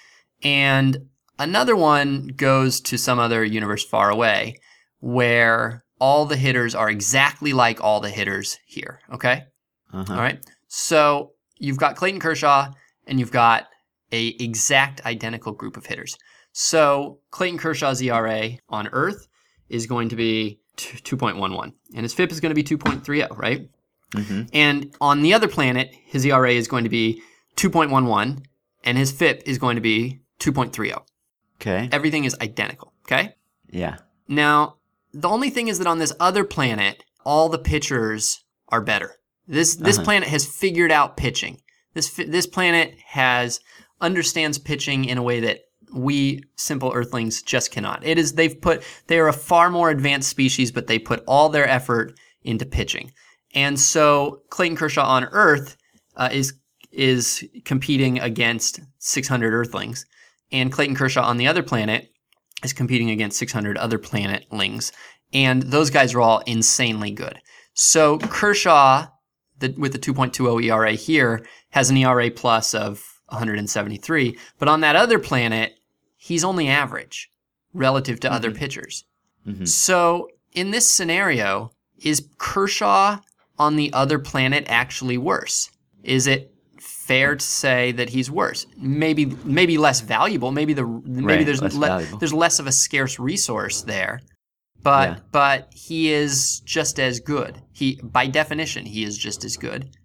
and 0.43 0.97
another 1.39 1.75
one 1.75 2.27
goes 2.35 2.81
to 2.81 2.97
some 2.97 3.19
other 3.19 3.43
universe 3.43 3.83
far 3.83 4.09
away 4.09 4.55
where 4.99 5.83
all 5.99 6.25
the 6.25 6.37
hitters 6.37 6.73
are 6.73 6.89
exactly 6.89 7.53
like 7.53 7.83
all 7.83 7.99
the 7.99 8.09
hitters 8.09 8.57
here, 8.65 8.99
okay? 9.13 9.43
Uh-huh. 9.93 10.13
All 10.13 10.19
right. 10.19 10.43
So 10.67 11.33
you've 11.57 11.77
got 11.77 11.95
Clayton 11.95 12.19
Kershaw 12.19 12.71
and 13.05 13.19
you've 13.19 13.31
got 13.31 13.67
a 14.11 14.27
exact 14.39 15.05
identical 15.05 15.53
group 15.53 15.77
of 15.77 15.85
hitters. 15.85 16.17
So 16.53 17.19
Clayton 17.29 17.59
Kershaw's 17.59 18.01
ERA 18.01 18.51
on 18.69 18.89
Earth 18.91 19.27
is 19.69 19.85
going 19.85 20.09
to 20.09 20.15
be 20.15 20.59
2.11 20.77 21.73
and 21.93 22.03
his 22.03 22.13
FIP 22.13 22.31
is 22.31 22.39
going 22.39 22.53
to 22.53 22.55
be 22.55 22.63
2.30, 22.63 23.37
right? 23.37 23.69
Mhm. 24.15 24.49
And 24.53 24.95
on 24.99 25.21
the 25.21 25.33
other 25.33 25.47
planet, 25.47 25.93
his 26.05 26.25
ERA 26.25 26.51
is 26.53 26.67
going 26.67 26.83
to 26.83 26.89
be 26.89 27.21
2.11 27.55 28.43
and 28.83 28.97
his 28.97 29.11
FIP 29.11 29.43
is 29.45 29.57
going 29.57 29.75
to 29.75 29.81
be 29.81 30.19
2.30. 30.39 31.05
Okay. 31.59 31.87
Everything 31.91 32.25
is 32.25 32.35
identical, 32.41 32.93
okay? 33.05 33.35
Yeah. 33.69 33.97
Now, 34.27 34.77
the 35.13 35.29
only 35.29 35.49
thing 35.49 35.67
is 35.67 35.77
that 35.77 35.87
on 35.87 35.99
this 35.99 36.13
other 36.19 36.43
planet, 36.43 37.03
all 37.25 37.49
the 37.49 37.59
pitchers 37.59 38.43
are 38.69 38.81
better. 38.81 39.17
This 39.47 39.75
this 39.75 39.97
Uh-huh. 39.97 40.05
planet 40.05 40.29
has 40.29 40.45
figured 40.45 40.91
out 40.91 41.17
pitching. 41.17 41.61
This 41.93 42.09
this 42.13 42.47
planet 42.47 42.95
has 43.07 43.59
understands 43.99 44.57
pitching 44.57 45.05
in 45.05 45.17
a 45.17 45.23
way 45.23 45.39
that 45.41 45.59
we 45.93 46.41
simple 46.55 46.91
earthlings 46.93 47.41
just 47.41 47.69
cannot. 47.71 48.03
It 48.05 48.17
is 48.17 48.33
they've 48.33 48.59
put 48.59 48.81
they 49.07 49.19
are 49.19 49.27
a 49.27 49.33
far 49.33 49.69
more 49.69 49.89
advanced 49.89 50.29
species, 50.29 50.71
but 50.71 50.87
they 50.87 50.97
put 50.97 51.21
all 51.27 51.49
their 51.49 51.67
effort 51.67 52.17
into 52.43 52.65
pitching. 52.65 53.11
And 53.53 53.79
so 53.79 54.41
Clayton 54.49 54.77
Kershaw 54.77 55.05
on 55.05 55.25
Earth 55.25 55.77
uh, 56.15 56.29
is 56.31 56.53
is 56.91 57.43
competing 57.63 58.19
against 58.19 58.81
600 58.99 59.53
Earthlings, 59.53 60.05
and 60.51 60.71
Clayton 60.71 60.95
Kershaw 60.95 61.23
on 61.23 61.37
the 61.37 61.47
other 61.47 61.63
planet 61.63 62.11
is 62.63 62.73
competing 62.73 63.09
against 63.09 63.39
600 63.39 63.77
other 63.77 63.97
planetlings, 63.97 64.91
and 65.33 65.63
those 65.63 65.89
guys 65.89 66.13
are 66.13 66.21
all 66.21 66.39
insanely 66.39 67.11
good. 67.11 67.39
So 67.73 68.19
Kershaw, 68.19 69.07
the, 69.59 69.73
with 69.77 69.93
the 69.93 69.99
2.20 69.99 70.65
ERA 70.65 70.91
here, 70.91 71.45
has 71.69 71.89
an 71.89 71.97
ERA 71.97 72.29
plus 72.29 72.73
of 72.73 73.21
173. 73.29 74.37
But 74.59 74.67
on 74.67 74.81
that 74.81 74.97
other 74.97 75.17
planet, 75.17 75.73
he's 76.17 76.43
only 76.43 76.67
average 76.67 77.31
relative 77.73 78.19
to 78.19 78.27
mm-hmm. 78.27 78.35
other 78.35 78.51
pitchers. 78.51 79.05
Mm-hmm. 79.47 79.63
So 79.65 80.27
in 80.51 80.71
this 80.71 80.91
scenario, 80.91 81.71
is 82.01 82.27
Kershaw 82.37 83.19
on 83.61 83.75
the 83.75 83.93
other 83.93 84.17
planet 84.17 84.65
actually 84.67 85.19
worse? 85.19 85.69
Is 86.03 86.25
it 86.25 86.51
fair 86.79 87.35
to 87.35 87.45
say 87.45 87.91
that 87.91 88.09
he's 88.09 88.31
worse? 88.31 88.65
Maybe 88.75 89.25
maybe 89.43 89.77
less 89.77 90.01
valuable. 90.01 90.51
Maybe 90.51 90.73
the 90.73 90.85
maybe 90.85 91.25
right, 91.25 91.45
there's 91.45 91.61
less 91.61 91.75
le- 91.75 92.17
there's 92.17 92.33
less 92.33 92.59
of 92.59 92.65
a 92.65 92.71
scarce 92.71 93.19
resource 93.19 93.83
there. 93.83 94.21
But 94.81 95.09
yeah. 95.09 95.19
but 95.31 95.69
he 95.71 96.11
is 96.11 96.61
just 96.61 96.99
as 96.99 97.19
good. 97.19 97.61
He 97.71 97.99
by 98.03 98.25
definition 98.25 98.85
he 98.85 99.03
is 99.03 99.15
just 99.15 99.45
as 99.45 99.57
good. 99.57 99.95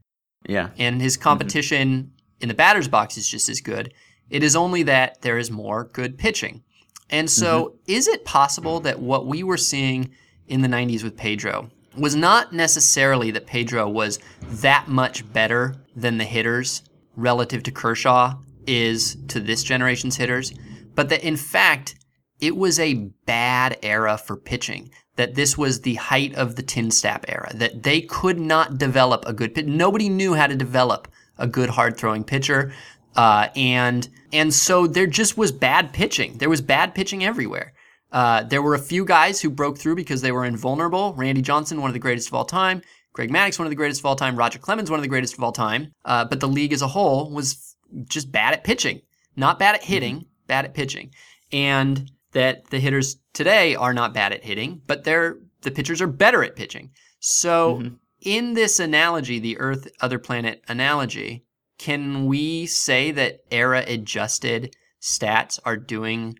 Yeah. 0.46 0.68
And 0.76 1.00
his 1.00 1.16
competition 1.16 1.88
mm-hmm. 1.88 2.42
in 2.42 2.48
the 2.48 2.54
batter's 2.54 2.88
box 2.88 3.16
is 3.16 3.26
just 3.26 3.48
as 3.48 3.61
good. 3.62 3.94
It 4.28 4.42
is 4.42 4.54
only 4.54 4.82
that 4.82 5.22
there 5.22 5.38
is 5.38 5.50
more 5.50 5.84
good 5.84 6.18
pitching. 6.18 6.62
And 7.09 7.30
so, 7.30 7.64
mm-hmm. 7.64 7.76
is 7.86 8.09
it 8.09 8.24
possible 8.24 8.80
that 8.80 8.98
what 8.98 9.26
we 9.26 9.44
were 9.44 9.57
seeing 9.57 10.11
in 10.48 10.61
the 10.62 10.68
90s 10.68 11.04
with 11.04 11.16
Pedro 11.16 11.70
was 11.97 12.14
not 12.14 12.53
necessarily 12.53 13.30
that 13.32 13.47
Pedro 13.47 13.88
was 13.88 14.18
that 14.42 14.88
much 14.88 15.30
better 15.32 15.74
than 15.94 16.18
the 16.18 16.24
hitters 16.24 16.82
relative 17.16 17.62
to 17.64 17.70
Kershaw 17.70 18.34
is 18.66 19.16
to 19.28 19.40
this 19.40 19.62
generation's 19.62 20.16
hitters, 20.16 20.53
but 20.94 21.09
that 21.09 21.24
in 21.24 21.36
fact, 21.36 21.94
it 22.40 22.57
was 22.57 22.78
a 22.78 22.94
bad 23.24 23.78
era 23.82 24.18
for 24.18 24.36
pitching. 24.36 24.90
That 25.16 25.34
this 25.34 25.57
was 25.57 25.80
the 25.80 25.94
height 25.94 26.34
of 26.34 26.57
the 26.57 26.62
tin 26.62 26.88
TINSTAAP 26.88 27.24
era. 27.28 27.51
That 27.55 27.82
they 27.84 28.03
could 28.03 28.38
not 28.38 28.76
develop 28.76 29.24
a 29.26 29.32
good 29.32 29.55
pitch. 29.55 29.64
Nobody 29.64 30.11
knew 30.11 30.34
how 30.34 30.47
to 30.47 30.55
develop 30.55 31.09
a 31.38 31.47
good 31.47 31.70
hard 31.70 31.97
throwing 31.97 32.22
pitcher. 32.22 32.72
Uh, 33.14 33.49
and 33.57 34.09
and 34.34 34.53
so 34.53 34.86
there 34.86 35.07
just 35.07 35.38
was 35.38 35.53
bad 35.53 35.94
pitching. 35.94 36.36
There 36.36 36.51
was 36.51 36.61
bad 36.61 36.94
pitching 36.94 37.24
everywhere. 37.24 37.72
Uh, 38.12 38.42
there 38.42 38.62
were 38.62 38.74
a 38.74 38.78
few 38.78 39.04
guys 39.04 39.40
who 39.40 39.50
broke 39.50 39.78
through 39.78 39.96
because 39.96 40.20
they 40.22 40.32
were 40.32 40.44
invulnerable. 40.44 41.14
Randy 41.14 41.42
Johnson, 41.42 41.80
one 41.80 41.90
of 41.90 41.94
the 41.94 42.00
greatest 42.00 42.28
of 42.28 42.34
all 42.34 42.44
time. 42.44 42.82
Greg 43.12 43.30
Maddux, 43.30 43.59
one 43.59 43.66
of 43.66 43.70
the 43.70 43.76
greatest 43.76 44.00
of 44.00 44.07
all 44.07 44.16
time. 44.16 44.36
Roger 44.36 44.59
Clemens, 44.59 44.90
one 44.90 44.98
of 44.98 45.02
the 45.02 45.09
greatest 45.09 45.34
of 45.34 45.42
all 45.42 45.52
time. 45.52 45.92
Uh, 46.04 46.24
but 46.24 46.40
the 46.40 46.48
league 46.48 46.72
as 46.72 46.82
a 46.82 46.88
whole 46.88 47.30
was 47.30 47.76
just 48.09 48.30
bad 48.30 48.52
at 48.52 48.64
pitching, 48.64 49.00
not 49.36 49.59
bad 49.59 49.74
at 49.74 49.84
hitting, 49.84 50.16
mm-hmm. 50.16 50.46
bad 50.46 50.64
at 50.64 50.74
pitching. 50.74 51.11
And 51.52 52.11
that 52.32 52.68
the 52.70 52.78
hitters 52.78 53.16
today 53.32 53.74
are 53.74 53.94
not 53.94 54.12
bad 54.12 54.32
at 54.32 54.44
hitting, 54.44 54.82
but 54.86 55.04
they're 55.04 55.38
the 55.62 55.70
pitchers 55.70 56.02
are 56.02 56.07
better 56.07 56.44
at 56.44 56.57
pitching. 56.57 56.90
So 57.18 57.76
mm-hmm. 57.76 57.94
in 58.20 58.54
this 58.54 58.78
analogy, 58.78 59.38
the 59.38 59.59
Earth 59.59 59.88
other 60.00 60.18
planet 60.18 60.62
analogy, 60.68 61.46
can 61.78 62.26
we 62.26 62.66
say 62.66 63.11
that 63.12 63.40
era 63.50 63.82
adjusted 63.86 64.76
stats 65.00 65.59
are 65.64 65.76
doing 65.76 66.38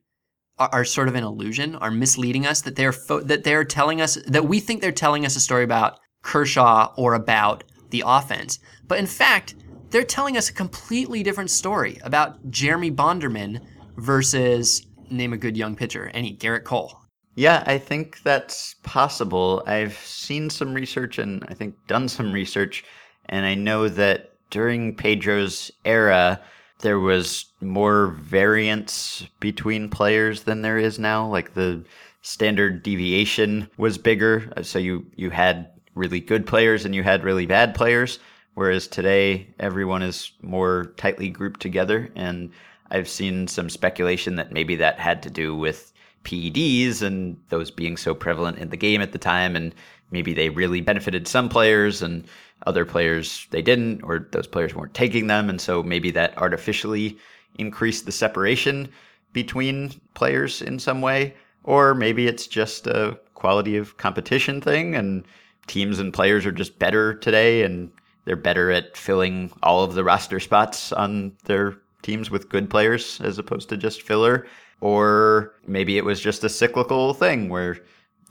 are, 0.59 0.85
sort 0.85 1.09
of 1.09 1.15
an 1.15 1.25
illusion, 1.25 1.75
are 1.77 1.91
misleading 1.91 2.47
us 2.47 2.63
that 2.63 2.77
they're 2.77 2.93
fo- 2.93 3.21
that 3.21 3.45
they're 3.45 3.65
telling 3.65 4.01
us 4.01 4.17
that 4.27 4.47
we 4.47 4.61
think 4.61 4.81
they're 4.81 4.93
telling 4.93 5.27
us 5.27 5.37
a 5.37 5.41
story 5.41 5.65
about 5.65 6.01
Kershaw 6.23 6.93
or 6.97 7.15
about 7.15 7.65
the 7.91 8.03
offense, 8.07 8.59
but 8.87 8.99
in 8.99 9.07
fact 9.07 9.55
they're 9.91 10.03
telling 10.03 10.37
us 10.37 10.49
a 10.49 10.53
completely 10.53 11.23
different 11.23 11.51
story 11.51 11.99
about 12.03 12.51
Jeremy 12.51 12.91
Bonderman 12.91 13.65
versus 13.97 14.87
name 15.11 15.33
a 15.33 15.37
good 15.37 15.57
young 15.57 15.77
pitcher, 15.77 16.11
any 16.13 16.37
Gerrit 16.37 16.65
Cole. 16.65 17.01
Yeah, 17.37 17.63
I 17.67 17.79
think 17.79 18.23
that's 18.23 18.75
possible. 18.83 19.63
I've 19.67 19.97
seen 19.99 20.51
some 20.51 20.75
research 20.75 21.19
and 21.19 21.45
I 21.49 21.55
think 21.55 21.75
done 21.87 22.09
some 22.09 22.33
research, 22.33 22.85
and 23.27 23.45
I 23.45 23.55
know 23.55 23.89
that 23.89 24.33
during 24.51 24.97
Pedro's 24.97 25.71
era, 25.85 26.41
there 26.81 27.01
was 27.01 27.47
more 27.61 28.09
variance 28.09 29.27
between 29.41 29.89
players 29.89 30.43
than 30.43 30.63
there 30.63 30.79
is 30.79 30.99
now. 30.99 31.27
Like 31.27 31.55
the 31.55 31.85
standard 32.23 32.83
deviation 32.83 33.71
was 33.77 33.99
bigger, 33.99 34.53
uh, 34.57 34.63
so 34.63 34.79
you 34.79 35.07
you 35.17 35.31
had 35.31 35.71
really 35.95 36.21
good 36.21 36.47
players 36.47 36.85
and 36.85 36.95
you 36.95 37.03
had 37.03 37.25
really 37.25 37.47
bad 37.47 37.75
players. 37.75 38.19
Whereas 38.55 38.89
today, 38.89 39.49
everyone 39.59 40.03
is 40.03 40.33
more 40.41 40.95
tightly 40.97 41.29
grouped 41.29 41.61
together, 41.61 42.11
and 42.15 42.51
I've 42.91 43.09
seen 43.09 43.49
some 43.49 43.69
speculation 43.69 44.37
that 44.37 44.53
maybe 44.53 44.77
that 44.77 44.99
had 44.99 45.23
to 45.25 45.31
do 45.31 45.55
with 45.55 45.93
PEDs 46.25 47.03
and 47.03 47.37
those 47.51 47.71
being 47.71 47.97
so 47.97 48.15
prevalent 48.15 48.59
in 48.59 48.71
the 48.71 48.77
game 48.77 49.03
at 49.03 49.13
the 49.13 49.19
time, 49.19 49.57
and 49.57 49.75
maybe 50.11 50.33
they 50.33 50.49
really 50.49 50.81
benefited 50.81 51.29
some 51.29 51.49
players 51.49 52.01
and 52.01 52.25
other 52.67 52.85
players 52.85 53.47
they 53.51 53.63
didn't, 53.63 54.03
or 54.03 54.29
those 54.33 54.47
players 54.47 54.75
weren't 54.75 54.95
taking 54.95 55.27
them, 55.27 55.51
and 55.51 55.61
so 55.61 55.83
maybe 55.83 56.11
that 56.11 56.37
artificially 56.39 57.17
increased 57.59 58.07
the 58.07 58.13
separation 58.13 58.89
between 59.33 59.93
players 60.15 60.63
in 60.63 60.79
some 60.79 61.01
way, 61.01 61.35
or 61.65 61.95
maybe 61.95 62.27
it's 62.27 62.47
just 62.47 62.87
a 62.87 63.19
quality 63.35 63.77
of 63.77 63.97
competition 63.99 64.61
thing, 64.61 64.95
and 64.95 65.25
teams 65.67 65.99
and 65.99 66.15
players 66.15 66.47
are 66.47 66.53
just 66.53 66.79
better 66.79 67.15
today, 67.15 67.63
and 67.63 67.91
they're 68.25 68.37
better 68.37 68.71
at 68.71 68.97
filling 68.97 69.53
all 69.63 69.85
of 69.85 69.95
the 69.95 70.05
roster 70.05 70.41
spots 70.41 70.93
on 70.93 71.33
their 71.45 71.77
teams 72.03 72.31
with 72.31 72.49
good 72.49 72.71
players 72.71 73.21
as 73.21 73.39
opposed 73.39 73.69
to 73.69 73.77
just 73.77 74.03
filler. 74.03 74.47
Or 74.81 75.55
maybe 75.67 75.97
it 75.97 76.05
was 76.05 76.21
just 76.21 76.45
a 76.45 76.49
cyclical 76.49 77.15
thing 77.15 77.49
where 77.49 77.79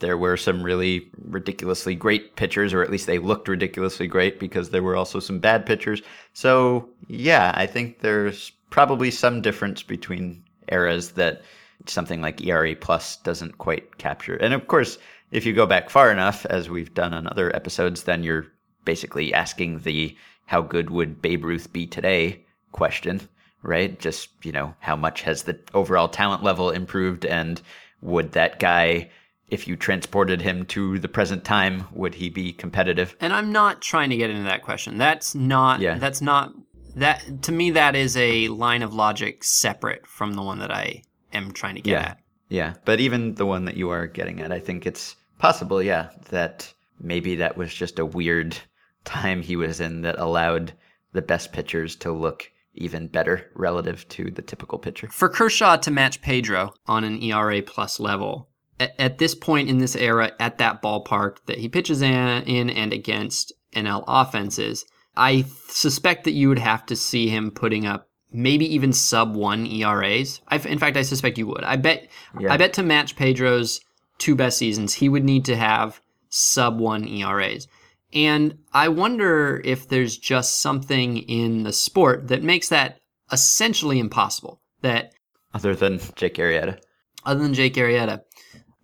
there 0.00 0.18
were 0.18 0.36
some 0.36 0.62
really 0.62 1.10
ridiculously 1.22 1.94
great 1.94 2.36
pitchers, 2.36 2.74
or 2.74 2.82
at 2.82 2.90
least 2.90 3.06
they 3.06 3.18
looked 3.18 3.48
ridiculously 3.48 4.06
great 4.06 4.38
because 4.38 4.70
there 4.70 4.82
were 4.82 4.96
also 4.96 5.20
some 5.20 5.38
bad 5.38 5.64
pitchers. 5.64 6.02
So, 6.34 6.88
yeah, 7.08 7.52
I 7.54 7.66
think 7.66 8.00
there's 8.00 8.52
probably 8.70 9.10
some 9.10 9.40
difference 9.40 9.82
between 9.82 10.42
eras 10.70 11.12
that 11.12 11.42
something 11.86 12.20
like 12.20 12.44
ERA 12.44 12.74
plus 12.74 13.16
doesn't 13.18 13.58
quite 13.58 13.98
capture. 13.98 14.36
And 14.36 14.52
of 14.52 14.66
course, 14.66 14.98
if 15.30 15.46
you 15.46 15.52
go 15.52 15.66
back 15.66 15.90
far 15.90 16.10
enough, 16.10 16.44
as 16.46 16.68
we've 16.68 16.92
done 16.94 17.14
on 17.14 17.26
other 17.26 17.54
episodes, 17.54 18.04
then 18.04 18.22
you're 18.22 18.46
basically 18.84 19.32
asking 19.32 19.80
the 19.80 20.16
how 20.46 20.62
good 20.62 20.90
would 20.90 21.20
Babe 21.20 21.44
Ruth 21.44 21.72
be 21.72 21.86
today 21.86 22.44
question, 22.72 23.20
right? 23.62 23.98
Just, 23.98 24.28
you 24.44 24.52
know, 24.52 24.74
how 24.80 24.94
much 24.94 25.22
has 25.22 25.42
the 25.42 25.58
overall 25.74 26.08
talent 26.08 26.42
level 26.42 26.70
improved 26.70 27.24
and 27.24 27.60
would 28.02 28.32
that 28.32 28.60
guy 28.60 29.10
if 29.48 29.68
you 29.68 29.76
transported 29.76 30.42
him 30.42 30.64
to 30.66 30.98
the 30.98 31.08
present 31.08 31.44
time, 31.44 31.86
would 31.92 32.14
he 32.14 32.28
be 32.28 32.52
competitive? 32.52 33.16
And 33.20 33.32
I'm 33.32 33.52
not 33.52 33.80
trying 33.80 34.10
to 34.10 34.16
get 34.16 34.30
into 34.30 34.44
that 34.44 34.62
question. 34.62 34.98
That's 34.98 35.34
not. 35.34 35.80
Yeah. 35.80 35.98
That's 35.98 36.20
not. 36.20 36.52
That 36.96 37.42
to 37.42 37.52
me, 37.52 37.70
that 37.72 37.94
is 37.94 38.16
a 38.16 38.48
line 38.48 38.82
of 38.82 38.94
logic 38.94 39.44
separate 39.44 40.06
from 40.06 40.34
the 40.34 40.42
one 40.42 40.58
that 40.60 40.70
I 40.70 41.02
am 41.32 41.52
trying 41.52 41.74
to 41.76 41.80
get 41.80 41.90
yeah. 41.90 42.00
at. 42.00 42.18
Yeah, 42.48 42.74
but 42.84 43.00
even 43.00 43.34
the 43.34 43.46
one 43.46 43.64
that 43.64 43.76
you 43.76 43.90
are 43.90 44.06
getting 44.06 44.40
at, 44.40 44.52
I 44.52 44.60
think 44.60 44.86
it's 44.86 45.16
possible. 45.38 45.82
Yeah, 45.82 46.10
that 46.30 46.72
maybe 47.00 47.36
that 47.36 47.56
was 47.56 47.74
just 47.74 47.98
a 47.98 48.06
weird 48.06 48.56
time 49.04 49.42
he 49.42 49.56
was 49.56 49.80
in 49.80 50.02
that 50.02 50.18
allowed 50.18 50.72
the 51.12 51.22
best 51.22 51.52
pitchers 51.52 51.96
to 51.96 52.12
look 52.12 52.50
even 52.74 53.08
better 53.08 53.50
relative 53.54 54.06
to 54.08 54.30
the 54.30 54.42
typical 54.42 54.78
pitcher. 54.78 55.08
For 55.08 55.28
Kershaw 55.28 55.76
to 55.78 55.90
match 55.90 56.20
Pedro 56.20 56.74
on 56.86 57.04
an 57.04 57.22
ERA 57.22 57.62
plus 57.62 57.98
level, 57.98 58.48
at, 58.80 58.94
at 58.98 59.18
this 59.18 59.34
point 59.34 59.68
in 59.68 59.78
this 59.78 59.96
era, 59.96 60.32
at 60.40 60.58
that 60.58 60.82
ballpark 60.82 61.38
that 61.46 61.58
he 61.58 61.68
pitches 61.68 62.02
in, 62.02 62.42
in 62.44 62.70
and 62.70 62.92
against 62.92 63.52
NL 63.74 64.04
offenses, 64.06 64.84
I 65.16 65.44
suspect 65.68 66.24
that 66.24 66.32
you 66.32 66.48
would 66.48 66.58
have 66.58 66.84
to 66.86 66.96
see 66.96 67.28
him 67.28 67.50
putting 67.50 67.86
up 67.86 68.08
maybe 68.32 68.72
even 68.74 68.92
sub 68.92 69.34
one 69.34 69.66
ERAs. 69.66 70.40
i 70.48 70.56
in 70.58 70.78
fact, 70.78 70.96
I 70.96 71.02
suspect 71.02 71.38
you 71.38 71.46
would. 71.46 71.64
I 71.64 71.76
bet. 71.76 72.08
Yeah. 72.38 72.52
I 72.52 72.56
bet 72.56 72.74
to 72.74 72.82
match 72.82 73.16
Pedro's 73.16 73.80
two 74.18 74.34
best 74.34 74.58
seasons, 74.58 74.94
he 74.94 75.08
would 75.08 75.24
need 75.24 75.44
to 75.46 75.56
have 75.56 76.00
sub 76.28 76.78
one 76.78 77.06
ERAs. 77.06 77.66
And 78.12 78.58
I 78.72 78.88
wonder 78.88 79.60
if 79.64 79.88
there's 79.88 80.16
just 80.16 80.60
something 80.60 81.18
in 81.18 81.64
the 81.64 81.72
sport 81.72 82.28
that 82.28 82.42
makes 82.42 82.68
that 82.68 83.00
essentially 83.32 83.98
impossible. 83.98 84.60
That 84.82 85.12
other 85.54 85.74
than 85.74 86.00
Jake 86.14 86.34
Arrieta, 86.34 86.78
other 87.24 87.42
than 87.42 87.54
Jake 87.54 87.74
Arrieta, 87.74 88.22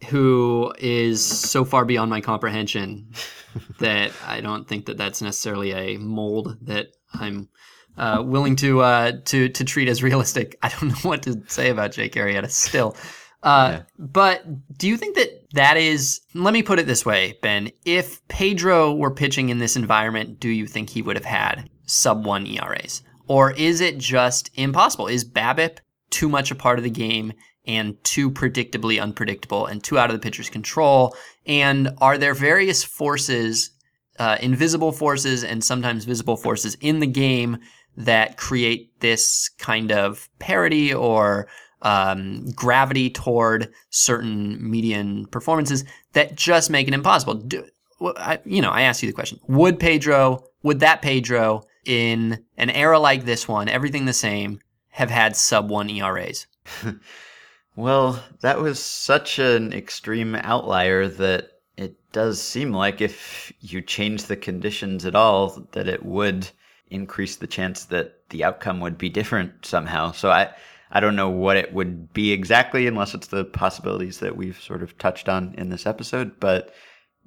who 0.09 0.72
is 0.78 1.24
so 1.24 1.64
far 1.64 1.84
beyond 1.84 2.11
my 2.11 2.20
comprehension 2.20 3.12
that 3.78 4.12
I 4.26 4.40
don't 4.40 4.68
think 4.68 4.86
that 4.86 4.96
that's 4.96 5.22
necessarily 5.22 5.72
a 5.72 5.98
mold 5.98 6.57
that 6.62 6.88
I'm 7.14 7.48
uh, 7.96 8.22
willing 8.24 8.57
to 8.57 8.80
uh, 8.80 9.12
to 9.26 9.48
to 9.48 9.64
treat 9.64 9.88
as 9.88 10.03
realistic. 10.03 10.59
I 10.62 10.68
don't 10.68 10.88
know 10.88 11.09
what 11.09 11.22
to 11.24 11.42
say 11.48 11.70
about 11.70 11.92
Jake 11.92 12.14
Arrieta 12.14 12.50
still. 12.50 12.96
Uh, 13.42 13.78
yeah. 13.78 13.82
But 13.98 14.78
do 14.78 14.88
you 14.88 14.96
think 14.96 15.16
that 15.16 15.28
that 15.53 15.76
is? 15.76 16.20
Let 16.34 16.55
me 16.55 16.62
put 16.62 16.78
it 16.78 16.86
this 16.86 17.05
way, 17.05 17.38
Ben. 17.42 17.70
If 17.84 18.26
Pedro 18.28 18.94
were 18.94 19.11
pitching 19.11 19.48
in 19.48 19.59
this 19.59 19.76
environment, 19.76 20.40
do 20.40 20.48
you 20.48 20.66
think 20.66 20.90
he 20.90 21.03
would 21.03 21.16
have 21.16 21.24
had 21.24 21.68
sub 21.86 22.24
one 22.24 22.46
ERAs, 22.46 23.03
or 23.26 23.53
is 23.53 23.80
it 23.80 23.98
just 23.98 24.50
impossible? 24.55 25.09
Is 25.09 25.24
BABIP 25.24 25.78
too 26.11 26.28
much 26.28 26.50
a 26.50 26.55
part 26.55 26.78
of 26.78 26.84
the 26.84 26.90
game? 26.90 27.32
And 27.66 28.02
too 28.04 28.30
predictably 28.30 29.00
unpredictable 29.00 29.66
and 29.66 29.82
too 29.82 29.98
out 29.98 30.10
of 30.10 30.14
the 30.14 30.22
pitcher's 30.22 30.50
control? 30.50 31.14
And 31.46 31.90
are 32.00 32.18
there 32.18 32.34
various 32.34 32.82
forces 32.84 33.70
uh, 34.18 34.36
invisible 34.40 34.92
forces 34.92 35.42
and 35.42 35.64
sometimes 35.64 36.04
visible 36.04 36.36
forces 36.36 36.76
in 36.80 37.00
the 37.00 37.06
game 37.06 37.58
that 37.96 38.36
create 38.36 39.00
this 39.00 39.48
kind 39.58 39.90
of 39.90 40.28
parity 40.38 40.92
or 40.92 41.48
um, 41.82 42.48
gravity 42.54 43.10
toward 43.10 43.72
certain 43.90 44.58
median 44.70 45.26
performances 45.26 45.84
that 46.12 46.36
just 46.36 46.70
make 46.70 46.88
it 46.88 46.94
impossible. 46.94 47.34
Do, 47.34 47.64
I, 48.00 48.38
you 48.44 48.62
know, 48.62 48.70
I 48.70 48.82
ask 48.82 49.02
you 49.02 49.08
the 49.08 49.14
question: 49.14 49.40
Would 49.48 49.78
Pedro, 49.78 50.44
would 50.62 50.80
that 50.80 51.02
Pedro 51.02 51.64
in 51.84 52.44
an 52.56 52.70
era 52.70 52.98
like 52.98 53.24
this 53.24 53.48
one, 53.48 53.68
everything 53.68 54.04
the 54.04 54.12
same, 54.12 54.60
have 54.90 55.10
had 55.10 55.36
sub 55.36 55.68
one 55.70 55.90
ERAs? 55.90 56.46
well, 57.76 58.22
that 58.40 58.60
was 58.60 58.82
such 58.82 59.38
an 59.38 59.72
extreme 59.72 60.34
outlier 60.34 61.08
that 61.08 61.52
it 61.76 61.96
does 62.12 62.40
seem 62.40 62.72
like 62.72 63.00
if 63.00 63.52
you 63.60 63.80
change 63.80 64.24
the 64.24 64.36
conditions 64.36 65.06
at 65.06 65.14
all, 65.14 65.66
that 65.72 65.88
it 65.88 66.04
would 66.04 66.48
increase 66.90 67.36
the 67.36 67.46
chance 67.46 67.86
that 67.86 68.28
the 68.28 68.44
outcome 68.44 68.80
would 68.80 68.98
be 68.98 69.08
different 69.08 69.64
somehow. 69.64 70.12
So 70.12 70.30
I, 70.30 70.50
I 70.90 71.00
don't 71.00 71.16
know 71.16 71.30
what 71.30 71.56
it 71.56 71.72
would 71.72 72.12
be 72.12 72.32
exactly, 72.32 72.86
unless 72.86 73.14
it's 73.14 73.28
the 73.28 73.46
possibilities 73.46 74.18
that 74.18 74.36
we've 74.36 74.60
sort 74.60 74.82
of 74.82 74.96
touched 74.98 75.28
on 75.28 75.54
in 75.56 75.70
this 75.70 75.86
episode. 75.86 76.38
But 76.38 76.74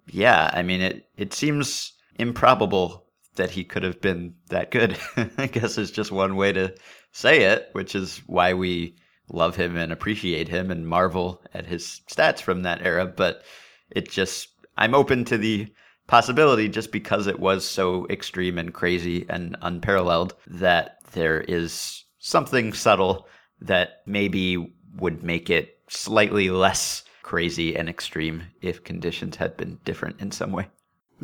yeah, 0.08 0.52
I 0.54 0.62
mean, 0.62 0.82
it 0.82 1.10
it 1.18 1.34
seems 1.34 1.94
improbable 2.20 3.06
that 3.36 3.50
he 3.50 3.64
could 3.64 3.84
have 3.84 4.00
been 4.00 4.36
that 4.50 4.70
good. 4.70 4.98
I 5.38 5.48
guess 5.48 5.80
is 5.80 5.90
just 5.92 6.12
one 6.12 6.36
way 6.36 6.54
to 6.54 6.76
say 7.12 7.44
it, 7.44 7.70
which 7.74 7.96
is 7.96 8.22
why 8.28 8.54
we 8.54 8.96
love 9.30 9.56
him 9.56 9.76
and 9.76 9.92
appreciate 9.92 10.48
him 10.48 10.72
and 10.72 10.88
marvel 10.88 11.42
at 11.54 11.66
his 11.66 12.02
stats 12.10 12.40
from 12.40 12.64
that 12.64 12.82
era. 12.82 13.06
But 13.06 13.44
it 13.90 14.10
just, 14.10 14.50
I'm 14.78 14.96
open 14.96 15.26
to 15.26 15.38
the 15.38 15.68
possibility 16.08 16.70
just 16.70 16.92
because 16.92 17.28
it 17.28 17.40
was 17.40 17.66
so 17.66 18.08
extreme 18.10 18.58
and 18.58 18.74
crazy 18.74 19.26
and 19.30 19.58
unparalleled 19.62 20.36
that 20.48 20.98
there 21.14 21.42
is 21.42 22.04
something 22.20 22.74
subtle 22.74 23.28
that 23.62 24.02
maybe 24.06 24.74
would 24.98 25.24
make 25.24 25.50
it 25.50 25.80
slightly 25.90 26.50
less 26.50 27.04
crazy 27.24 27.76
and 27.76 27.90
extreme 27.90 28.44
if 28.62 28.84
conditions 28.84 29.36
had 29.36 29.58
been 29.58 29.80
different 29.84 30.20
in 30.22 30.32
some 30.32 30.52
way. 30.52 30.68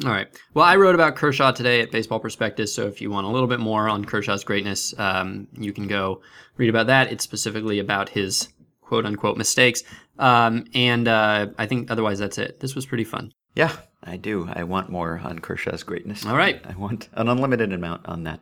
All 0.06 0.12
right. 0.12 0.28
Well, 0.54 0.66
I 0.66 0.78
wrote 0.78 0.96
about 0.96 1.16
Kershaw 1.16 1.52
today 1.52 1.82
at 1.82 1.92
Baseball 1.92 2.20
Prospectus, 2.20 2.74
so 2.74 2.88
if 2.88 3.02
you 3.02 3.12
want 3.12 3.28
a 3.28 3.30
little 3.30 3.48
bit 3.48 3.60
more 3.60 3.90
on 3.90 4.06
Kershaw's 4.06 4.44
greatness, 4.44 4.98
um, 4.98 5.48
you 5.58 5.74
can 5.74 5.88
go 5.88 6.22
read 6.58 6.70
about 6.70 6.88
that. 6.88 7.12
It's 7.12 7.24
specifically 7.24 7.80
about 7.80 8.08
his 8.10 8.50
quote 8.82 9.06
unquote 9.06 9.38
mistakes. 9.38 9.84
Um, 10.18 10.66
and 10.74 11.08
uh, 11.08 11.48
I 11.58 11.66
think 11.66 11.92
otherwise 11.92 12.20
that's 12.20 12.38
it. 12.38 12.60
This 12.62 12.74
was 12.74 12.86
pretty 12.86 13.04
fun. 13.04 13.34
Yeah, 13.56 13.76
I 14.04 14.16
do. 14.16 14.50
I 14.54 14.64
want 14.64 14.90
more 14.90 15.20
on 15.24 15.40
Kershaw's 15.40 15.84
greatness. 15.84 16.26
All 16.26 16.38
right. 16.38 16.62
I 16.66 16.76
want 16.76 17.10
an 17.14 17.28
unlimited 17.28 17.74
amount 17.74 18.06
on 18.08 18.24
that. 18.24 18.40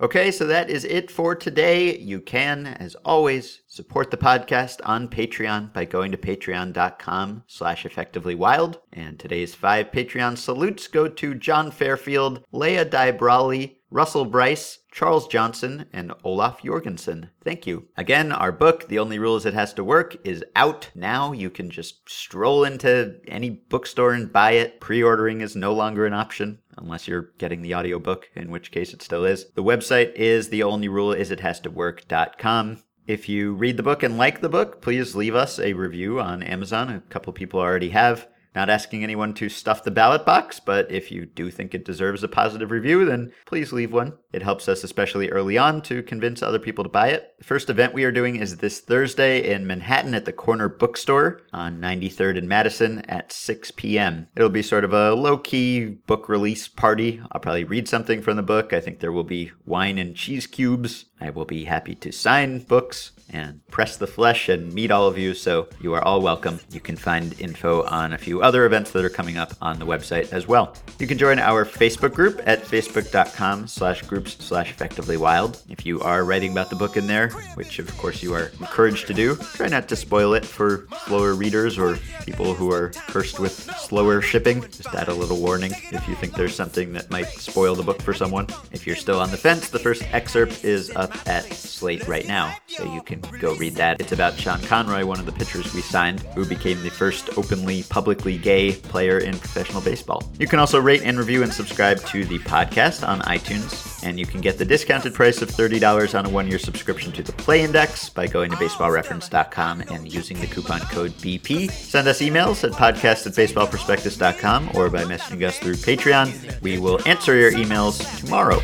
Okay, 0.00 0.30
so 0.30 0.46
that 0.46 0.70
is 0.70 0.84
it 0.84 1.10
for 1.10 1.34
today. 1.34 1.98
You 1.98 2.20
can, 2.20 2.68
as 2.68 2.94
always, 3.04 3.62
support 3.66 4.12
the 4.12 4.16
podcast 4.16 4.80
on 4.84 5.08
Patreon 5.08 5.72
by 5.72 5.86
going 5.86 6.12
to 6.12 6.16
patreon.com 6.16 7.42
slash 7.48 7.82
effectivelywild. 7.82 8.76
And 8.92 9.18
today's 9.18 9.56
five 9.56 9.90
Patreon 9.90 10.38
salutes 10.38 10.86
go 10.86 11.08
to 11.08 11.34
John 11.34 11.72
Fairfield, 11.72 12.44
Leah 12.52 12.84
Brawley, 13.12 13.77
Russell 13.90 14.26
Bryce, 14.26 14.80
Charles 14.92 15.26
Johnson, 15.28 15.86
and 15.92 16.12
Olaf 16.22 16.62
Jorgensen. 16.62 17.30
Thank 17.42 17.66
you. 17.66 17.88
Again, 17.96 18.32
our 18.32 18.52
book, 18.52 18.88
The 18.88 18.98
Only 18.98 19.18
Rule 19.18 19.36
Is 19.36 19.46
It 19.46 19.54
Has 19.54 19.72
to 19.74 19.84
Work, 19.84 20.16
is 20.24 20.44
out 20.54 20.90
now. 20.94 21.32
You 21.32 21.48
can 21.48 21.70
just 21.70 22.08
stroll 22.08 22.64
into 22.64 23.20
any 23.26 23.48
bookstore 23.48 24.12
and 24.12 24.32
buy 24.32 24.52
it. 24.52 24.80
Pre 24.80 25.02
ordering 25.02 25.40
is 25.40 25.56
no 25.56 25.72
longer 25.72 26.04
an 26.04 26.12
option 26.12 26.58
unless 26.76 27.08
you're 27.08 27.30
getting 27.38 27.62
the 27.62 27.74
audiobook, 27.74 28.28
in 28.34 28.50
which 28.50 28.70
case 28.70 28.92
it 28.92 29.02
still 29.02 29.24
is. 29.24 29.46
The 29.54 29.64
website 29.64 30.14
is 30.14 30.48
the 30.48 30.62
only 30.62 30.88
rule 30.88 31.12
is 31.12 31.30
it 31.30 31.40
has 31.40 31.60
to 31.60 31.70
work.com. 31.70 32.82
If 33.06 33.26
you 33.26 33.54
read 33.54 33.78
the 33.78 33.82
book 33.82 34.02
and 34.02 34.18
like 34.18 34.42
the 34.42 34.50
book, 34.50 34.82
please 34.82 35.16
leave 35.16 35.34
us 35.34 35.58
a 35.58 35.72
review 35.72 36.20
on 36.20 36.42
Amazon. 36.42 36.90
A 36.90 37.00
couple 37.08 37.32
people 37.32 37.58
already 37.58 37.88
have. 37.88 38.28
Not 38.54 38.70
asking 38.70 39.04
anyone 39.04 39.34
to 39.34 39.48
stuff 39.48 39.84
the 39.84 39.90
ballot 39.90 40.24
box, 40.24 40.60
but 40.60 40.90
if 40.90 41.12
you 41.12 41.26
do 41.26 41.50
think 41.50 41.74
it 41.74 41.84
deserves 41.84 42.22
a 42.22 42.28
positive 42.28 42.70
review, 42.70 43.04
then 43.04 43.32
please 43.46 43.72
leave 43.72 43.92
one. 43.92 44.14
It 44.32 44.42
helps 44.42 44.68
us, 44.68 44.84
especially 44.84 45.30
early 45.30 45.56
on, 45.56 45.82
to 45.82 46.02
convince 46.02 46.42
other 46.42 46.58
people 46.58 46.84
to 46.84 46.90
buy 46.90 47.08
it. 47.08 47.34
The 47.38 47.44
first 47.44 47.70
event 47.70 47.94
we 47.94 48.04
are 48.04 48.12
doing 48.12 48.36
is 48.36 48.56
this 48.56 48.80
Thursday 48.80 49.52
in 49.52 49.66
Manhattan 49.66 50.14
at 50.14 50.24
the 50.24 50.32
Corner 50.32 50.68
Bookstore 50.68 51.42
on 51.52 51.80
93rd 51.80 52.38
and 52.38 52.48
Madison 52.48 53.00
at 53.06 53.32
6 53.32 53.70
p.m. 53.72 54.28
It'll 54.36 54.48
be 54.48 54.62
sort 54.62 54.84
of 54.84 54.92
a 54.92 55.14
low 55.14 55.38
key 55.38 55.84
book 55.86 56.28
release 56.28 56.68
party. 56.68 57.22
I'll 57.32 57.40
probably 57.40 57.64
read 57.64 57.88
something 57.88 58.22
from 58.22 58.36
the 58.36 58.42
book. 58.42 58.72
I 58.72 58.80
think 58.80 59.00
there 59.00 59.12
will 59.12 59.24
be 59.24 59.52
wine 59.66 59.98
and 59.98 60.16
cheese 60.16 60.46
cubes. 60.46 61.06
I 61.20 61.30
will 61.30 61.44
be 61.44 61.64
happy 61.64 61.94
to 61.96 62.12
sign 62.12 62.60
books 62.60 63.12
and 63.30 63.66
press 63.68 63.96
the 63.96 64.06
flesh 64.06 64.48
and 64.48 64.72
meet 64.72 64.90
all 64.90 65.06
of 65.06 65.18
you. 65.18 65.34
So 65.34 65.68
you 65.80 65.94
are 65.94 66.02
all 66.02 66.22
welcome. 66.22 66.60
You 66.70 66.80
can 66.80 66.96
find 66.96 67.38
info 67.40 67.82
on 67.84 68.12
a 68.12 68.18
few 68.18 68.37
other 68.42 68.64
events 68.66 68.90
that 68.92 69.04
are 69.04 69.10
coming 69.10 69.36
up 69.36 69.52
on 69.60 69.78
the 69.78 69.86
website 69.86 70.32
as 70.32 70.46
well. 70.46 70.74
You 70.98 71.06
can 71.06 71.18
join 71.18 71.38
our 71.38 71.64
Facebook 71.64 72.14
group 72.14 72.40
at 72.46 72.62
facebook.com 72.62 73.66
slash 73.66 74.02
groups 74.02 74.36
slash 74.44 74.70
effectively 74.70 75.16
wild. 75.16 75.62
If 75.68 75.86
you 75.86 76.00
are 76.00 76.24
writing 76.24 76.52
about 76.52 76.70
the 76.70 76.76
book 76.76 76.96
in 76.96 77.06
there, 77.06 77.30
which 77.54 77.78
of 77.78 77.96
course 77.98 78.22
you 78.22 78.34
are 78.34 78.50
encouraged 78.60 79.06
to 79.08 79.14
do, 79.14 79.36
try 79.36 79.68
not 79.68 79.88
to 79.88 79.96
spoil 79.96 80.34
it 80.34 80.44
for 80.44 80.86
slower 81.06 81.34
readers 81.34 81.78
or 81.78 81.96
people 82.24 82.54
who 82.54 82.72
are 82.72 82.90
cursed 83.08 83.38
with 83.38 83.52
slower 83.78 84.20
shipping. 84.20 84.62
Just 84.62 84.94
add 84.94 85.08
a 85.08 85.14
little 85.14 85.38
warning 85.38 85.72
if 85.92 86.08
you 86.08 86.14
think 86.14 86.34
there's 86.34 86.54
something 86.54 86.92
that 86.92 87.10
might 87.10 87.28
spoil 87.28 87.74
the 87.74 87.82
book 87.82 88.02
for 88.02 88.12
someone. 88.12 88.46
If 88.72 88.86
you're 88.86 88.96
still 88.96 89.20
on 89.20 89.30
the 89.30 89.36
fence, 89.36 89.70
the 89.70 89.78
first 89.78 90.02
excerpt 90.12 90.64
is 90.64 90.90
up 90.96 91.12
at 91.28 91.44
Slate 91.52 92.08
right 92.08 92.26
now, 92.26 92.56
so 92.66 92.84
you 92.92 93.02
can 93.02 93.20
go 93.40 93.54
read 93.54 93.74
that. 93.76 94.00
It's 94.00 94.12
about 94.12 94.34
Sean 94.34 94.60
Conroy, 94.62 95.04
one 95.04 95.20
of 95.20 95.26
the 95.26 95.32
pitchers 95.32 95.72
we 95.74 95.80
signed, 95.80 96.20
who 96.34 96.44
became 96.44 96.82
the 96.82 96.90
first 96.90 97.30
openly, 97.38 97.84
publicly 97.84 98.27
gay 98.36 98.72
player 98.72 99.18
in 99.18 99.38
professional 99.38 99.80
baseball. 99.80 100.30
You 100.38 100.46
can 100.46 100.58
also 100.58 100.80
rate 100.80 101.02
and 101.04 101.18
review 101.18 101.42
and 101.42 101.52
subscribe 101.52 101.98
to 102.06 102.24
the 102.24 102.38
podcast 102.40 103.06
on 103.06 103.20
iTunes, 103.20 104.02
and 104.04 104.18
you 104.18 104.26
can 104.26 104.40
get 104.40 104.58
the 104.58 104.64
discounted 104.64 105.14
price 105.14 105.40
of 105.40 105.48
$30 105.48 106.18
on 106.18 106.26
a 106.26 106.28
one 106.28 106.48
year 106.48 106.58
subscription 106.58 107.12
to 107.12 107.22
the 107.22 107.32
Play 107.32 107.62
Index 107.62 108.10
by 108.10 108.26
going 108.26 108.50
to 108.50 108.56
baseballreference.com 108.56 109.82
and 109.82 110.12
using 110.12 110.38
the 110.40 110.46
coupon 110.46 110.80
code 110.80 111.12
BP. 111.12 111.70
Send 111.70 112.08
us 112.08 112.20
emails 112.20 112.64
at 112.64 112.72
podcast 112.72 113.26
at 113.26 113.32
baseballprospectus.com 113.34 114.72
or 114.74 114.90
by 114.90 115.04
messaging 115.04 115.46
us 115.46 115.58
through 115.58 115.74
Patreon. 115.74 116.60
We 116.60 116.78
will 116.78 117.00
answer 117.06 117.36
your 117.36 117.52
emails 117.52 118.20
tomorrow. 118.20 118.60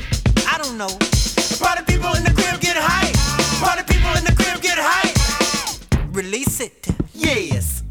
I 0.46 0.58
don't 0.58 0.76
know. 0.76 0.88
Party 1.58 1.84
people 1.86 2.14
in 2.16 2.24
the 2.24 2.32
crib 2.34 2.60
get 2.60 2.76
high. 2.76 3.12
Party 3.64 3.82
people 3.92 4.10
in 4.18 4.24
the 4.24 4.34
crib 4.34 4.60
get 4.60 4.78
high. 4.78 6.08
Release 6.12 6.60
it. 6.60 6.86
Yes. 7.14 7.82